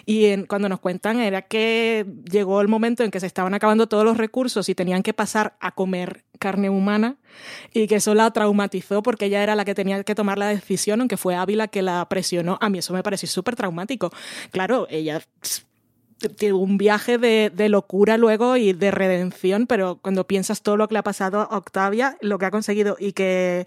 Y 0.06 0.44
cuando 0.44 0.68
nos 0.68 0.80
cuentan 0.80 1.20
era 1.20 1.42
que 1.42 2.06
llegó 2.30 2.60
el 2.60 2.68
momento 2.68 3.02
en 3.02 3.10
que 3.10 3.20
se 3.20 3.26
estaban 3.26 3.54
acabando 3.54 3.86
todos 3.86 4.04
los 4.04 4.16
recursos 4.16 4.68
y 4.68 4.74
tenían 4.74 5.02
que 5.02 5.14
pasar 5.14 5.56
a 5.60 5.72
comer 5.72 6.24
carne 6.38 6.70
humana 6.70 7.16
y 7.72 7.86
que 7.86 7.96
eso 7.96 8.14
la 8.14 8.30
traumatizó 8.30 9.02
porque 9.02 9.26
ella 9.26 9.42
era 9.42 9.54
la 9.54 9.64
que 9.64 9.74
tenía 9.74 10.02
que 10.04 10.14
tomar 10.14 10.38
la 10.38 10.48
decisión, 10.48 11.00
aunque 11.00 11.16
fue 11.16 11.34
Ávila 11.34 11.68
que 11.68 11.82
la 11.82 12.06
presionó. 12.08 12.58
A 12.60 12.68
mí 12.68 12.78
eso 12.78 12.92
me 12.92 13.02
pareció 13.02 13.28
súper 13.28 13.56
traumático. 13.56 14.10
Claro, 14.50 14.86
ella 14.90 15.20
un 16.52 16.78
viaje 16.78 17.18
de, 17.18 17.68
locura 17.68 18.16
luego 18.16 18.56
y 18.56 18.72
de 18.72 18.90
redención, 18.90 19.66
pero 19.66 19.98
cuando 20.02 20.26
piensas 20.26 20.62
todo 20.62 20.76
lo 20.76 20.88
que 20.88 20.94
le 20.94 21.00
ha 21.00 21.04
pasado 21.04 21.40
a 21.40 21.56
Octavia, 21.56 22.16
lo 22.20 22.38
que 22.38 22.46
ha 22.46 22.50
conseguido 22.50 22.96
y 22.98 23.12
que 23.12 23.66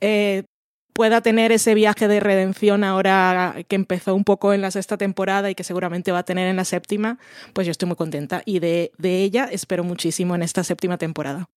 eh, 0.00 0.44
pueda 0.92 1.20
tener 1.20 1.52
ese 1.52 1.74
viaje 1.74 2.08
de 2.08 2.20
redención 2.20 2.84
ahora 2.84 3.56
que 3.68 3.76
empezó 3.76 4.14
un 4.14 4.24
poco 4.24 4.52
en 4.52 4.60
la 4.60 4.70
sexta 4.70 4.96
temporada 4.96 5.50
y 5.50 5.54
que 5.54 5.64
seguramente 5.64 6.12
va 6.12 6.18
a 6.20 6.24
tener 6.24 6.48
en 6.48 6.56
la 6.56 6.64
séptima, 6.64 7.18
pues 7.52 7.66
yo 7.66 7.70
estoy 7.70 7.86
muy 7.86 7.96
contenta 7.96 8.42
y 8.44 8.58
de, 8.58 8.92
de 8.98 9.22
ella 9.22 9.48
espero 9.50 9.84
muchísimo 9.84 10.34
en 10.34 10.42
esta 10.42 10.64
séptima 10.64 10.98
temporada. 10.98 11.48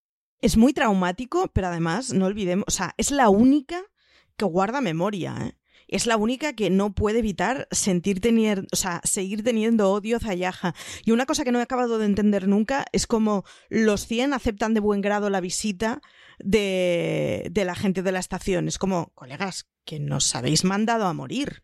Es 0.41 0.57
muy 0.57 0.73
traumático, 0.73 1.49
pero 1.53 1.67
además, 1.67 2.11
no 2.11 2.25
olvidemos, 2.25 2.65
o 2.67 2.71
sea, 2.71 2.93
es 2.97 3.11
la 3.11 3.29
única 3.29 3.81
que 4.35 4.45
guarda 4.45 4.81
memoria, 4.81 5.35
¿eh? 5.41 5.53
Es 5.95 6.07
la 6.07 6.17
única 6.17 6.53
que 6.53 6.69
no 6.69 6.93
puede 6.93 7.19
evitar 7.19 7.67
sentir 7.71 8.19
tener, 8.19 8.65
o 8.71 8.75
sea, 8.75 9.01
seguir 9.03 9.43
teniendo 9.43 9.91
odio 9.91 10.17
hacia 10.17 10.33
Yaja. 10.33 10.75
Y 11.05 11.11
una 11.11 11.25
cosa 11.25 11.43
que 11.43 11.51
no 11.51 11.59
he 11.59 11.63
acabado 11.63 11.99
de 11.99 12.05
entender 12.05 12.47
nunca 12.47 12.85
es 12.91 13.05
cómo 13.07 13.43
los 13.69 14.07
100 14.07 14.33
aceptan 14.33 14.73
de 14.73 14.79
buen 14.79 15.01
grado 15.01 15.29
la 15.29 15.39
visita 15.41 16.01
de, 16.39 17.47
de 17.51 17.65
la 17.65 17.75
gente 17.75 18.01
de 18.01 18.11
la 18.11 18.19
estación. 18.19 18.67
Es 18.67 18.77
como, 18.77 19.11
colegas, 19.13 19.67
que 19.85 19.99
nos 19.99 20.33
habéis 20.35 20.63
mandado 20.63 21.05
a 21.05 21.13
morir. 21.13 21.63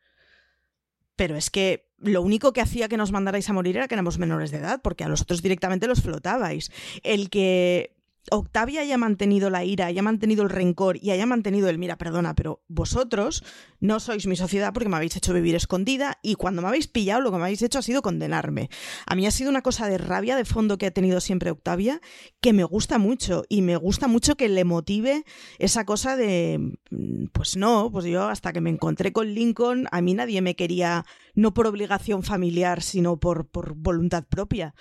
Pero 1.15 1.35
es 1.35 1.49
que 1.49 1.89
lo 1.97 2.21
único 2.21 2.53
que 2.53 2.61
hacía 2.61 2.87
que 2.87 2.97
nos 2.97 3.11
mandarais 3.11 3.49
a 3.49 3.53
morir 3.53 3.77
era 3.77 3.87
que 3.87 3.95
éramos 3.95 4.19
menores 4.19 4.51
de 4.51 4.59
edad, 4.59 4.79
porque 4.81 5.03
a 5.03 5.09
los 5.09 5.21
otros 5.21 5.41
directamente 5.41 5.87
los 5.87 6.01
flotabais. 6.01 6.71
El 7.03 7.29
que 7.29 7.98
Octavia 8.31 8.81
haya 8.81 8.97
mantenido 8.97 9.49
la 9.49 9.63
ira, 9.63 9.87
haya 9.87 10.01
mantenido 10.01 10.43
el 10.43 10.49
rencor 10.49 10.97
y 11.01 11.11
haya 11.11 11.25
mantenido 11.25 11.69
el 11.69 11.77
mira, 11.77 11.97
perdona, 11.97 12.35
pero 12.35 12.63
vosotros 12.67 13.43
no 13.79 13.99
sois 13.99 14.27
mi 14.27 14.35
sociedad 14.35 14.73
porque 14.73 14.89
me 14.89 14.97
habéis 14.97 15.15
hecho 15.15 15.33
vivir 15.33 15.55
escondida 15.55 16.17
y 16.21 16.35
cuando 16.35 16.61
me 16.61 16.67
habéis 16.67 16.87
pillado 16.87 17.21
lo 17.21 17.31
que 17.31 17.37
me 17.37 17.43
habéis 17.43 17.61
hecho 17.61 17.79
ha 17.79 17.83
sido 17.83 18.01
condenarme. 18.01 18.69
A 19.05 19.15
mí 19.15 19.25
ha 19.25 19.31
sido 19.31 19.49
una 19.49 19.61
cosa 19.61 19.87
de 19.87 19.97
rabia 19.97 20.35
de 20.35 20.45
fondo 20.45 20.77
que 20.77 20.87
ha 20.87 20.91
tenido 20.91 21.19
siempre 21.21 21.51
Octavia 21.51 22.01
que 22.41 22.53
me 22.53 22.63
gusta 22.63 22.97
mucho 22.97 23.43
y 23.49 23.61
me 23.61 23.75
gusta 23.75 24.07
mucho 24.07 24.35
que 24.35 24.49
le 24.49 24.63
motive 24.63 25.23
esa 25.57 25.85
cosa 25.85 26.15
de, 26.15 26.77
mm, 26.91 27.27
pues 27.33 27.57
no, 27.57 27.89
pues 27.91 28.05
yo 28.05 28.27
hasta 28.27 28.53
que 28.53 28.61
me 28.61 28.69
encontré 28.69 29.13
con 29.13 29.33
Lincoln, 29.33 29.87
a 29.91 30.01
mí 30.01 30.13
nadie 30.13 30.41
me 30.41 30.55
quería 30.55 31.05
no 31.35 31.53
por 31.53 31.67
obligación 31.67 32.23
familiar, 32.23 32.81
sino 32.81 33.19
por, 33.19 33.47
por 33.47 33.75
voluntad 33.75 34.25
propia. 34.27 34.75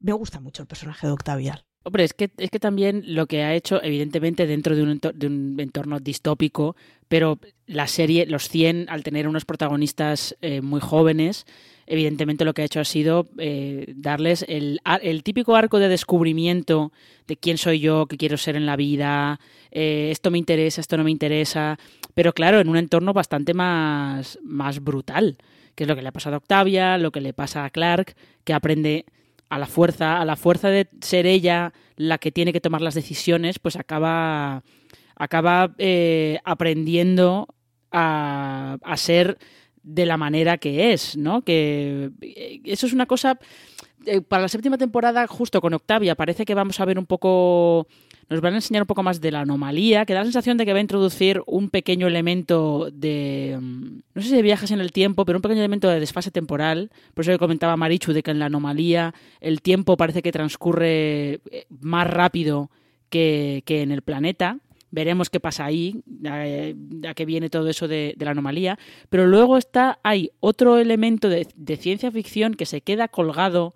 Me 0.00 0.12
gusta 0.12 0.40
mucho 0.40 0.62
el 0.62 0.68
personaje 0.68 1.06
de 1.06 1.12
Octavia. 1.12 1.66
Hombre, 1.86 2.04
es 2.04 2.14
que, 2.14 2.30
es 2.38 2.50
que 2.50 2.58
también 2.58 3.02
lo 3.06 3.26
que 3.26 3.42
ha 3.42 3.54
hecho, 3.54 3.82
evidentemente, 3.82 4.46
dentro 4.46 4.74
de 4.74 4.82
un, 4.82 4.90
entorno, 4.90 5.18
de 5.18 5.26
un 5.26 5.56
entorno 5.60 6.00
distópico, 6.00 6.76
pero 7.08 7.38
la 7.66 7.86
serie, 7.86 8.24
los 8.24 8.48
100, 8.48 8.86
al 8.88 9.02
tener 9.02 9.28
unos 9.28 9.44
protagonistas 9.44 10.34
eh, 10.40 10.62
muy 10.62 10.80
jóvenes, 10.80 11.44
evidentemente 11.86 12.46
lo 12.46 12.54
que 12.54 12.62
ha 12.62 12.64
hecho 12.64 12.80
ha 12.80 12.84
sido 12.84 13.28
eh, 13.36 13.92
darles 13.96 14.46
el, 14.48 14.80
el, 15.02 15.22
típico 15.22 15.56
arco 15.56 15.78
de 15.78 15.90
descubrimiento 15.90 16.90
de 17.26 17.36
quién 17.36 17.58
soy 17.58 17.80
yo, 17.80 18.06
qué 18.06 18.16
quiero 18.16 18.38
ser 18.38 18.56
en 18.56 18.64
la 18.64 18.76
vida, 18.76 19.38
eh, 19.70 20.08
esto 20.10 20.30
me 20.30 20.38
interesa, 20.38 20.80
esto 20.80 20.96
no 20.96 21.04
me 21.04 21.10
interesa, 21.10 21.78
pero 22.14 22.32
claro, 22.32 22.60
en 22.60 22.68
un 22.70 22.78
entorno 22.78 23.12
bastante 23.12 23.52
más, 23.52 24.38
más 24.42 24.82
brutal, 24.82 25.36
que 25.74 25.84
es 25.84 25.88
lo 25.88 25.96
que 25.96 26.02
le 26.02 26.08
ha 26.08 26.12
pasado 26.12 26.36
a 26.36 26.38
Octavia, 26.38 26.96
lo 26.96 27.10
que 27.10 27.20
le 27.20 27.34
pasa 27.34 27.66
a 27.66 27.70
Clark, 27.70 28.14
que 28.44 28.54
aprende 28.54 29.04
a 29.54 29.58
la 29.58 29.66
fuerza, 29.66 30.20
a 30.20 30.24
la 30.24 30.34
fuerza 30.34 30.68
de 30.68 30.88
ser 31.00 31.26
ella 31.26 31.72
la 31.94 32.18
que 32.18 32.32
tiene 32.32 32.52
que 32.52 32.60
tomar 32.60 32.80
las 32.80 32.94
decisiones, 32.94 33.60
pues 33.60 33.76
acaba, 33.76 34.64
acaba 35.14 35.76
eh, 35.78 36.40
aprendiendo 36.44 37.46
a, 37.92 38.78
a, 38.82 38.96
ser 38.96 39.38
de 39.84 40.06
la 40.06 40.16
manera 40.16 40.58
que 40.58 40.92
es, 40.92 41.16
¿no? 41.16 41.42
Que 41.42 42.10
eh, 42.20 42.62
eso 42.64 42.86
es 42.88 42.92
una 42.92 43.06
cosa. 43.06 43.38
Eh, 44.06 44.20
para 44.20 44.42
la 44.42 44.48
séptima 44.48 44.78
temporada, 44.78 45.26
justo 45.26 45.60
con 45.60 45.74
Octavia, 45.74 46.14
parece 46.14 46.44
que 46.44 46.54
vamos 46.54 46.80
a 46.80 46.84
ver 46.84 46.98
un 46.98 47.06
poco 47.06 47.86
nos 48.28 48.40
van 48.40 48.54
a 48.54 48.56
enseñar 48.56 48.82
un 48.82 48.86
poco 48.86 49.02
más 49.02 49.20
de 49.20 49.30
la 49.30 49.40
anomalía, 49.40 50.04
que 50.04 50.14
da 50.14 50.20
la 50.20 50.24
sensación 50.24 50.56
de 50.56 50.64
que 50.64 50.72
va 50.72 50.78
a 50.78 50.82
introducir 50.82 51.42
un 51.46 51.68
pequeño 51.68 52.06
elemento 52.06 52.88
de, 52.92 53.58
mm, 53.60 54.00
no 54.14 54.22
sé 54.22 54.28
si 54.28 54.36
de 54.36 54.42
viajes 54.42 54.70
en 54.70 54.80
el 54.80 54.92
tiempo, 54.92 55.24
pero 55.24 55.38
un 55.38 55.42
pequeño 55.42 55.60
elemento 55.60 55.88
de 55.88 56.00
desfase 56.00 56.30
temporal. 56.30 56.90
Por 57.12 57.22
eso 57.22 57.32
que 57.32 57.38
comentaba 57.38 57.76
Marichu 57.76 58.12
de 58.12 58.22
que 58.22 58.30
en 58.30 58.38
la 58.38 58.46
anomalía 58.46 59.14
el 59.40 59.60
tiempo 59.60 59.96
parece 59.96 60.22
que 60.22 60.32
transcurre 60.32 61.40
eh, 61.50 61.66
más 61.80 62.06
rápido 62.08 62.70
que, 63.10 63.62
en 63.66 63.92
el 63.92 64.02
planeta. 64.02 64.58
Veremos 64.94 65.28
qué 65.28 65.40
pasa 65.40 65.64
ahí, 65.64 66.02
a, 66.24 67.14
qué 67.14 67.24
viene 67.24 67.50
todo 67.50 67.68
eso 67.68 67.88
de, 67.88 68.14
la 68.18 68.30
anomalía. 68.30 68.78
Pero 69.10 69.26
luego 69.26 69.58
está, 69.58 69.98
hay 70.04 70.30
otro 70.40 70.78
elemento 70.78 71.28
de, 71.28 71.46
ciencia 71.76 72.12
ficción 72.12 72.54
que 72.54 72.64
se 72.64 72.80
queda 72.80 73.08
colgado 73.08 73.74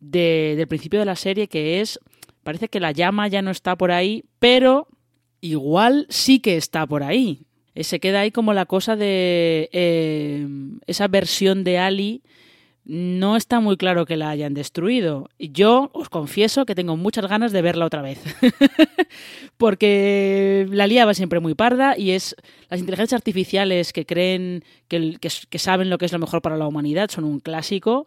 del 0.00 0.66
principio 0.66 0.98
de 0.98 1.06
la 1.06 1.16
serie, 1.16 1.48
que 1.48 1.80
es 1.80 2.00
Parece 2.48 2.68
que 2.68 2.80
la 2.80 2.92
llama 2.92 3.28
ya 3.28 3.42
no 3.42 3.50
está 3.50 3.76
por 3.76 3.90
ahí, 3.90 4.24
pero 4.38 4.88
igual 5.42 6.06
sí 6.08 6.40
que 6.40 6.56
está 6.56 6.86
por 6.86 7.02
ahí. 7.02 7.42
Eh, 7.74 7.84
se 7.84 8.00
queda 8.00 8.20
ahí 8.20 8.30
como 8.30 8.54
la 8.54 8.64
cosa 8.64 8.96
de 8.96 9.68
eh, 9.70 10.46
esa 10.86 11.08
versión 11.08 11.62
de 11.62 11.76
Ali. 11.76 12.22
No 12.88 13.36
está 13.36 13.60
muy 13.60 13.76
claro 13.76 14.06
que 14.06 14.16
la 14.16 14.30
hayan 14.30 14.54
destruido. 14.54 15.28
Yo 15.38 15.90
os 15.92 16.08
confieso 16.08 16.64
que 16.64 16.74
tengo 16.74 16.96
muchas 16.96 17.26
ganas 17.26 17.52
de 17.52 17.60
verla 17.60 17.84
otra 17.84 18.00
vez. 18.00 18.18
Porque 19.58 20.66
la 20.70 20.86
liaba 20.86 21.12
siempre 21.12 21.38
muy 21.38 21.54
parda 21.54 21.98
y 21.98 22.12
es 22.12 22.34
las 22.70 22.80
inteligencias 22.80 23.18
artificiales 23.18 23.92
que 23.92 24.06
creen 24.06 24.64
que, 24.88 25.18
que 25.20 25.58
saben 25.58 25.90
lo 25.90 25.98
que 25.98 26.06
es 26.06 26.12
lo 26.12 26.18
mejor 26.18 26.40
para 26.40 26.56
la 26.56 26.66
humanidad 26.66 27.10
son 27.10 27.24
un 27.24 27.40
clásico. 27.40 28.06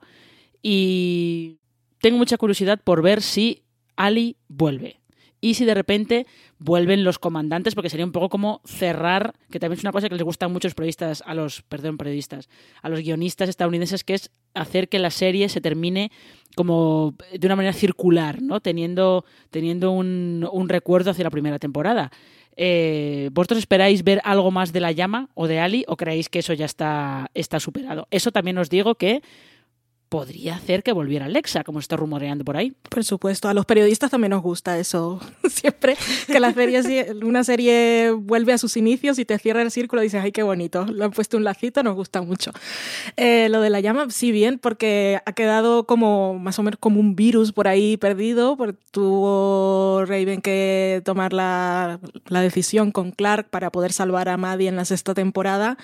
Y 0.63 1.59
tengo 1.99 2.17
mucha 2.17 2.38
curiosidad 2.38 2.79
por 2.84 3.03
ver 3.03 3.21
si 3.21 3.61
Ali 3.95 4.36
vuelve. 4.47 4.99
Y 5.41 5.53
si 5.53 5.65
de 5.65 5.75
repente 5.75 6.25
vuelven 6.64 7.03
los 7.03 7.18
comandantes, 7.18 7.74
porque 7.74 7.89
sería 7.89 8.05
un 8.05 8.12
poco 8.12 8.30
como 8.30 8.62
cerrar, 8.66 9.34
que 9.49 9.59
también 9.59 9.80
es 9.80 9.84
una 9.84 9.91
cosa 9.91 10.09
que 10.09 10.16
les 10.16 10.24
gusta 10.24 10.45
a 10.45 10.49
muchos 10.49 10.76
periodistas, 10.76 11.24
a 11.26 11.34
los, 11.34 11.64
perdón, 11.64 11.97
periodistas, 11.97 12.49
a 12.84 12.89
los 12.89 12.99
guionistas 12.99 13.49
estadounidenses, 13.49 14.03
que 14.03 14.14
es 14.14 14.30
hacer 14.53 14.88
que 14.88 14.99
la 14.99 15.09
serie 15.09 15.49
se 15.49 15.59
termine 15.59 16.12
como 16.55 17.16
de 17.34 17.47
una 17.47 17.55
manera 17.55 17.74
circular, 17.74 18.43
¿no? 18.43 18.59
Teniendo, 18.59 19.26
teniendo 19.49 19.91
un, 19.91 20.66
recuerdo 20.70 21.12
hacia 21.12 21.24
la 21.24 21.32
primera 21.32 21.57
temporada. 21.57 22.12
Eh, 22.55 23.30
¿Vosotros 23.34 23.57
esperáis 23.57 24.03
ver 24.03 24.22
algo 24.24 24.51
más 24.51 24.72
de 24.72 24.82
la 24.82 24.91
llama 24.91 25.30
o 25.34 25.47
de 25.47 25.59
Ali 25.59 25.84
o 25.88 25.97
creéis 25.97 26.30
que 26.30 26.39
eso 26.39 26.53
ya 26.53 26.66
está, 26.66 27.32
está 27.34 27.59
superado? 27.59 28.07
Eso 28.12 28.32
también 28.32 28.59
os 28.59 28.70
digo 28.70 28.95
que 28.95 29.24
podría 30.12 30.55
hacer 30.55 30.84
que 30.84 30.91
volviera 30.91 31.28
Alexa, 31.28 31.64
como 31.64 31.80
está 31.80 31.95
rumoreando 31.95 32.43
por 32.43 32.57
ahí. 32.57 32.74
Por 32.89 33.05
supuesto, 33.05 33.47
a 33.47 33.53
los 33.53 33.66
periodistas 33.66 34.12
también 34.12 34.32
nos 34.32 34.41
gusta 34.41 34.78
eso. 34.78 35.22
Siempre 35.49 35.95
que 36.28 36.38
la 36.41 36.53
serie, 36.53 37.14
una 37.24 37.45
serie 37.45 38.12
vuelve 38.12 38.51
a 38.51 38.57
sus 38.57 38.76
inicios 38.76 39.20
y 39.20 39.26
te 39.26 39.39
cierra 39.39 39.62
el 39.62 39.72
círculo, 39.72 40.01
dices, 40.01 40.22
ay, 40.22 40.34
qué 40.34 40.43
bonito, 40.43 40.86
lo 40.86 41.05
han 41.05 41.12
puesto 41.12 41.38
un 41.38 41.45
lacito, 41.45 41.82
nos 41.82 41.95
gusta 41.95 42.22
mucho. 42.22 42.51
Eh, 43.16 43.47
lo 43.47 43.62
de 43.62 43.70
la 43.70 43.80
llama, 43.80 44.07
sí, 44.09 44.34
bien, 44.34 44.59
porque 44.59 45.22
ha 45.26 45.32
quedado 45.32 45.86
como 45.86 46.38
más 46.38 46.59
o 46.59 46.64
menos 46.64 46.78
como 46.78 46.99
un 46.99 47.16
virus 47.16 47.53
por 47.53 47.70
ahí 47.70 47.95
perdido, 47.95 48.57
porque 48.57 48.78
tuvo 48.91 50.03
Raven 50.05 50.41
que 50.41 51.01
tomar 51.05 51.32
la, 51.32 52.01
la 52.28 52.41
decisión 52.41 52.91
con 52.91 53.12
Clark 53.12 53.49
para 53.49 53.72
poder 53.72 53.93
salvar 53.93 54.28
a 54.28 54.36
Maddie 54.36 54.68
en 54.68 54.76
la 54.76 54.84
sexta 54.84 55.14
temporada 55.14 55.78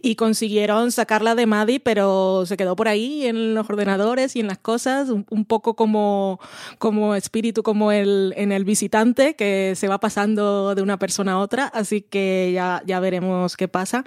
y 0.00 0.14
consiguieron 0.14 0.90
sacarla 0.90 1.34
de 1.34 1.44
Maddie, 1.44 1.80
pero 1.80 2.46
se 2.46 2.56
quedó 2.56 2.76
por 2.76 2.88
ahí 2.88 3.26
en 3.26 3.52
los 3.52 3.73
ordenadores 3.74 4.36
y 4.36 4.40
en 4.40 4.46
las 4.46 4.58
cosas, 4.58 5.10
un, 5.10 5.26
un 5.30 5.44
poco 5.44 5.74
como, 5.74 6.40
como 6.78 7.14
espíritu, 7.14 7.62
como 7.62 7.92
el, 7.92 8.32
en 8.36 8.52
el 8.52 8.64
visitante, 8.64 9.36
que 9.36 9.74
se 9.76 9.88
va 9.88 9.98
pasando 9.98 10.74
de 10.74 10.82
una 10.82 10.98
persona 10.98 11.32
a 11.32 11.38
otra, 11.38 11.66
así 11.66 12.00
que 12.00 12.50
ya, 12.54 12.82
ya 12.86 13.00
veremos 13.00 13.56
qué 13.56 13.68
pasa. 13.68 14.04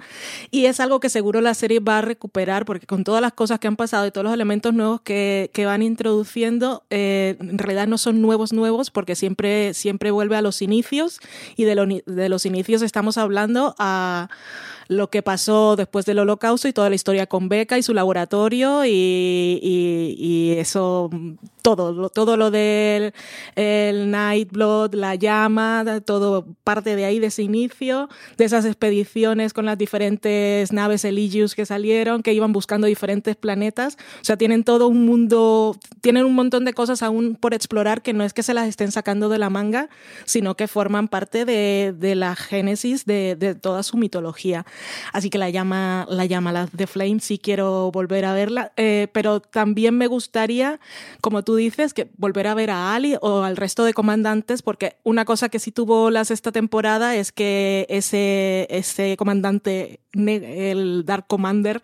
Y 0.50 0.66
es 0.66 0.80
algo 0.80 1.00
que 1.00 1.08
seguro 1.08 1.40
la 1.40 1.54
serie 1.54 1.80
va 1.80 1.98
a 1.98 2.02
recuperar, 2.02 2.64
porque 2.64 2.86
con 2.86 3.04
todas 3.04 3.22
las 3.22 3.32
cosas 3.32 3.58
que 3.58 3.68
han 3.68 3.76
pasado 3.76 4.06
y 4.06 4.10
todos 4.10 4.24
los 4.24 4.34
elementos 4.34 4.74
nuevos 4.74 5.00
que, 5.02 5.50
que 5.52 5.66
van 5.66 5.82
introduciendo, 5.82 6.84
eh, 6.90 7.36
en 7.40 7.58
realidad 7.58 7.86
no 7.86 7.98
son 7.98 8.20
nuevos 8.20 8.52
nuevos, 8.52 8.90
porque 8.90 9.14
siempre, 9.14 9.74
siempre 9.74 10.10
vuelve 10.10 10.36
a 10.36 10.42
los 10.42 10.62
inicios, 10.62 11.20
y 11.56 11.64
de, 11.64 11.74
lo, 11.74 11.86
de 11.86 12.28
los 12.28 12.46
inicios 12.46 12.82
estamos 12.82 13.18
hablando 13.18 13.74
a 13.78 14.28
lo 14.88 15.10
que 15.10 15.22
pasó 15.22 15.76
después 15.76 16.06
del 16.06 16.18
holocausto 16.18 16.66
y 16.66 16.72
toda 16.72 16.88
la 16.88 16.94
historia 16.94 17.26
con 17.26 17.48
Beca 17.48 17.76
y 17.78 17.82
su 17.82 17.92
laboratorio 17.92 18.84
y, 18.86 19.57
y, 19.60 20.54
eso, 20.58 21.10
todo, 21.76 22.08
todo 22.08 22.36
lo 22.36 22.50
del 22.50 23.12
el 23.54 24.10
Nightblood, 24.10 24.94
la 24.94 25.14
llama, 25.16 25.84
todo 26.04 26.46
parte 26.64 26.96
de 26.96 27.04
ahí, 27.04 27.18
de 27.18 27.26
ese 27.26 27.42
inicio, 27.42 28.08
de 28.36 28.44
esas 28.44 28.64
expediciones 28.64 29.52
con 29.52 29.66
las 29.66 29.76
diferentes 29.76 30.72
naves 30.72 31.04
Eligius 31.04 31.54
que 31.54 31.66
salieron, 31.66 32.22
que 32.22 32.32
iban 32.32 32.52
buscando 32.52 32.86
diferentes 32.86 33.36
planetas. 33.36 33.98
O 34.20 34.24
sea, 34.24 34.36
tienen 34.38 34.64
todo 34.64 34.88
un 34.88 35.04
mundo, 35.04 35.76
tienen 36.00 36.24
un 36.24 36.34
montón 36.34 36.64
de 36.64 36.72
cosas 36.72 37.02
aún 37.02 37.36
por 37.36 37.52
explorar 37.52 38.00
que 38.00 38.12
no 38.12 38.24
es 38.24 38.32
que 38.32 38.42
se 38.42 38.54
las 38.54 38.66
estén 38.66 38.90
sacando 38.90 39.28
de 39.28 39.38
la 39.38 39.50
manga, 39.50 39.90
sino 40.24 40.56
que 40.56 40.68
forman 40.68 41.08
parte 41.08 41.44
de, 41.44 41.94
de 41.96 42.14
la 42.14 42.34
génesis 42.34 43.04
de, 43.04 43.36
de 43.36 43.54
toda 43.54 43.82
su 43.82 43.96
mitología. 43.98 44.64
Así 45.12 45.28
que 45.28 45.36
la 45.36 45.50
llama, 45.50 46.06
la 46.08 46.24
llama 46.24 46.52
la 46.52 46.66
The 46.66 46.86
Flame, 46.86 47.20
sí 47.20 47.38
quiero 47.38 47.90
volver 47.90 48.24
a 48.24 48.32
verla, 48.32 48.72
eh, 48.76 49.08
pero 49.12 49.40
también 49.40 49.96
me 49.96 50.06
gustaría, 50.06 50.80
como 51.20 51.42
tú 51.44 51.57
dices, 51.58 51.92
que 51.92 52.10
volver 52.16 52.46
a 52.46 52.54
ver 52.54 52.70
a 52.70 52.94
Ali 52.94 53.16
o 53.20 53.42
al 53.42 53.56
resto 53.56 53.84
de 53.84 53.92
comandantes, 53.92 54.62
porque 54.62 54.96
una 55.04 55.24
cosa 55.24 55.48
que 55.48 55.58
sí 55.58 55.72
tuvo 55.72 56.10
la 56.10 56.24
sexta 56.24 56.52
temporada 56.52 57.14
es 57.14 57.32
que 57.32 57.86
ese, 57.90 58.66
ese 58.70 59.16
comandante, 59.16 60.00
el 60.12 61.04
Dark 61.04 61.26
Commander, 61.26 61.82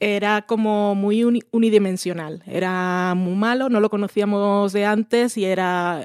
era 0.00 0.42
como 0.42 0.94
muy 0.94 1.22
unidimensional, 1.50 2.42
era 2.46 3.14
muy 3.14 3.34
malo, 3.34 3.68
no 3.68 3.80
lo 3.80 3.90
conocíamos 3.90 4.72
de 4.72 4.86
antes 4.86 5.36
y 5.36 5.44
era... 5.44 6.02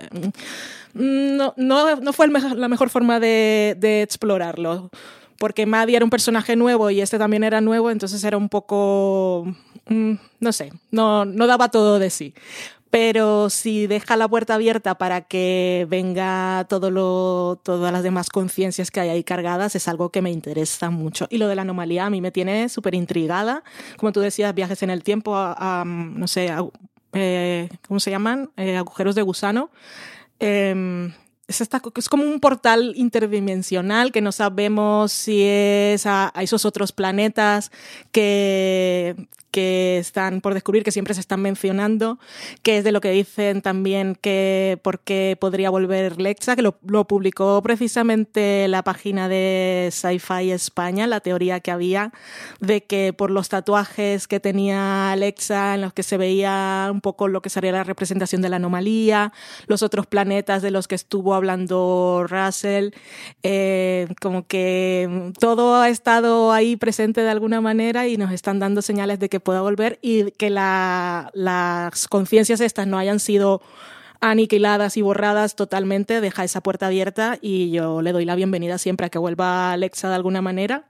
No, 0.94 1.56
no, 1.58 1.96
no 1.96 2.14
fue 2.14 2.28
mejor, 2.28 2.56
la 2.56 2.68
mejor 2.68 2.92
forma 2.92 3.20
de, 3.20 3.76
de 3.80 4.04
explorarlo 4.04 4.92
porque 5.44 5.66
Maddie 5.66 5.98
era 5.98 6.06
un 6.06 6.10
personaje 6.10 6.56
nuevo 6.56 6.90
y 6.90 7.02
este 7.02 7.18
también 7.18 7.44
era 7.44 7.60
nuevo, 7.60 7.92
entonces 7.92 8.24
era 8.24 8.38
un 8.38 8.48
poco, 8.48 9.46
mm, 9.90 10.14
no 10.40 10.54
sé, 10.54 10.72
no, 10.90 11.26
no 11.26 11.48
daba 11.48 11.68
todo 11.68 12.00
de 12.00 12.10
sí. 12.10 12.34
Pero 12.94 13.50
si 13.50 13.88
deja 13.88 14.16
la 14.18 14.28
puerta 14.28 14.54
abierta 14.54 15.00
para 15.00 15.22
que 15.22 15.88
venga 15.90 16.68
todo 16.70 16.92
lo, 16.92 17.60
todas 17.64 17.92
las 17.92 18.04
demás 18.04 18.30
conciencias 18.30 18.92
que 18.92 19.00
hay 19.00 19.10
ahí 19.10 19.24
cargadas, 19.24 19.76
es 19.76 19.88
algo 19.88 20.12
que 20.12 20.22
me 20.22 20.30
interesa 20.30 20.92
mucho. 20.92 21.26
Y 21.32 21.40
lo 21.40 21.48
de 21.48 21.56
la 21.56 21.64
anomalía 21.64 22.06
a 22.06 22.12
mí 22.12 22.22
me 22.22 22.30
tiene 22.30 22.70
súper 22.70 22.94
intrigada. 22.94 23.64
Como 23.98 24.12
tú 24.12 24.20
decías, 24.20 24.54
viajes 24.54 24.84
en 24.84 24.92
el 24.92 25.02
tiempo, 25.02 25.34
a, 25.36 25.84
no 25.88 26.28
sé, 26.28 26.54
eh, 27.14 27.70
¿cómo 27.88 28.00
se 28.00 28.12
llaman? 28.12 28.52
Eh, 28.58 28.78
agujeros 28.78 29.16
de 29.16 29.24
gusano. 29.24 29.72
Eh, 30.40 31.12
es, 31.48 32.10
como 32.10 32.26
un 32.26 32.40
portal 32.40 32.94
interdimensional 32.96 34.12
que 34.12 34.22
no 34.22 34.32
sabemos 34.32 35.12
si 35.12 35.42
es 35.42 36.06
a 36.06 36.32
esos 36.36 36.64
otros 36.64 36.92
planetas 36.92 37.72
que, 38.12 39.16
que 39.54 40.00
están 40.00 40.42
por 40.42 40.56
descubrir, 40.56 40.84
que 40.84 40.92
siempre 40.92 41.14
se 41.14 41.20
están 41.20 41.40
mencionando, 41.40 42.18
que 42.64 42.80
es 42.80 42.84
de 42.84 42.92
lo 42.92 43.02
que 43.02 43.12
dicen 43.12 43.62
también 43.62 44.18
que 44.20 44.80
por 44.82 45.00
qué 45.00 45.38
podría 45.40 45.70
volver 45.70 46.20
Lexa, 46.20 46.56
que 46.56 46.64
lo, 46.64 46.80
lo 46.88 47.06
publicó 47.06 47.62
precisamente 47.62 48.68
la 48.68 48.82
página 48.82 49.30
de 49.30 49.90
Sci-Fi 49.92 50.52
España, 50.52 51.06
la 51.06 51.20
teoría 51.20 51.60
que 51.60 51.70
había 51.70 52.12
de 52.62 52.84
que 52.84 53.14
por 53.14 53.30
los 53.30 53.48
tatuajes 53.48 54.28
que 54.28 54.40
tenía 54.40 55.12
Alexa, 55.12 55.76
en 55.76 55.82
los 55.82 55.94
que 55.94 56.02
se 56.02 56.18
veía 56.18 56.90
un 56.92 57.02
poco 57.02 57.28
lo 57.28 57.44
que 57.44 57.52
sería 57.52 57.72
la 57.72 57.84
representación 57.84 58.42
de 58.42 58.50
la 58.50 58.56
anomalía, 58.56 59.34
los 59.68 59.84
otros 59.84 60.08
planetas 60.08 60.64
de 60.64 60.72
los 60.72 60.88
que 60.88 60.96
estuvo 60.96 61.36
hablando 61.36 62.26
Russell, 62.28 62.90
eh, 63.44 64.08
como 64.20 64.48
que 64.48 65.32
todo 65.40 65.76
ha 65.76 65.90
estado 65.90 66.52
ahí 66.52 66.76
presente 66.76 67.22
de 67.22 67.30
alguna 67.30 67.62
manera 67.62 68.08
y 68.08 68.18
nos 68.18 68.32
están 68.32 68.58
dando 68.58 68.82
señales 68.82 69.20
de 69.20 69.30
que 69.30 69.43
pueda 69.44 69.62
volver 69.62 70.00
y 70.02 70.32
que 70.32 70.50
la, 70.50 71.30
las 71.34 72.08
conciencias 72.08 72.62
estas 72.62 72.88
no 72.88 72.98
hayan 72.98 73.20
sido 73.20 73.62
aniquiladas 74.22 74.96
y 74.98 75.02
borradas 75.02 75.56
totalmente, 75.56 76.22
deja 76.22 76.44
esa 76.44 76.62
puerta 76.62 76.88
abierta 76.88 77.38
y 77.42 77.72
yo 77.72 78.02
le 78.02 78.14
doy 78.14 78.26
la 78.26 78.36
bienvenida 78.36 78.78
siempre 78.78 79.08
a 79.08 79.10
que 79.10 79.20
vuelva 79.20 79.74
Alexa 79.74 80.10
de 80.10 80.16
alguna 80.16 80.42
manera. 80.42 80.86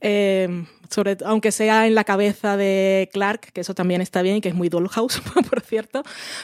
Eh, 0.00 0.64
sobre, 0.90 1.16
aunque 1.24 1.50
sea 1.50 1.86
en 1.86 1.94
la 1.94 2.04
cabeza 2.04 2.56
de 2.56 3.08
Clark, 3.12 3.52
que 3.52 3.60
eso 3.60 3.74
también 3.74 4.00
está 4.00 4.22
bien 4.22 4.36
y 4.36 4.40
que 4.40 4.48
es 4.48 4.54
muy 4.54 4.68
Dollhouse, 4.68 5.20
por 5.50 5.60
cierto, 5.60 6.02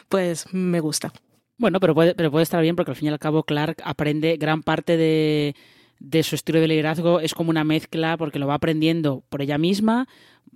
pues 0.09 0.47
me 0.53 0.81
gusta. 0.81 1.13
Bueno, 1.57 1.79
pero 1.79 1.95
puede, 1.95 2.15
pero 2.15 2.31
puede 2.31 2.43
estar 2.43 2.61
bien 2.63 2.75
porque 2.75 2.91
al 2.91 2.97
fin 2.97 3.07
y 3.07 3.13
al 3.13 3.19
cabo 3.19 3.45
Clark 3.45 3.81
aprende 3.85 4.37
gran 4.37 4.63
parte 4.63 4.97
de, 4.97 5.55
de 6.01 6.23
su 6.23 6.35
estilo 6.35 6.61
de 6.61 6.69
liderazgo, 6.69 7.21
es 7.21 7.35
como 7.35 7.51
una 7.51 7.65
mezcla 7.65 8.17
porque 8.17 8.39
lo 8.39 8.47
va 8.47 8.55
aprendiendo 8.55 9.23
por 9.29 9.41
ella 9.41 9.59
misma, 9.59 10.09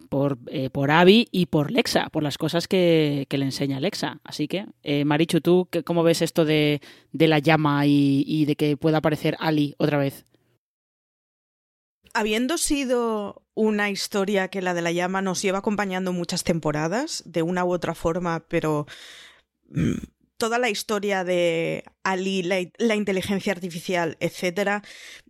por, 0.08 0.38
eh, 0.46 0.70
por 0.70 0.90
Abby 0.90 1.28
y 1.30 1.46
por 1.46 1.70
Lexa, 1.70 2.08
por 2.10 2.22
las 2.22 2.38
cosas 2.38 2.68
que, 2.68 3.26
que 3.28 3.38
le 3.38 3.44
enseña 3.44 3.80
Lexa. 3.80 4.20
Así 4.24 4.48
que, 4.48 4.66
eh, 4.82 5.04
Marichu, 5.04 5.40
¿tú 5.40 5.68
cómo 5.84 6.02
ves 6.02 6.22
esto 6.22 6.44
de, 6.44 6.80
de 7.12 7.28
la 7.28 7.38
llama 7.38 7.86
y, 7.86 8.24
y, 8.26 8.44
de 8.46 8.56
que 8.56 8.76
pueda 8.76 8.98
aparecer 8.98 9.36
Ali 9.38 9.74
otra 9.78 9.98
vez? 9.98 10.24
Habiendo 12.14 12.58
sido 12.58 13.42
una 13.54 13.90
historia 13.90 14.48
que 14.48 14.62
la 14.62 14.74
de 14.74 14.82
la 14.82 14.92
llama 14.92 15.22
nos 15.22 15.42
lleva 15.42 15.58
acompañando 15.58 16.12
muchas 16.12 16.42
temporadas, 16.42 17.22
de 17.26 17.42
una 17.42 17.64
u 17.64 17.72
otra 17.72 17.94
forma, 17.94 18.40
pero 18.48 18.86
mm, 19.68 19.98
toda 20.38 20.58
la 20.58 20.70
historia 20.70 21.24
de 21.24 21.84
Ali, 22.10 22.42
la, 22.42 22.94
inteligencia 22.94 23.52
artificial, 23.52 24.16
etcétera, 24.20 24.82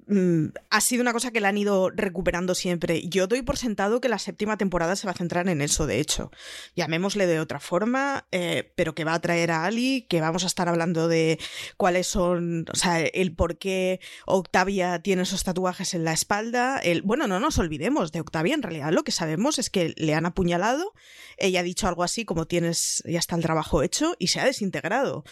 mmm, 0.07 0.47
ha 0.71 0.81
sido 0.81 1.03
una 1.03 1.13
cosa 1.13 1.31
que 1.31 1.41
la 1.41 1.49
han 1.49 1.59
ido 1.59 1.91
recuperando 1.91 2.55
siempre. 2.55 3.07
Yo 3.09 3.27
doy 3.27 3.43
por 3.43 3.57
sentado 3.57 4.01
que 4.01 4.09
la 4.09 4.19
séptima 4.19 4.57
temporada 4.57 4.97
se 4.97 5.07
va 5.07 5.13
a 5.13 5.17
centrar 5.17 5.49
en 5.49 5.61
eso, 5.61 5.87
de 5.87 6.01
hecho. 6.01 6.31
Llamémosle 6.77 7.27
de 7.27 7.41
otra 7.41 7.61
forma, 7.61 8.27
eh, 8.33 8.73
pero 8.77 8.95
que 8.95 9.05
va 9.05 9.15
a 9.15 9.21
traer 9.21 9.51
a 9.51 9.65
Ali, 9.65 10.07
que 10.09 10.21
vamos 10.21 10.45
a 10.45 10.47
estar 10.47 10.69
hablando 10.69 11.09
de 11.09 11.39
cuáles 11.77 12.07
son, 12.07 12.67
o 12.73 12.77
sea, 12.77 13.01
el 13.01 13.35
por 13.35 13.59
qué 13.59 14.01
Octavia 14.27 15.01
tiene 15.03 15.23
esos 15.23 15.45
tatuajes 15.45 15.95
en 15.95 16.05
la 16.05 16.13
espalda. 16.13 16.79
El, 16.79 17.03
bueno, 17.03 17.27
no 17.27 17.41
nos 17.41 17.59
olvidemos 17.59 18.13
de 18.13 18.21
Octavia, 18.21 18.55
en 18.55 18.63
realidad 18.63 18.93
lo 18.93 19.05
que 19.05 19.13
sabemos 19.13 19.59
es 19.59 19.71
que 19.71 19.95
le 19.97 20.15
han 20.15 20.27
apuñalado, 20.27 20.95
ella 21.37 21.61
ha 21.61 21.63
dicho 21.63 21.89
algo 21.89 22.03
así 22.03 22.25
como 22.25 22.47
tienes, 22.47 23.03
ya 23.07 23.19
está 23.19 23.37
el 23.37 23.43
trabajo 23.43 23.83
hecho 23.83 24.15
y 24.19 24.29
se 24.29 24.41
ha 24.41 24.45
desintegrado. 24.45 25.25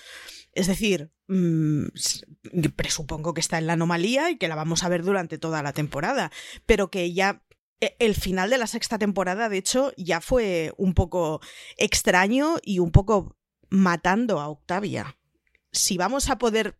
Es 0.53 0.67
decir, 0.67 1.11
mmm, 1.29 1.87
presupongo 2.77 3.35
que 3.35 3.41
está 3.41 3.59
en 3.59 3.67
la 3.67 3.75
anomalía 3.75 4.31
y 4.31 4.37
que 4.37 4.49
la 4.49 4.55
vamos 4.55 4.85
a 4.85 4.89
ver 4.89 5.03
durante 5.03 5.39
toda 5.39 5.63
la 5.63 5.73
temporada, 5.73 6.31
pero 6.67 6.91
que 6.91 7.13
ya 7.13 7.43
el 7.81 8.15
final 8.15 8.51
de 8.51 8.59
la 8.59 8.67
sexta 8.67 8.99
temporada, 8.99 9.49
de 9.49 9.59
hecho, 9.59 9.93
ya 9.97 10.21
fue 10.21 10.73
un 10.77 10.95
poco 10.95 11.41
extraño 11.77 12.57
y 12.63 12.79
un 12.79 12.91
poco 12.91 13.37
matando 13.69 14.41
a 14.41 14.49
Octavia. 14.49 15.17
Si 15.73 15.99
vamos 15.99 16.31
a 16.31 16.39
poder. 16.39 16.79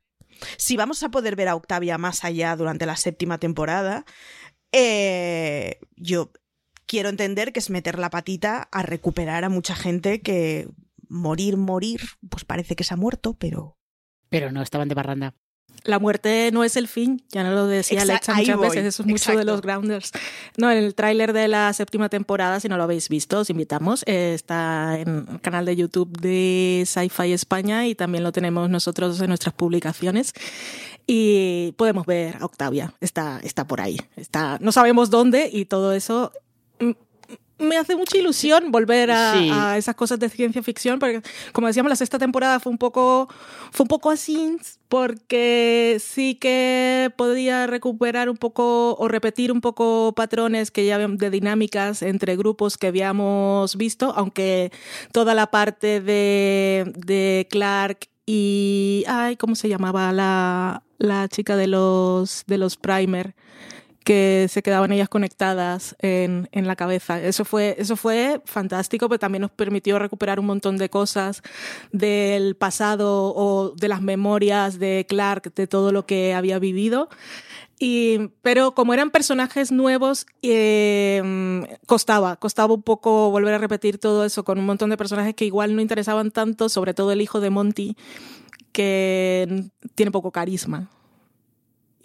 Si 0.59 0.77
vamos 0.77 1.03
a 1.03 1.11
poder 1.11 1.35
ver 1.35 1.49
a 1.49 1.55
Octavia 1.55 1.97
más 1.97 2.25
allá 2.25 2.57
durante 2.57 2.85
la 2.85 2.97
séptima 2.97 3.39
temporada, 3.39 4.05
eh, 4.73 5.79
yo 5.97 6.33
quiero 6.87 7.09
entender 7.09 7.53
que 7.53 7.61
es 7.61 7.71
meter 7.71 7.99
la 7.99 8.11
patita 8.11 8.69
a 8.71 8.83
recuperar 8.83 9.45
a 9.45 9.49
mucha 9.49 9.75
gente 9.75 10.21
que 10.21 10.69
morir, 11.09 11.57
morir, 11.57 12.01
pues 12.29 12.45
parece 12.45 12.77
que 12.77 12.85
se 12.85 12.95
ha 12.95 12.99
muerto, 12.99 13.35
pero... 13.39 13.79
Pero 14.29 14.51
no, 14.53 14.63
estaban 14.63 14.89
de 14.89 14.95
barranda. 14.95 15.35
la 15.85 15.99
muerte 16.01 16.51
no 16.53 16.65
es 16.65 16.77
el 16.77 16.89
fin, 16.89 17.23
ya 17.31 17.45
no 17.45 17.53
lo 17.53 17.67
decía 17.67 17.99
Exa- 18.01 18.03
Alexa 18.11 18.35
muchas 18.35 18.57
voy, 18.57 18.69
veces, 18.71 18.85
eso 18.87 19.03
es 19.03 19.07
mucho 19.07 19.17
exacto. 19.23 19.39
de 19.39 19.45
los 19.45 19.61
Grounders. 19.63 20.11
No, 20.57 20.71
el 20.71 20.95
tráiler 20.97 21.33
de 21.33 21.47
la 21.49 21.73
séptima 21.73 22.09
temporada, 22.09 22.59
si 22.59 22.69
no 22.69 22.77
lo 22.77 22.83
habéis 22.83 23.09
visto, 23.09 23.41
os 23.41 23.51
invitamos, 23.51 24.03
eh, 24.07 24.33
está 24.35 24.99
en 24.99 25.27
el 25.31 25.41
canal 25.41 25.65
de 25.65 25.77
YouTube 25.77 26.19
de 26.21 26.83
Sci-Fi 26.87 27.33
España 27.33 27.87
y 27.87 27.95
también 27.95 28.25
lo 28.25 28.33
tenemos 28.33 28.69
nosotros 28.69 29.21
en 29.21 29.29
nuestras 29.29 29.55
publicaciones. 29.55 30.33
Y 31.07 31.73
podemos 31.77 32.05
ver 32.05 32.37
a 32.41 32.45
Octavia, 32.47 32.93
está, 33.01 33.39
está 33.45 33.67
por 33.69 33.81
ahí, 33.81 33.97
está, 34.17 34.59
no 34.61 34.73
sabemos 34.73 35.09
dónde 35.11 35.49
y 35.53 35.67
todo 35.67 35.93
eso 35.93 36.33
me 37.59 37.77
hace 37.79 37.97
mucha 37.97 38.19
ilusión 38.19 38.71
volver 38.71 39.11
a, 39.11 39.33
Sí. 39.35 39.51
a 39.53 39.77
esas 39.79 39.95
cosas 39.95 40.19
de 40.19 40.29
ciencia 40.29 40.63
ficción, 40.63 40.99
porque 40.99 41.23
como 41.53 41.67
decíamos, 41.67 41.91
la 41.91 41.97
sexta 41.97 42.19
temporada 42.19 42.61
fue 42.61 42.71
un 42.73 42.79
poco, 42.79 43.29
fue 43.73 43.85
un 43.85 43.89
poco 43.89 44.11
así, 44.11 44.57
porque 44.89 45.97
sí 46.01 46.35
que 46.35 47.11
podía 47.17 47.67
recuperar 47.67 48.29
un 48.31 48.37
poco 48.37 48.95
o 48.97 49.09
repetir 49.09 49.53
un 49.53 49.61
poco 49.61 50.13
patrones 50.15 50.71
que 50.71 50.87
ya 50.87 50.99
de 50.99 51.31
dinámicas 51.31 52.03
entre 52.03 52.37
grupos 52.37 52.77
que 52.77 52.89
habíamos 52.89 53.77
visto, 53.77 54.13
aunque 54.17 54.71
toda 55.13 55.35
la 55.35 55.51
parte 55.51 56.01
de, 56.01 56.93
de 56.97 57.47
Clark 57.51 58.09
y 58.27 59.05
ay, 59.07 59.37
¿cómo 59.37 59.55
se 59.55 59.69
llamaba 59.69 60.13
la, 60.13 60.83
la 60.99 61.29
chica 61.29 61.57
de 61.57 61.69
los 61.69 62.45
de 62.47 62.59
los 62.59 62.77
primer? 62.77 63.35
Que 64.07 64.47
se 64.49 64.63
quedaban 64.63 64.93
ellas 64.93 65.09
conectadas 65.09 65.97
en, 65.99 66.49
en 66.53 66.69
la 66.69 66.77
cabeza. 66.77 67.21
Eso 67.21 67.45
fue, 67.45 67.75
eso 67.77 67.97
fue 67.97 68.41
fantástico, 68.45 69.09
pero 69.09 69.19
también 69.19 69.43
nos 69.43 69.51
permitió 69.51 69.99
recuperar 69.99 70.39
un 70.39 70.47
montón 70.47 70.77
de 70.77 70.89
cosas 70.89 71.43
del 71.91 72.55
pasado 72.55 73.35
o 73.35 73.75
de 73.75 73.89
las 73.89 74.03
memorias 74.03 74.79
de 74.79 75.07
Clark, 75.09 75.53
de 75.57 75.67
todo 75.67 75.91
lo 75.91 76.07
que 76.07 76.35
había 76.35 76.61
vivido. 76.61 77.09
Y, 77.81 78.29
pero 78.43 78.77
como 78.77 78.95
eran 78.95 79.11
personajes 79.11 79.73
nuevos, 79.73 80.27
eh, 80.41 81.67
costaba, 81.87 82.37
costaba 82.37 82.75
un 82.75 82.85
poco 82.85 83.33
volver 83.33 83.55
a 83.55 83.59
repetir 83.59 83.99
todo 83.99 84.25
eso 84.25 84.45
con 84.45 84.61
un 84.61 84.67
montón 84.67 84.89
de 84.89 84.97
personajes 84.97 85.35
que 85.35 85.47
igual 85.47 85.75
no 85.75 85.83
interesaban 85.83 86.31
tanto, 86.31 86.69
sobre 86.69 86.95
todo 86.95 87.11
el 87.11 87.23
hijo 87.23 87.41
de 87.41 87.51
Monty, 87.51 87.97
que 88.71 89.65
tiene 89.97 90.13
poco 90.13 90.31
carisma 90.31 90.91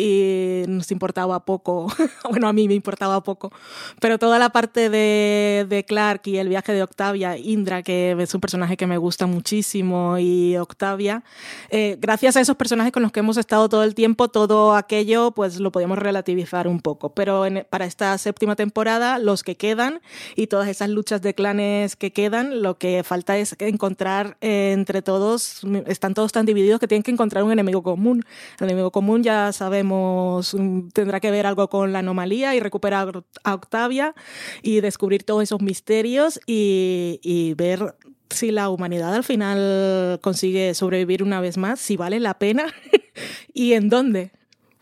y 0.02 0.64
nos 0.68 0.92
importaba 0.92 1.46
poco, 1.46 1.88
bueno, 2.30 2.48
a 2.48 2.54
mí 2.54 2.68
me 2.68 2.74
importaba 2.74 3.22
poco, 3.22 3.52
pero 4.00 4.18
toda 4.18 4.40
la 4.40 4.50
parte 4.50 4.90
de, 4.90 5.66
de 5.70 5.86
Clark 5.86 6.22
y 6.26 6.38
el 6.38 6.50
viaje 6.50 6.74
de 6.74 6.82
Octavia, 6.84 7.38
Indra, 7.38 7.84
que 7.84 8.16
es 8.20 8.34
un 8.34 8.42
personaje 8.42 8.78
que 8.78 8.88
me 8.88 8.98
gusta 8.98 9.28
muchísimo, 9.28 10.18
y 10.18 10.58
Octavia, 10.58 11.24
eh, 11.70 11.98
gracias 12.00 12.36
a 12.38 12.42
esos 12.42 12.56
personajes 12.56 12.92
con 12.92 13.04
los 13.04 13.12
que 13.12 13.20
hemos 13.20 13.38
estado 13.38 13.70
todo 13.70 13.84
el 13.84 13.94
tiempo, 13.94 14.28
todo 14.30 14.76
aquello 14.76 15.32
pues 15.32 15.60
lo 15.60 15.72
podíamos 15.72 16.00
relativizar 16.00 16.68
un 16.68 16.80
poco, 16.80 17.14
pero 17.14 17.46
en- 17.46 17.66
para 17.70 17.86
esta 17.86 18.18
séptima 18.18 18.56
temporada, 18.56 19.20
los 19.20 19.44
que 19.44 19.56
quedan 19.56 20.02
y 20.36 20.48
todas 20.48 20.68
esas 20.68 20.90
luchas 20.90 21.22
de 21.22 21.34
clanes 21.36 21.96
que 21.96 22.12
quedan, 22.12 22.62
lo 22.62 22.78
que 22.78 23.04
falta 23.04 23.38
es 23.38 23.56
encontrar 23.60 24.38
eh, 24.42 24.72
entre 24.74 25.02
todos, 25.02 25.62
están 25.88 26.14
todos 26.14 26.32
tan 26.32 26.46
divididos 26.46 26.80
que 26.80 26.88
tienen 26.88 27.04
que 27.04 27.12
encontrar 27.12 27.44
un 27.44 27.52
enemigo 27.52 27.84
común. 27.84 28.24
El 28.60 28.66
enemigo 28.68 28.92
común 28.92 29.24
ya 29.24 29.52
sabemos, 29.52 29.91
mm, 29.92 30.90
tendrá 30.90 31.20
que 31.20 31.32
ver 31.32 31.46
algo 31.46 31.70
con 31.70 31.92
la 31.92 32.00
anomalía 32.00 32.56
y 32.56 32.60
recuperar 32.60 33.24
a 33.44 33.54
Octavia 33.54 34.16
y 34.62 34.82
descubrir 34.82 35.24
todos 35.24 35.44
esos 35.44 35.62
misterios 35.62 36.40
y, 36.46 37.54
ver 37.58 37.96
si 38.30 38.52
la 38.52 38.70
humanidad 38.70 39.14
al 39.14 39.24
final 39.24 40.20
consigue 40.22 40.74
sobrevivir 40.74 41.22
una 41.22 41.42
vez 41.42 41.58
más, 41.58 41.80
si 41.80 41.98
vale 41.98 42.20
la 42.20 42.40
pena 42.40 42.68
y 43.54 43.74
en 43.74 43.90
dónde 43.90 44.32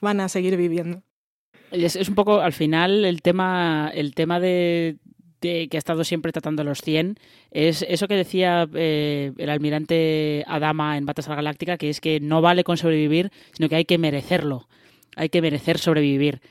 van 0.01 0.19
a 0.19 0.29
seguir 0.29 0.55
viviendo. 0.55 1.01
Es, 1.71 1.95
un 2.09 2.15
poco, 2.15 2.41
al 2.41 2.53
final, 2.53 3.05
el 3.05 3.21
tema, 3.21 3.91
el 3.93 4.15
tema 4.15 4.39
de, 4.39 4.97
que 5.39 5.69
ha 5.73 5.77
estado 5.77 6.03
siempre 6.03 6.31
tratando 6.31 6.63
los 6.63 6.81
100 6.81 7.17
es 7.51 7.85
eso 7.87 8.07
que 8.07 8.15
decía 8.15 8.67
eh, 8.73 9.31
el 9.37 9.49
almirante 9.49 10.43
Adama 10.47 10.97
en 10.97 11.05
Battlestar 11.05 11.35
Galáctica, 11.35 11.77
que 11.77 11.89
es 11.89 12.01
que 12.01 12.19
no 12.19 12.41
vale 12.41 12.63
con 12.63 12.77
sobrevivir, 12.77 13.31
sino 13.53 13.69
que 13.69 13.75
hay 13.75 13.85
que 13.85 13.97
merecerlo. 13.97 14.67
Hay 15.15 15.29
que 15.29 15.41
merecer 15.41 15.77
sobrevivir. 15.77 16.41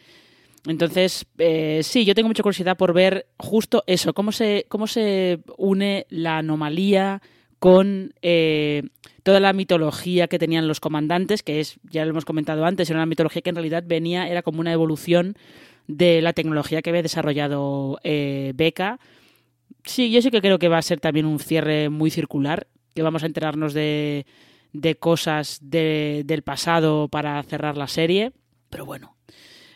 Entonces, 0.66 1.24
eh, 1.38 1.80
sí, 1.82 2.04
yo 2.04 2.14
tengo 2.14 2.28
mucha 2.28 2.42
curiosidad 2.42 2.76
por 2.76 2.92
ver 2.92 3.26
justo 3.38 3.84
eso, 3.86 4.12
cómo 4.12 4.32
se, 4.32 4.66
cómo 4.68 4.86
se 4.86 5.40
une 5.56 6.06
la 6.10 6.38
anomalía 6.38 7.22
con 7.58 8.12
eh, 8.22 8.82
toda 9.22 9.40
la 9.40 9.52
mitología 9.52 10.28
que 10.28 10.38
tenían 10.38 10.68
los 10.68 10.80
comandantes, 10.80 11.42
que 11.42 11.60
es, 11.60 11.78
ya 11.90 12.04
lo 12.04 12.10
hemos 12.10 12.24
comentado 12.24 12.64
antes, 12.64 12.90
era 12.90 12.98
una 12.98 13.06
mitología 13.06 13.42
que 13.42 13.50
en 13.50 13.56
realidad 13.56 13.84
venía, 13.86 14.28
era 14.28 14.42
como 14.42 14.60
una 14.60 14.72
evolución 14.72 15.36
de 15.86 16.20
la 16.20 16.34
tecnología 16.34 16.82
que 16.82 16.90
había 16.90 17.02
desarrollado 17.02 17.98
eh, 18.04 18.52
Beca. 18.54 18.98
Sí, 19.84 20.10
yo 20.10 20.20
sí 20.20 20.30
que 20.30 20.40
creo 20.42 20.58
que 20.58 20.68
va 20.68 20.78
a 20.78 20.82
ser 20.82 21.00
también 21.00 21.24
un 21.24 21.38
cierre 21.38 21.88
muy 21.88 22.10
circular, 22.10 22.66
que 22.94 23.02
vamos 23.02 23.22
a 23.22 23.26
enterarnos 23.26 23.72
de, 23.74 24.26
de 24.72 24.96
cosas 24.96 25.58
de- 25.62 26.22
del 26.26 26.42
pasado 26.42 27.08
para 27.08 27.42
cerrar 27.44 27.76
la 27.76 27.86
serie, 27.86 28.32
pero 28.70 28.86
bueno, 28.86 29.16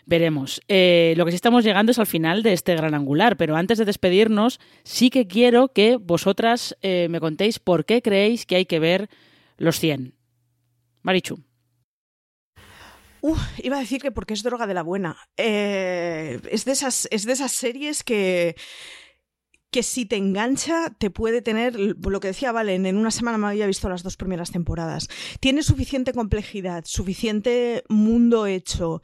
veremos. 0.07 0.61
Eh, 0.69 1.15
lo 1.17 1.25
que 1.25 1.33
sí 1.33 1.37
estamos 1.37 1.65
llegando 1.65 1.93
es 1.93 1.99
al 1.99 2.07
final 2.07 2.43
de 2.43 2.53
este 2.53 2.75
gran 2.75 2.95
angular, 2.95 3.37
pero 3.37 3.57
antes 3.57 3.79
de 3.79 3.85
despedirnos, 3.85 4.61
sí 4.85 5.11
que 5.11 5.27
quiero 5.27 5.69
que 5.69 5.97
vosotras 5.97 6.77
eh, 6.83 7.09
me 7.11 7.21
contéis 7.21 7.59
por 7.59 7.85
qué 7.85 8.03
creéis 8.03 8.47
que 8.47 8.57
hay 8.57 8.67
que 8.67 8.79
ver 8.79 9.09
los 9.57 9.79
100. 9.79 10.15
Marichu. 11.03 11.43
Uf, 13.21 13.41
iba 13.59 13.77
a 13.77 13.81
decir 13.81 14.01
que 14.03 14.11
porque 14.11 14.35
es 14.35 14.43
droga 14.43 14.67
de 14.67 14.75
la 14.75 14.83
buena. 14.83 15.17
Eh, 15.37 16.41
es, 16.51 16.65
de 16.65 16.73
esas, 16.73 17.07
es 17.13 17.25
de 17.25 17.33
esas 17.33 17.53
series 17.53 18.03
que, 18.03 18.57
que 19.73 19.83
si 19.83 20.05
te 20.05 20.17
engancha 20.17 20.91
te 20.99 21.11
puede 21.11 21.41
tener, 21.41 21.75
lo 21.77 22.21
que 22.21 22.29
decía 22.29 22.53
Valen, 22.53 22.87
en 22.87 22.97
una 22.99 23.11
semana 23.11 23.39
me 23.39 23.49
había 23.49 23.67
visto 23.67 23.89
las 23.89 24.03
dos 24.03 24.17
primeras 24.17 24.53
temporadas. 24.53 25.09
Tiene 25.41 25.63
suficiente 25.63 26.13
complejidad, 26.13 26.85
suficiente 26.85 27.83
mundo 27.89 28.47
hecho 28.47 29.01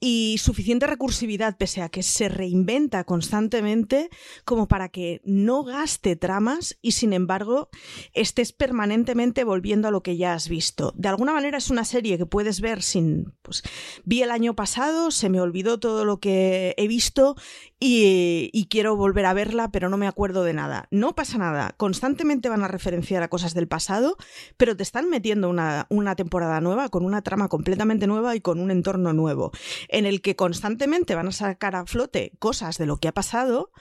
y 0.00 0.38
suficiente 0.38 0.86
recursividad, 0.86 1.58
pese 1.58 1.82
a 1.82 1.90
que 1.90 2.02
se 2.02 2.30
reinventa 2.30 3.04
constantemente, 3.04 4.08
como 4.46 4.66
para 4.66 4.88
que 4.88 5.20
no 5.24 5.62
gaste 5.62 6.16
tramas 6.16 6.78
y 6.80 6.92
sin 6.92 7.12
embargo 7.12 7.68
estés 8.14 8.52
permanentemente 8.52 9.44
volviendo 9.44 9.88
a 9.88 9.90
lo 9.90 10.02
que 10.02 10.16
ya 10.16 10.32
has 10.32 10.48
visto. 10.48 10.94
De 10.96 11.08
alguna 11.08 11.34
manera 11.34 11.58
es 11.58 11.68
una 11.68 11.84
serie 11.84 12.16
que 12.16 12.26
puedes 12.26 12.62
ver 12.62 12.82
sin... 12.82 13.34
Pues, 13.42 13.62
vi 14.04 14.22
el 14.22 14.30
año 14.30 14.56
pasado, 14.56 15.10
se 15.10 15.28
me 15.28 15.40
olvidó 15.40 15.78
todo 15.78 16.06
lo 16.06 16.18
que 16.18 16.74
he 16.78 16.88
visto 16.88 17.36
y, 17.78 18.66
quiero 18.70 18.94
volver 18.94 19.26
a 19.26 19.34
verla, 19.34 19.70
pero 19.72 19.88
no 19.88 19.96
me 19.96 20.06
acuerdo 20.06 20.44
de 20.44 20.52
nada. 20.52 20.86
No 20.92 21.14
pasa 21.14 21.38
nada, 21.38 21.74
constantemente 21.76 22.48
van 22.48 22.62
a 22.62 22.68
referenciar 22.68 23.22
a 23.22 23.28
cosas 23.28 23.52
del 23.52 23.66
pasado, 23.66 24.16
pero 24.56 24.76
te 24.76 24.84
están 24.84 25.10
metiendo 25.10 25.48
una, 25.50 25.86
una 25.90 26.14
temporada 26.14 26.60
nueva 26.60 26.88
con 26.88 27.04
una 27.04 27.22
trama 27.22 27.48
completamente 27.48 28.06
nueva 28.06 28.36
y 28.36 28.40
con 28.40 28.60
un 28.60 28.70
entorno 28.70 29.12
nuevo 29.12 29.50
en 29.90 30.06
el 30.06 30.22
que 30.22 30.36
constantemente 30.36 31.14
van 31.14 31.28
a 31.28 31.32
sacar 31.32 31.76
a 31.76 31.84
flote 31.84 32.32
cosas 32.38 32.78
de 32.78 32.86
lo 32.86 32.96
que 32.96 33.08
ha 33.08 33.12
pasado, 33.12 33.72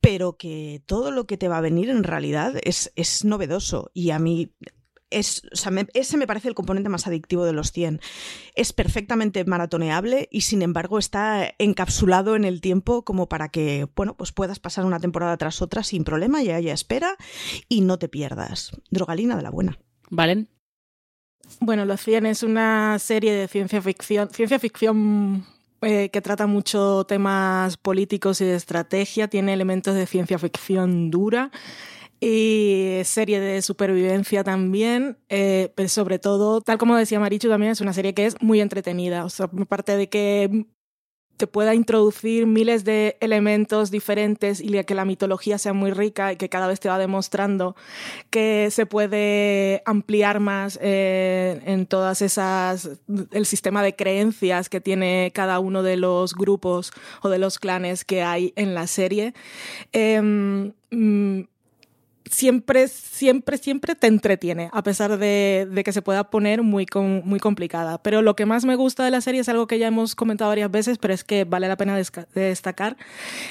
pero 0.00 0.36
que 0.36 0.82
todo 0.86 1.10
lo 1.10 1.26
que 1.26 1.36
te 1.36 1.48
va 1.48 1.58
a 1.58 1.62
venir 1.62 1.90
en 1.90 2.04
realidad 2.04 2.54
es, 2.62 2.92
es 2.96 3.24
novedoso. 3.24 3.90
Y 3.92 4.10
a 4.10 4.18
mí 4.18 4.54
es, 5.10 5.42
ese 5.92 6.16
me 6.16 6.26
parece 6.26 6.48
el 6.48 6.54
componente 6.54 6.88
más 6.88 7.06
adictivo 7.06 7.44
de 7.44 7.52
los 7.52 7.72
100. 7.72 8.00
Es 8.54 8.72
perfectamente 8.72 9.44
maratoneable 9.44 10.28
y 10.30 10.42
sin 10.42 10.62
embargo 10.62 10.98
está 10.98 11.52
encapsulado 11.58 12.36
en 12.36 12.44
el 12.44 12.60
tiempo 12.60 13.04
como 13.04 13.28
para 13.28 13.48
que, 13.48 13.88
bueno, 13.94 14.16
pues 14.16 14.32
puedas 14.32 14.60
pasar 14.60 14.84
una 14.84 15.00
temporada 15.00 15.36
tras 15.36 15.60
otra 15.60 15.82
sin 15.82 16.04
problema 16.04 16.42
y 16.42 16.50
haya 16.50 16.72
espera 16.72 17.16
y 17.68 17.82
no 17.82 17.98
te 17.98 18.08
pierdas. 18.08 18.70
Drogalina 18.90 19.36
de 19.36 19.42
la 19.42 19.50
buena. 19.50 19.78
¿Valen? 20.10 20.48
Bueno, 21.60 21.84
Los 21.84 22.00
100 22.00 22.26
es 22.26 22.42
una 22.42 22.98
serie 22.98 23.34
de 23.34 23.48
ciencia 23.48 23.82
ficción, 23.82 24.30
ciencia 24.30 24.58
ficción 24.58 25.44
eh, 25.82 26.10
que 26.10 26.20
trata 26.20 26.46
mucho 26.46 27.04
temas 27.04 27.76
políticos 27.76 28.40
y 28.40 28.44
de 28.44 28.54
estrategia, 28.54 29.28
tiene 29.28 29.52
elementos 29.52 29.94
de 29.94 30.06
ciencia 30.06 30.38
ficción 30.38 31.10
dura 31.10 31.50
y 32.20 33.00
serie 33.04 33.40
de 33.40 33.62
supervivencia 33.62 34.44
también, 34.44 35.16
eh, 35.30 35.72
pero 35.74 35.88
sobre 35.88 36.18
todo, 36.18 36.60
tal 36.60 36.76
como 36.76 36.96
decía 36.96 37.18
Marichu, 37.18 37.48
también 37.48 37.72
es 37.72 37.80
una 37.80 37.94
serie 37.94 38.12
que 38.12 38.26
es 38.26 38.40
muy 38.42 38.60
entretenida, 38.60 39.24
o 39.24 39.30
sea, 39.30 39.48
aparte 39.58 39.96
de 39.96 40.08
que 40.10 40.66
te 41.40 41.46
pueda 41.46 41.74
introducir 41.74 42.46
miles 42.46 42.84
de 42.84 43.16
elementos 43.20 43.90
diferentes 43.90 44.60
y 44.60 44.84
que 44.84 44.94
la 44.94 45.06
mitología 45.06 45.56
sea 45.56 45.72
muy 45.72 45.90
rica 45.90 46.34
y 46.34 46.36
que 46.36 46.50
cada 46.50 46.66
vez 46.66 46.80
te 46.80 46.90
va 46.90 46.98
demostrando 46.98 47.74
que 48.28 48.68
se 48.70 48.84
puede 48.84 49.82
ampliar 49.86 50.38
más 50.38 50.78
eh, 50.82 51.62
en 51.64 51.86
todas 51.86 52.20
esas 52.20 52.90
el 53.32 53.46
sistema 53.46 53.82
de 53.82 53.96
creencias 53.96 54.68
que 54.68 54.82
tiene 54.82 55.32
cada 55.34 55.60
uno 55.60 55.82
de 55.82 55.96
los 55.96 56.34
grupos 56.34 56.92
o 57.22 57.30
de 57.30 57.38
los 57.38 57.58
clanes 57.58 58.04
que 58.04 58.22
hay 58.22 58.52
en 58.56 58.74
la 58.74 58.86
serie. 58.86 59.32
Em, 59.92 60.74
mm, 60.90 61.40
siempre, 62.30 62.88
siempre, 62.88 63.58
siempre 63.58 63.94
te 63.94 64.06
entretiene, 64.06 64.70
a 64.72 64.82
pesar 64.82 65.18
de, 65.18 65.82
que 65.84 65.92
se 65.92 66.02
pueda 66.02 66.30
poner 66.30 66.62
muy, 66.62 66.86
muy 67.24 67.40
complicada. 67.40 67.98
Pero 68.02 68.22
lo 68.22 68.36
que 68.36 68.46
más 68.46 68.64
me 68.64 68.76
gusta 68.76 69.04
de 69.04 69.10
la 69.10 69.20
serie 69.20 69.40
es 69.40 69.48
algo 69.48 69.66
que 69.66 69.78
ya 69.78 69.88
hemos 69.88 70.14
comentado 70.14 70.50
varias 70.50 70.70
veces, 70.70 70.98
pero 70.98 71.12
es 71.12 71.24
que 71.24 71.44
vale 71.44 71.68
la 71.68 71.76
pena 71.76 71.96
destacar, 72.34 72.96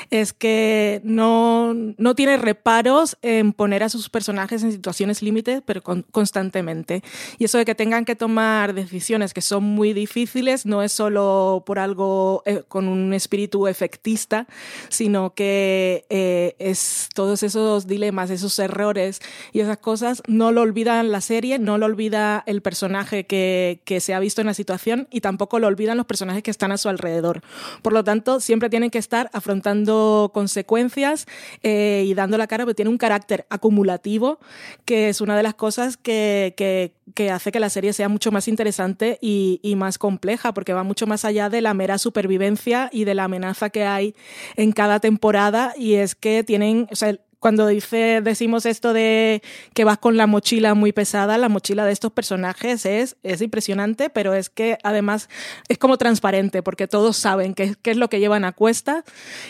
es 0.09 0.33
que 0.33 1.01
no, 1.03 1.73
no 1.73 2.15
tiene 2.15 2.37
reparos 2.37 3.17
en 3.21 3.53
poner 3.53 3.83
a 3.83 3.89
sus 3.89 4.09
personajes 4.09 4.63
en 4.63 4.71
situaciones 4.71 5.21
límites, 5.21 5.61
pero 5.65 5.81
constantemente. 5.83 7.03
Y 7.37 7.45
eso 7.45 7.57
de 7.57 7.65
que 7.65 7.75
tengan 7.75 8.05
que 8.05 8.15
tomar 8.15 8.73
decisiones 8.73 9.33
que 9.33 9.41
son 9.41 9.63
muy 9.63 9.93
difíciles 9.93 10.65
no 10.65 10.81
es 10.81 10.91
solo 10.91 11.63
por 11.65 11.79
algo 11.79 12.43
eh, 12.45 12.63
con 12.67 12.87
un 12.87 13.13
espíritu 13.13 13.67
efectista, 13.67 14.47
sino 14.89 15.33
que 15.33 16.05
eh, 16.09 16.55
es 16.59 17.09
todos 17.13 17.43
esos 17.43 17.87
dilemas, 17.87 18.29
esos 18.29 18.53
errores 18.69 19.19
y 19.51 19.59
esas 19.59 19.77
cosas, 19.77 20.23
no 20.27 20.51
lo 20.51 20.61
olvidan 20.61 21.11
la 21.11 21.21
serie, 21.21 21.59
no 21.59 21.77
lo 21.77 21.85
olvida 21.85 22.43
el 22.45 22.61
personaje 22.61 23.25
que, 23.25 23.81
que 23.83 23.99
se 23.99 24.13
ha 24.13 24.19
visto 24.19 24.41
en 24.41 24.47
la 24.47 24.53
situación 24.53 25.07
y 25.11 25.21
tampoco 25.21 25.59
lo 25.59 25.67
olvidan 25.67 25.97
los 25.97 26.05
personajes 26.05 26.43
que 26.43 26.51
están 26.51 26.71
a 26.71 26.77
su 26.77 26.89
alrededor. 26.89 27.41
Por 27.81 27.93
lo 27.93 28.03
tanto, 28.03 28.39
siempre 28.39 28.69
tienen 28.69 28.89
que 28.89 28.97
estar 28.97 29.29
afrontando 29.33 30.31
consecuencias 30.33 31.27
eh, 31.63 32.03
y 32.05 32.13
dando 32.13 32.37
la 32.37 32.47
cara, 32.47 32.63
porque 32.63 32.75
tiene 32.75 32.89
un 32.89 32.97
carácter 32.97 33.45
acumulativo, 33.49 34.39
que 34.85 35.09
es 35.09 35.21
una 35.21 35.35
de 35.35 35.43
las 35.43 35.55
cosas 35.55 35.97
que, 35.97 36.53
que, 36.57 36.93
que 37.13 37.31
hace 37.31 37.51
que 37.51 37.59
la 37.59 37.69
serie 37.69 37.93
sea 37.93 38.09
mucho 38.09 38.31
más 38.31 38.47
interesante 38.47 39.17
y, 39.21 39.59
y, 39.63 39.75
más 39.75 39.97
compleja, 39.97 40.53
porque 40.53 40.73
va 40.73 40.83
mucho 40.83 41.07
más 41.07 41.25
allá 41.25 41.49
de 41.49 41.61
la 41.61 41.73
mera 41.73 41.97
supervivencia 41.97 42.89
y 42.91 43.03
de 43.03 43.15
la 43.15 43.25
amenaza 43.25 43.69
que 43.69 43.85
hay 43.85 44.15
en 44.55 44.71
cada 44.71 44.99
temporada, 44.99 45.73
y 45.77 45.95
es 45.95 46.15
que 46.15 46.43
tienen, 46.43 46.87
o 46.91 46.95
sea, 46.95 47.17
cuando 47.39 47.67
dice, 47.67 48.21
decimos 48.21 48.65
esto 48.65 48.93
de 48.93 49.41
que 49.73 49.85
vas 49.85 49.97
con 49.97 50.17
la 50.17 50.27
mochila 50.27 50.73
muy 50.73 50.91
pesada, 50.91 51.37
la 51.37 51.49
mochila 51.49 51.85
de 51.85 51.93
estos 51.93 52.11
personajes 52.11 52.85
es, 52.85 53.15
es 53.23 53.41
impresionante, 53.41 54.09
pero 54.09 54.33
es 54.33 54.49
que 54.49 54.77
además 54.83 55.29
es 55.69 55.77
como 55.77 55.97
transparente, 55.97 56.61
porque 56.61 56.87
todos 56.87 57.17
saben 57.17 57.53
qué, 57.53 57.75
qué 57.81 57.91
es 57.91 57.97
lo 57.97 58.09
que 58.09 58.19
llevan 58.19 58.45
a 58.45 58.51
cuesta 58.51 59.03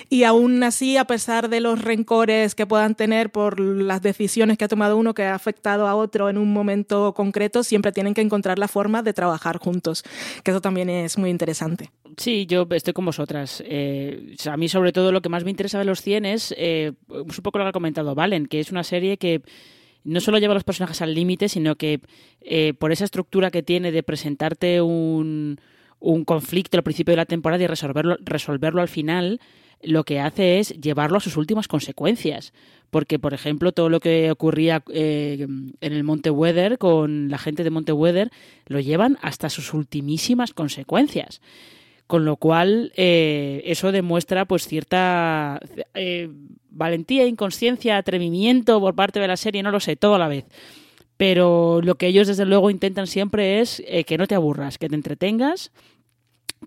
y 0.09 0.23
aún 0.23 0.61
así, 0.63 0.97
a 0.97 1.05
pesar 1.05 1.49
de 1.49 1.61
los 1.61 1.81
rencores 1.81 2.55
que 2.55 2.67
puedan 2.67 2.95
tener 2.95 3.31
por 3.31 3.59
las 3.59 4.01
decisiones 4.01 4.57
que 4.57 4.65
ha 4.65 4.69
tomado 4.69 4.97
uno 4.97 5.13
que 5.13 5.23
ha 5.23 5.35
afectado 5.35 5.87
a 5.87 5.95
otro 5.95 6.29
en 6.29 6.37
un 6.37 6.53
momento 6.53 7.13
concreto, 7.13 7.63
siempre 7.63 7.91
tienen 7.91 8.13
que 8.13 8.21
encontrar 8.21 8.59
la 8.59 8.67
forma 8.67 9.01
de 9.01 9.13
trabajar 9.13 9.57
juntos, 9.57 10.03
que 10.43 10.51
eso 10.51 10.61
también 10.61 10.89
es 10.89 11.17
muy 11.17 11.29
interesante. 11.29 11.91
Sí, 12.17 12.45
yo 12.45 12.67
estoy 12.71 12.93
con 12.93 13.05
vosotras. 13.05 13.63
Eh, 13.65 14.35
a 14.45 14.57
mí 14.57 14.67
sobre 14.69 14.91
todo 14.91 15.11
lo 15.11 15.21
que 15.21 15.29
más 15.29 15.43
me 15.43 15.51
interesa 15.51 15.79
de 15.79 15.85
los 15.85 16.01
100 16.01 16.25
es 16.25 16.53
eh, 16.57 16.93
un 17.07 17.27
poco 17.43 17.59
lo 17.59 17.65
que 17.65 17.71
comentado 17.71 18.15
Valen, 18.15 18.47
que 18.47 18.59
es 18.59 18.71
una 18.71 18.83
serie 18.83 19.17
que 19.17 19.41
no 20.03 20.19
solo 20.19 20.37
lleva 20.37 20.53
a 20.53 20.55
los 20.55 20.63
personajes 20.63 21.01
al 21.01 21.13
límite, 21.13 21.49
sino 21.49 21.75
que 21.75 22.01
eh, 22.41 22.73
por 22.73 22.91
esa 22.91 23.05
estructura 23.05 23.51
que 23.51 23.63
tiene 23.63 23.91
de 23.91 24.03
presentarte 24.03 24.81
un, 24.81 25.59
un 25.99 26.25
conflicto 26.25 26.77
al 26.77 26.83
principio 26.83 27.11
de 27.11 27.17
la 27.17 27.25
temporada 27.25 27.63
y 27.63 27.67
resolverlo, 27.67 28.17
resolverlo 28.21 28.81
al 28.81 28.87
final, 28.87 29.39
lo 29.81 30.03
que 30.03 30.19
hace 30.19 30.59
es 30.59 30.69
llevarlo 30.69 31.17
a 31.17 31.21
sus 31.21 31.37
últimas 31.37 31.67
consecuencias. 31.67 32.53
Porque, 32.89 33.19
por 33.19 33.33
ejemplo, 33.33 33.71
todo 33.71 33.89
lo 33.89 33.99
que 33.99 34.31
ocurría 34.31 34.83
eh, 34.91 35.45
en 35.47 35.93
el 35.93 36.03
Monte 36.03 36.31
Weather 36.31 36.77
con 36.77 37.29
la 37.29 37.37
gente 37.37 37.63
de 37.63 37.69
Monte 37.69 37.91
Weather 37.91 38.31
lo 38.65 38.79
llevan 38.79 39.17
hasta 39.21 39.49
sus 39.49 39.73
ultimísimas 39.73 40.53
consecuencias. 40.53 41.41
Con 42.09 42.25
lo 42.25 42.37
cual, 42.37 42.91
eh, 42.95 43.61
eso 43.65 43.91
demuestra 43.91 44.45
pues 44.45 44.65
cierta 44.67 45.59
eh, 45.93 46.27
valentía, 46.71 47.27
inconsciencia, 47.27 47.97
atrevimiento 47.97 48.79
por 48.79 48.95
parte 48.95 49.19
de 49.19 49.27
la 49.27 49.37
serie, 49.37 49.61
no 49.61 49.69
lo 49.69 49.79
sé, 49.79 49.95
todo 49.95 50.15
a 50.15 50.17
la 50.17 50.27
vez. 50.27 50.45
Pero 51.17 51.81
lo 51.83 51.99
que 51.99 52.07
ellos 52.07 52.25
desde 52.25 52.45
luego 52.45 52.71
intentan 52.71 53.05
siempre 53.05 53.59
es 53.59 53.83
eh, 53.85 54.05
que 54.05 54.17
no 54.17 54.25
te 54.25 54.33
aburras, 54.33 54.79
que 54.79 54.89
te 54.89 54.95
entretengas, 54.95 55.71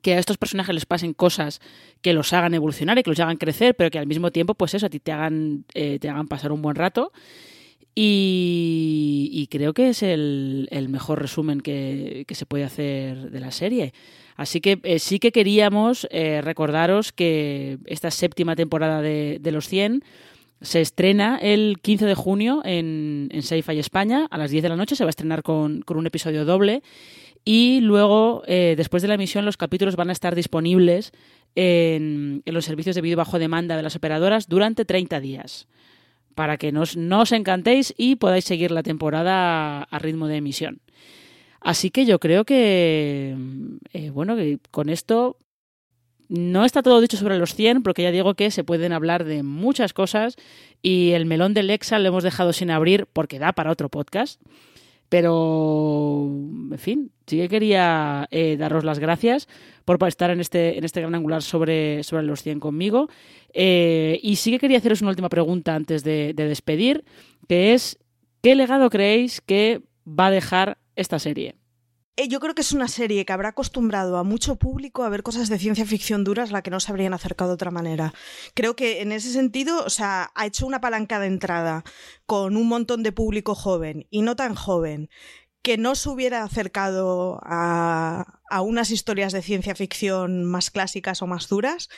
que 0.00 0.14
a 0.14 0.20
estos 0.20 0.38
personajes 0.38 0.76
les 0.76 0.86
pasen 0.86 1.12
cosas 1.12 1.60
que 2.02 2.12
los 2.12 2.32
hagan 2.32 2.54
evolucionar 2.54 2.96
y 2.98 3.02
que 3.02 3.10
los 3.10 3.18
hagan 3.18 3.36
crecer, 3.36 3.74
pero 3.74 3.90
que 3.90 3.98
al 3.98 4.06
mismo 4.06 4.30
tiempo, 4.30 4.54
pues 4.54 4.74
eso, 4.74 4.86
a 4.86 4.90
ti 4.90 5.00
te 5.00 5.10
hagan, 5.10 5.64
te 5.72 6.08
hagan 6.08 6.28
pasar 6.28 6.52
un 6.52 6.62
buen 6.62 6.76
rato. 6.76 7.10
Y, 7.94 9.48
creo 9.50 9.74
que 9.74 9.90
es 9.90 10.02
el, 10.02 10.86
mejor 10.88 11.20
resumen 11.20 11.60
que, 11.60 12.24
se 12.30 12.46
puede 12.46 12.64
hacer 12.64 13.30
de 13.30 13.40
la 13.40 13.50
serie. 13.50 13.92
Así 14.36 14.60
que 14.60 14.80
eh, 14.82 14.98
sí 14.98 15.18
que 15.18 15.30
queríamos 15.30 16.08
eh, 16.10 16.40
recordaros 16.42 17.12
que 17.12 17.78
esta 17.84 18.10
séptima 18.10 18.56
temporada 18.56 19.02
de, 19.02 19.40
Los 19.52 19.68
100 19.68 20.02
se 20.62 20.80
estrena 20.80 21.38
el 21.38 21.78
15 21.82 22.06
de 22.06 22.14
junio 22.14 22.62
en, 22.64 23.28
en 23.30 23.42
Sci-Fi 23.42 23.78
España 23.78 24.26
a 24.30 24.38
las 24.38 24.50
10 24.50 24.62
de 24.62 24.68
la 24.70 24.76
noche. 24.76 24.96
Se 24.96 25.04
va 25.04 25.08
a 25.08 25.10
estrenar 25.10 25.42
con, 25.42 25.84
un 25.86 26.06
episodio 26.06 26.44
doble. 26.44 26.82
Y 27.44 27.80
luego, 27.80 28.42
eh, 28.46 28.74
después 28.76 29.02
de 29.02 29.08
la 29.08 29.14
emisión, 29.14 29.44
los 29.44 29.56
capítulos 29.56 29.96
van 29.96 30.10
a 30.10 30.12
estar 30.12 30.34
disponibles 30.34 31.12
en, 31.54 32.42
los 32.46 32.64
servicios 32.64 32.94
de 32.94 33.02
vídeo 33.02 33.16
bajo 33.16 33.38
demanda 33.38 33.76
de 33.76 33.82
las 33.82 33.96
operadoras 33.96 34.48
durante 34.48 34.84
30 34.84 35.20
días. 35.20 35.66
Para 36.34 36.56
que 36.56 36.72
no 36.72 36.82
os 37.20 37.32
encantéis 37.32 37.94
y 37.96 38.16
podáis 38.16 38.44
seguir 38.44 38.70
la 38.70 38.82
temporada 38.82 39.82
a 39.82 39.98
ritmo 39.98 40.26
de 40.28 40.36
emisión. 40.36 40.80
Así 41.60 41.90
que 41.90 42.04
yo 42.06 42.18
creo 42.18 42.44
que, 42.44 43.36
eh, 43.92 44.10
bueno, 44.10 44.34
que 44.34 44.58
con 44.70 44.88
esto 44.88 45.36
no 46.28 46.64
está 46.64 46.82
todo 46.82 47.00
dicho 47.00 47.16
sobre 47.16 47.38
los 47.38 47.54
100, 47.54 47.82
porque 47.82 48.02
ya 48.02 48.10
digo 48.10 48.34
que 48.34 48.50
se 48.50 48.64
pueden 48.64 48.92
hablar 48.92 49.24
de 49.24 49.42
muchas 49.42 49.92
cosas 49.92 50.36
y 50.80 51.10
el 51.10 51.26
melón 51.26 51.54
del 51.54 51.68
Lexa 51.68 51.98
lo 51.98 52.08
hemos 52.08 52.24
dejado 52.24 52.52
sin 52.52 52.70
abrir 52.70 53.06
porque 53.12 53.38
da 53.38 53.52
para 53.52 53.70
otro 53.70 53.90
podcast. 53.90 54.40
Pero, 55.12 56.24
en 56.24 56.78
fin, 56.78 57.12
sí 57.26 57.36
que 57.36 57.50
quería 57.50 58.26
eh, 58.30 58.56
daros 58.56 58.82
las 58.82 58.98
gracias 58.98 59.46
por 59.84 60.02
estar 60.08 60.30
en 60.30 60.40
este, 60.40 60.78
en 60.78 60.84
este 60.84 61.02
gran 61.02 61.14
angular 61.14 61.42
sobre, 61.42 62.02
sobre 62.02 62.22
los 62.22 62.42
100 62.42 62.60
conmigo. 62.60 63.10
Eh, 63.52 64.18
y 64.22 64.36
sí 64.36 64.50
que 64.50 64.58
quería 64.58 64.78
haceros 64.78 65.02
una 65.02 65.10
última 65.10 65.28
pregunta 65.28 65.74
antes 65.74 66.02
de 66.02 66.32
despedir, 66.32 67.04
que 67.46 67.74
es, 67.74 67.98
¿qué 68.42 68.54
legado 68.54 68.88
creéis 68.88 69.42
que 69.42 69.82
va 70.08 70.28
a 70.28 70.30
dejar 70.30 70.78
esta 70.96 71.18
serie? 71.18 71.56
Eh, 72.16 72.28
yo 72.28 72.40
creo 72.40 72.54
que 72.54 72.60
es 72.60 72.72
una 72.72 72.88
serie 72.88 73.24
que 73.24 73.32
habrá 73.32 73.50
acostumbrado 73.50 74.18
a 74.18 74.22
mucho 74.22 74.56
público 74.56 75.02
a 75.02 75.08
ver 75.08 75.22
cosas 75.22 75.48
de 75.48 75.58
ciencia 75.58 75.86
ficción 75.86 76.24
duras 76.24 76.50
la 76.52 76.60
que 76.60 76.70
no 76.70 76.78
se 76.78 76.92
habrían 76.92 77.14
acercado 77.14 77.50
de 77.50 77.54
otra 77.54 77.70
manera. 77.70 78.12
Creo 78.54 78.76
que 78.76 79.00
en 79.00 79.12
ese 79.12 79.32
sentido, 79.32 79.82
o 79.84 79.90
sea, 79.90 80.30
ha 80.34 80.46
hecho 80.46 80.66
una 80.66 80.82
palanca 80.82 81.18
de 81.20 81.28
entrada 81.28 81.84
con 82.26 82.58
un 82.58 82.68
montón 82.68 83.02
de 83.02 83.12
público 83.12 83.54
joven 83.54 84.06
y 84.10 84.20
no 84.20 84.36
tan 84.36 84.54
joven 84.54 85.08
que 85.62 85.78
no 85.78 85.94
se 85.94 86.10
hubiera 86.10 86.42
acercado 86.42 87.40
a, 87.44 88.40
unas 88.62 88.90
historias 88.90 89.32
de 89.32 89.40
ciencia 89.40 89.74
ficción 89.74 90.44
más 90.44 90.70
clásicas 90.70 91.22
o 91.22 91.26
más 91.26 91.48
duras 91.48 91.88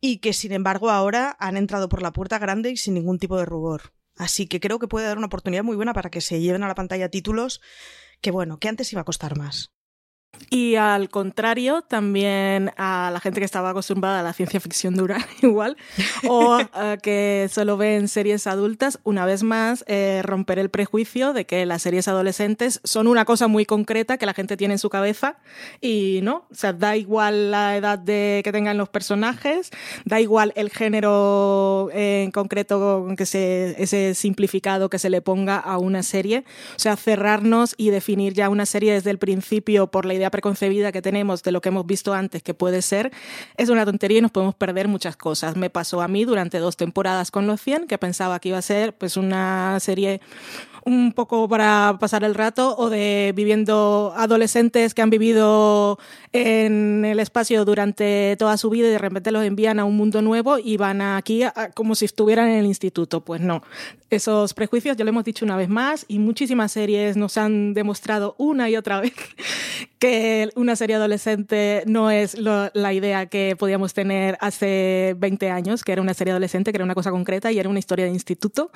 y 0.00 0.18
que 0.18 0.34
sin 0.34 0.52
embargo 0.52 0.90
ahora 0.90 1.36
han 1.40 1.56
entrado 1.56 1.88
por 1.88 2.02
la 2.02 2.12
puerta 2.12 2.38
grande 2.38 2.72
y 2.72 2.76
sin 2.76 2.94
ningún 2.94 3.18
tipo 3.18 3.38
de 3.38 3.46
rubor. 3.46 3.94
Así 4.16 4.46
que 4.46 4.60
creo 4.60 4.78
que 4.78 4.88
puede 4.88 5.06
dar 5.06 5.16
una 5.16 5.28
oportunidad 5.28 5.64
muy 5.64 5.76
buena 5.76 5.94
para 5.94 6.10
que 6.10 6.20
se 6.20 6.40
lleven 6.40 6.62
a 6.62 6.68
la 6.68 6.74
pantalla 6.74 7.08
títulos 7.08 7.62
que 8.22 8.30
bueno, 8.30 8.58
que 8.58 8.68
antes 8.68 8.90
iba 8.92 9.02
a 9.02 9.04
costar 9.04 9.36
más. 9.36 9.72
Y 10.52 10.76
al 10.76 11.08
contrario, 11.08 11.80
también 11.80 12.72
a 12.76 13.10
la 13.10 13.20
gente 13.20 13.40
que 13.40 13.44
estaba 13.46 13.70
acostumbrada 13.70 14.20
a 14.20 14.22
la 14.22 14.34
ciencia 14.34 14.60
ficción 14.60 14.94
dura, 14.94 15.16
igual, 15.42 15.78
o 16.28 16.58
que 17.02 17.48
solo 17.50 17.78
ven 17.78 18.06
series 18.06 18.46
adultas, 18.46 18.98
una 19.02 19.24
vez 19.24 19.44
más, 19.44 19.82
eh, 19.88 20.20
romper 20.22 20.58
el 20.58 20.68
prejuicio 20.68 21.32
de 21.32 21.46
que 21.46 21.64
las 21.64 21.80
series 21.80 22.06
adolescentes 22.06 22.80
son 22.84 23.06
una 23.06 23.24
cosa 23.24 23.48
muy 23.48 23.64
concreta 23.64 24.18
que 24.18 24.26
la 24.26 24.34
gente 24.34 24.58
tiene 24.58 24.74
en 24.74 24.78
su 24.78 24.90
cabeza 24.90 25.38
y 25.80 26.20
no, 26.22 26.46
o 26.50 26.54
sea, 26.54 26.74
da 26.74 26.96
igual 26.98 27.50
la 27.50 27.76
edad 27.78 27.98
de, 27.98 28.42
que 28.44 28.52
tengan 28.52 28.76
los 28.76 28.90
personajes, 28.90 29.70
da 30.04 30.20
igual 30.20 30.52
el 30.56 30.68
género 30.68 31.88
en 31.94 32.30
concreto 32.30 33.08
que 33.16 33.24
se, 33.24 33.74
ese 33.82 34.14
simplificado 34.14 34.90
que 34.90 34.98
se 34.98 35.08
le 35.08 35.22
ponga 35.22 35.56
a 35.56 35.78
una 35.78 36.02
serie, 36.02 36.44
o 36.76 36.78
sea, 36.78 36.96
cerrarnos 36.96 37.74
y 37.78 37.88
definir 37.88 38.34
ya 38.34 38.50
una 38.50 38.66
serie 38.66 38.92
desde 38.92 39.10
el 39.10 39.18
principio 39.18 39.86
por 39.86 40.04
la 40.04 40.12
idea 40.12 40.21
preconcebida 40.30 40.92
que 40.92 41.02
tenemos 41.02 41.42
de 41.42 41.52
lo 41.52 41.60
que 41.60 41.68
hemos 41.68 41.86
visto 41.86 42.14
antes 42.14 42.42
que 42.42 42.54
puede 42.54 42.82
ser, 42.82 43.12
es 43.56 43.68
una 43.68 43.84
tontería 43.84 44.18
y 44.18 44.20
nos 44.20 44.30
podemos 44.30 44.54
perder 44.54 44.88
muchas 44.88 45.16
cosas. 45.16 45.56
Me 45.56 45.70
pasó 45.70 46.02
a 46.02 46.08
mí 46.08 46.24
durante 46.24 46.58
dos 46.58 46.76
temporadas 46.76 47.30
con 47.30 47.46
Los 47.46 47.60
100, 47.60 47.86
que 47.86 47.98
pensaba 47.98 48.38
que 48.40 48.50
iba 48.50 48.58
a 48.58 48.62
ser 48.62 48.94
pues 48.94 49.16
una 49.16 49.78
serie 49.80 50.20
un 50.84 51.12
poco 51.12 51.48
para 51.48 51.96
pasar 52.00 52.24
el 52.24 52.34
rato 52.34 52.76
o 52.76 52.90
de 52.90 53.32
viviendo 53.34 54.12
adolescentes 54.16 54.94
que 54.94 55.02
han 55.02 55.10
vivido 55.10 55.98
en 56.32 57.04
el 57.04 57.20
espacio 57.20 57.64
durante 57.64 58.36
toda 58.38 58.56
su 58.56 58.70
vida 58.70 58.88
y 58.88 58.90
de 58.90 58.98
repente 58.98 59.32
los 59.32 59.44
envían 59.44 59.78
a 59.78 59.84
un 59.84 59.96
mundo 59.96 60.22
nuevo 60.22 60.58
y 60.58 60.76
van 60.76 61.00
aquí 61.00 61.42
como 61.74 61.94
si 61.94 62.04
estuvieran 62.04 62.48
en 62.48 62.58
el 62.58 62.66
instituto. 62.66 63.24
Pues 63.24 63.40
no, 63.40 63.62
esos 64.10 64.54
prejuicios 64.54 64.96
ya 64.96 65.04
lo 65.04 65.10
hemos 65.10 65.24
dicho 65.24 65.44
una 65.44 65.56
vez 65.56 65.68
más 65.68 66.04
y 66.08 66.18
muchísimas 66.18 66.72
series 66.72 67.16
nos 67.16 67.36
han 67.36 67.74
demostrado 67.74 68.34
una 68.38 68.68
y 68.68 68.76
otra 68.76 69.00
vez 69.02 69.14
que 69.98 70.50
una 70.56 70.74
serie 70.74 70.96
adolescente 70.96 71.84
no 71.86 72.10
es 72.10 72.36
la 72.36 72.92
idea 72.92 73.26
que 73.26 73.56
podíamos 73.56 73.94
tener 73.94 74.36
hace 74.40 75.14
20 75.16 75.50
años, 75.50 75.84
que 75.84 75.92
era 75.92 76.02
una 76.02 76.14
serie 76.14 76.32
adolescente, 76.32 76.72
que 76.72 76.76
era 76.76 76.84
una 76.84 76.94
cosa 76.94 77.10
concreta 77.10 77.52
y 77.52 77.58
era 77.58 77.68
una 77.68 77.78
historia 77.78 78.06
de 78.06 78.10
instituto. 78.10 78.72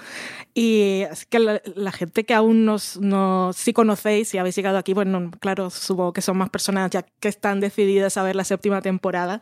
Y 0.54 1.02
es 1.10 1.26
que 1.26 1.38
la, 1.40 1.90
gente 1.96 2.24
que 2.24 2.34
aún 2.34 2.64
nos, 2.64 2.98
nos, 2.98 3.56
si 3.56 3.72
conocéis, 3.72 4.28
si 4.28 4.38
habéis 4.38 4.54
llegado 4.56 4.78
aquí, 4.78 4.92
bueno, 4.92 5.30
claro, 5.40 5.70
supongo 5.70 6.12
que 6.12 6.22
son 6.22 6.36
más 6.36 6.50
personas 6.50 6.90
ya 6.90 7.02
que 7.02 7.28
están 7.28 7.60
decididas 7.60 8.16
a 8.16 8.22
ver 8.22 8.36
la 8.36 8.44
séptima 8.44 8.82
temporada, 8.82 9.40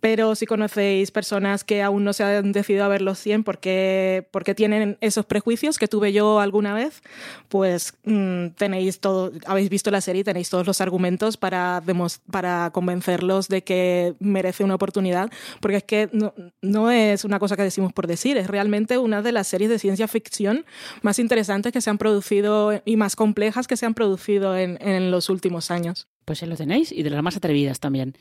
pero 0.00 0.34
si 0.34 0.46
conocéis 0.46 1.10
personas 1.10 1.62
que 1.62 1.82
aún 1.82 2.04
no 2.04 2.12
se 2.12 2.24
han 2.24 2.52
decidido 2.52 2.84
a 2.84 2.88
ver 2.88 3.02
los 3.02 3.18
100 3.18 3.44
porque, 3.44 4.26
porque 4.30 4.54
tienen 4.54 4.96
esos 5.00 5.26
prejuicios 5.26 5.78
que 5.78 5.88
tuve 5.88 6.12
yo 6.12 6.40
alguna 6.40 6.74
vez, 6.74 7.02
pues 7.48 7.94
mm, 8.04 8.48
tenéis 8.56 9.00
todo, 9.00 9.30
habéis 9.46 9.68
visto 9.68 9.90
la 9.90 10.00
serie 10.00 10.24
tenéis 10.24 10.48
todos 10.48 10.66
los 10.66 10.80
argumentos 10.80 11.36
para, 11.36 11.82
para 12.30 12.70
convencerlos 12.72 13.48
de 13.48 13.62
que 13.62 14.14
merece 14.20 14.64
una 14.64 14.74
oportunidad, 14.74 15.30
porque 15.60 15.76
es 15.76 15.84
que 15.84 16.08
no, 16.12 16.32
no 16.62 16.90
es 16.90 17.24
una 17.24 17.38
cosa 17.38 17.56
que 17.56 17.62
decimos 17.62 17.92
por 17.92 18.06
decir, 18.06 18.38
es 18.38 18.46
realmente 18.46 18.96
una 18.96 19.20
de 19.20 19.32
las 19.32 19.46
series 19.46 19.70
de 19.70 19.78
ciencia 19.78 20.08
ficción 20.08 20.64
más 21.02 21.18
interesantes 21.18 21.72
que 21.72 21.80
se 21.80 21.89
han 21.90 21.98
producido 21.98 22.80
y 22.84 22.96
más 22.96 23.16
complejas 23.16 23.66
que 23.68 23.76
se 23.76 23.86
han 23.86 23.94
producido 23.94 24.56
en, 24.56 24.78
en 24.80 25.10
los 25.10 25.28
últimos 25.28 25.70
años. 25.70 26.08
Pues 26.24 26.42
ahí 26.42 26.48
lo 26.48 26.56
tenéis 26.56 26.92
y 26.92 27.02
de 27.02 27.10
las 27.10 27.22
más 27.22 27.36
atrevidas 27.36 27.80
también. 27.80 28.14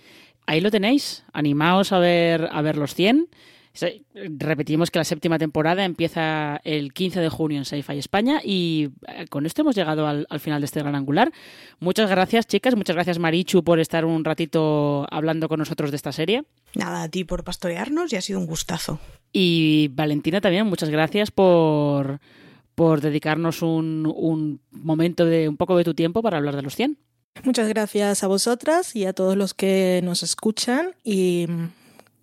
Ahí 0.46 0.62
lo 0.62 0.72
tenéis, 0.72 1.24
animaos 1.32 1.92
a 1.92 2.00
ver, 2.00 2.50
a 2.52 2.62
ver 2.62 2.76
los 2.76 2.96
100. 2.96 3.30
Repetimos 4.38 4.92
que 4.92 5.00
la 5.00 5.06
séptima 5.06 5.38
temporada 5.38 5.86
empieza 5.86 6.60
el 6.64 6.92
15 6.92 7.22
de 7.22 7.30
junio 7.30 7.60
en 7.60 7.66
Sci-Fi 7.66 7.98
España 7.98 8.42
y 8.44 8.90
eh, 9.08 9.28
con 9.28 9.46
esto 9.46 9.62
hemos 9.62 9.76
llegado 9.76 10.08
al, 10.08 10.40
final 10.40 10.60
de 10.62 10.66
este 10.66 10.80
gran 10.80 10.96
angular. 10.96 11.32
Muchas 11.80 12.10
gracias, 12.10 12.48
chicas. 12.48 12.76
Muchas 12.76 12.96
gracias, 12.96 13.20
Marichu, 13.20 13.64
por 13.64 13.80
estar 13.80 14.06
un 14.06 14.26
ratito 14.26 15.06
hablando 15.12 15.48
con 15.48 15.60
nosotros 15.60 15.92
de 15.92 15.98
esta 15.98 16.12
serie. 16.12 16.44
Nada, 16.74 17.04
a 17.04 17.10
ti 17.10 17.24
por 17.24 17.44
pastorearnos 17.44 18.12
y 18.12 18.16
ha 18.16 18.22
sido 18.22 18.40
un 18.40 18.48
gustazo. 18.48 19.00
Y 19.32 19.90
Valentina 19.90 20.42
también, 20.42 20.66
muchas 20.66 20.90
gracias 20.90 21.32
por, 21.32 22.20
por 22.80 23.02
dedicarnos 23.02 23.62
un, 23.62 24.10
un 24.16 24.62
momento 24.72 25.26
de 25.26 25.50
un 25.50 25.58
poco 25.58 25.76
de 25.76 25.84
tu 25.84 25.94
tiempo 25.94 26.22
para 26.22 26.38
hablar 26.38 26.56
de 26.56 26.62
los 26.62 26.78
100. 26.78 26.98
Muchas 27.44 27.68
gracias 27.68 28.24
a 28.24 28.28
vosotras 28.28 28.96
y 28.96 29.04
a 29.04 29.12
todos 29.12 29.36
los 29.36 29.54
que 29.54 30.00
nos 30.02 30.24
escuchan 30.24 30.96
y 31.04 31.48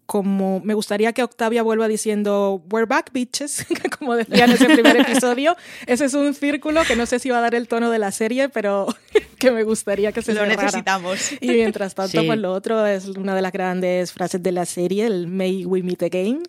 como 0.06 0.60
me 0.60 0.72
gustaría 0.72 1.12
que 1.12 1.22
Octavia 1.22 1.62
vuelva 1.62 1.88
diciendo 1.88 2.64
We're 2.72 2.86
back, 2.86 3.12
bitches, 3.12 3.66
como 3.98 4.14
decía 4.14 4.46
en 4.46 4.52
ese 4.52 4.64
primer 4.70 4.96
episodio. 4.96 5.58
Ese 5.86 6.06
es 6.06 6.14
un 6.14 6.32
círculo 6.32 6.84
que 6.84 6.96
no 6.96 7.04
sé 7.04 7.18
si 7.18 7.28
va 7.28 7.36
a 7.36 7.42
dar 7.42 7.54
el 7.54 7.68
tono 7.68 7.90
de 7.90 7.98
la 7.98 8.10
serie, 8.10 8.48
pero 8.48 8.86
que 9.38 9.50
me 9.50 9.62
gustaría 9.62 10.12
que 10.12 10.22
se 10.22 10.32
lo 10.32 10.46
necesitamos. 10.46 11.32
Y 11.38 11.48
mientras 11.48 11.94
tanto, 11.94 12.24
pues 12.24 12.38
lo 12.38 12.54
otro 12.54 12.86
es 12.86 13.08
una 13.08 13.34
de 13.34 13.42
las 13.42 13.52
grandes 13.52 14.10
frases 14.12 14.42
de 14.42 14.52
la 14.52 14.64
serie, 14.64 15.04
el 15.04 15.26
May 15.26 15.66
we 15.66 15.82
meet 15.82 16.02
again, 16.02 16.44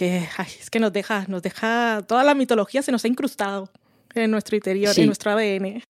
que 0.00 0.26
es 0.60 0.70
que 0.70 0.80
nos 0.80 0.94
deja, 0.94 1.26
nos 1.28 1.42
deja 1.42 2.02
toda 2.08 2.24
la 2.24 2.34
mitología 2.34 2.80
se 2.80 2.90
nos 2.90 3.04
ha 3.04 3.08
incrustado 3.08 3.68
en 4.14 4.30
nuestro 4.30 4.56
interior, 4.56 4.98
en 4.98 5.04
nuestro 5.04 5.30
ADN. 5.30 5.82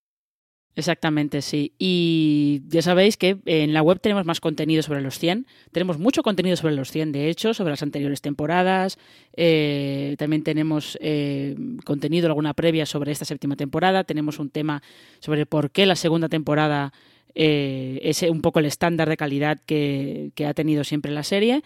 Exactamente, 0.74 1.42
sí. 1.42 1.74
Y 1.78 2.62
ya 2.66 2.82
sabéis 2.82 3.16
que 3.16 3.38
en 3.44 3.72
la 3.72 3.82
web 3.82 4.00
tenemos 4.00 4.24
más 4.24 4.40
contenido 4.40 4.82
sobre 4.82 5.00
los 5.00 5.18
100. 5.20 5.46
Tenemos 5.70 5.98
mucho 5.98 6.24
contenido 6.24 6.56
sobre 6.56 6.74
los 6.74 6.90
100, 6.90 7.12
de 7.12 7.28
hecho, 7.28 7.54
sobre 7.54 7.70
las 7.70 7.82
anteriores 7.82 8.20
temporadas. 8.20 8.98
Eh, 9.36 10.16
también 10.18 10.42
tenemos 10.42 10.98
eh, 11.00 11.54
contenido, 11.84 12.26
alguna 12.26 12.54
previa 12.54 12.86
sobre 12.86 13.12
esta 13.12 13.24
séptima 13.24 13.54
temporada. 13.54 14.02
Tenemos 14.02 14.40
un 14.40 14.50
tema 14.50 14.82
sobre 15.20 15.46
por 15.46 15.70
qué 15.70 15.86
la 15.86 15.96
segunda 15.96 16.28
temporada 16.28 16.92
eh, 17.34 18.00
es 18.02 18.22
un 18.22 18.40
poco 18.40 18.58
el 18.58 18.66
estándar 18.66 19.08
de 19.08 19.16
calidad 19.16 19.58
que, 19.64 20.32
ha 20.46 20.54
tenido 20.54 20.84
siempre 20.84 21.12
la 21.12 21.22
serie. 21.22 21.62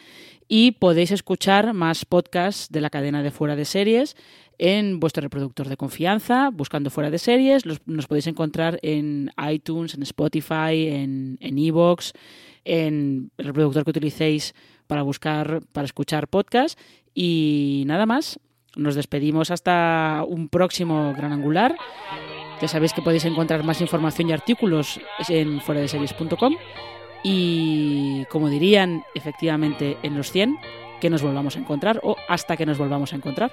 Y 0.48 0.72
podéis 0.72 1.10
escuchar 1.10 1.72
más 1.72 2.04
podcasts 2.04 2.68
de 2.70 2.80
la 2.80 2.90
cadena 2.90 3.22
de 3.22 3.30
fuera 3.30 3.56
de 3.56 3.64
series 3.64 4.16
en 4.58 5.00
vuestro 5.00 5.22
reproductor 5.22 5.68
de 5.68 5.76
confianza, 5.76 6.50
buscando 6.50 6.90
fuera 6.90 7.10
de 7.10 7.18
series. 7.18 7.64
nos 7.86 8.06
podéis 8.06 8.26
encontrar 8.26 8.78
en 8.82 9.30
iTunes, 9.50 9.94
en 9.94 10.02
Spotify, 10.02 10.88
en 10.88 11.38
Evox, 11.40 12.12
en, 12.64 13.30
el 13.36 13.46
reproductor 13.46 13.84
que 13.84 13.90
utilicéis 13.90 14.54
para 14.86 15.02
buscar, 15.02 15.62
para 15.72 15.84
escuchar 15.84 16.28
podcast. 16.28 16.78
Y 17.14 17.84
nada 17.86 18.06
más. 18.06 18.40
Nos 18.76 18.96
despedimos 18.96 19.52
hasta 19.52 20.24
un 20.26 20.48
próximo 20.48 21.14
Gran 21.16 21.32
Angular. 21.32 21.76
Ya 22.60 22.68
sabéis 22.68 22.92
que 22.92 23.02
podéis 23.02 23.24
encontrar 23.24 23.64
más 23.64 23.80
información 23.80 24.30
y 24.30 24.32
artículos 24.32 25.00
en 25.28 25.60
fuera 25.60 25.80
de 25.80 25.88
series.com. 25.88 26.56
Y 27.22 28.24
como 28.26 28.48
dirían 28.48 29.04
efectivamente 29.14 29.96
en 30.02 30.16
los 30.16 30.30
100, 30.30 30.58
que 31.00 31.10
nos 31.10 31.22
volvamos 31.22 31.56
a 31.56 31.58
encontrar 31.58 32.00
o 32.02 32.16
hasta 32.28 32.56
que 32.56 32.66
nos 32.66 32.78
volvamos 32.78 33.12
a 33.12 33.16
encontrar. 33.16 33.52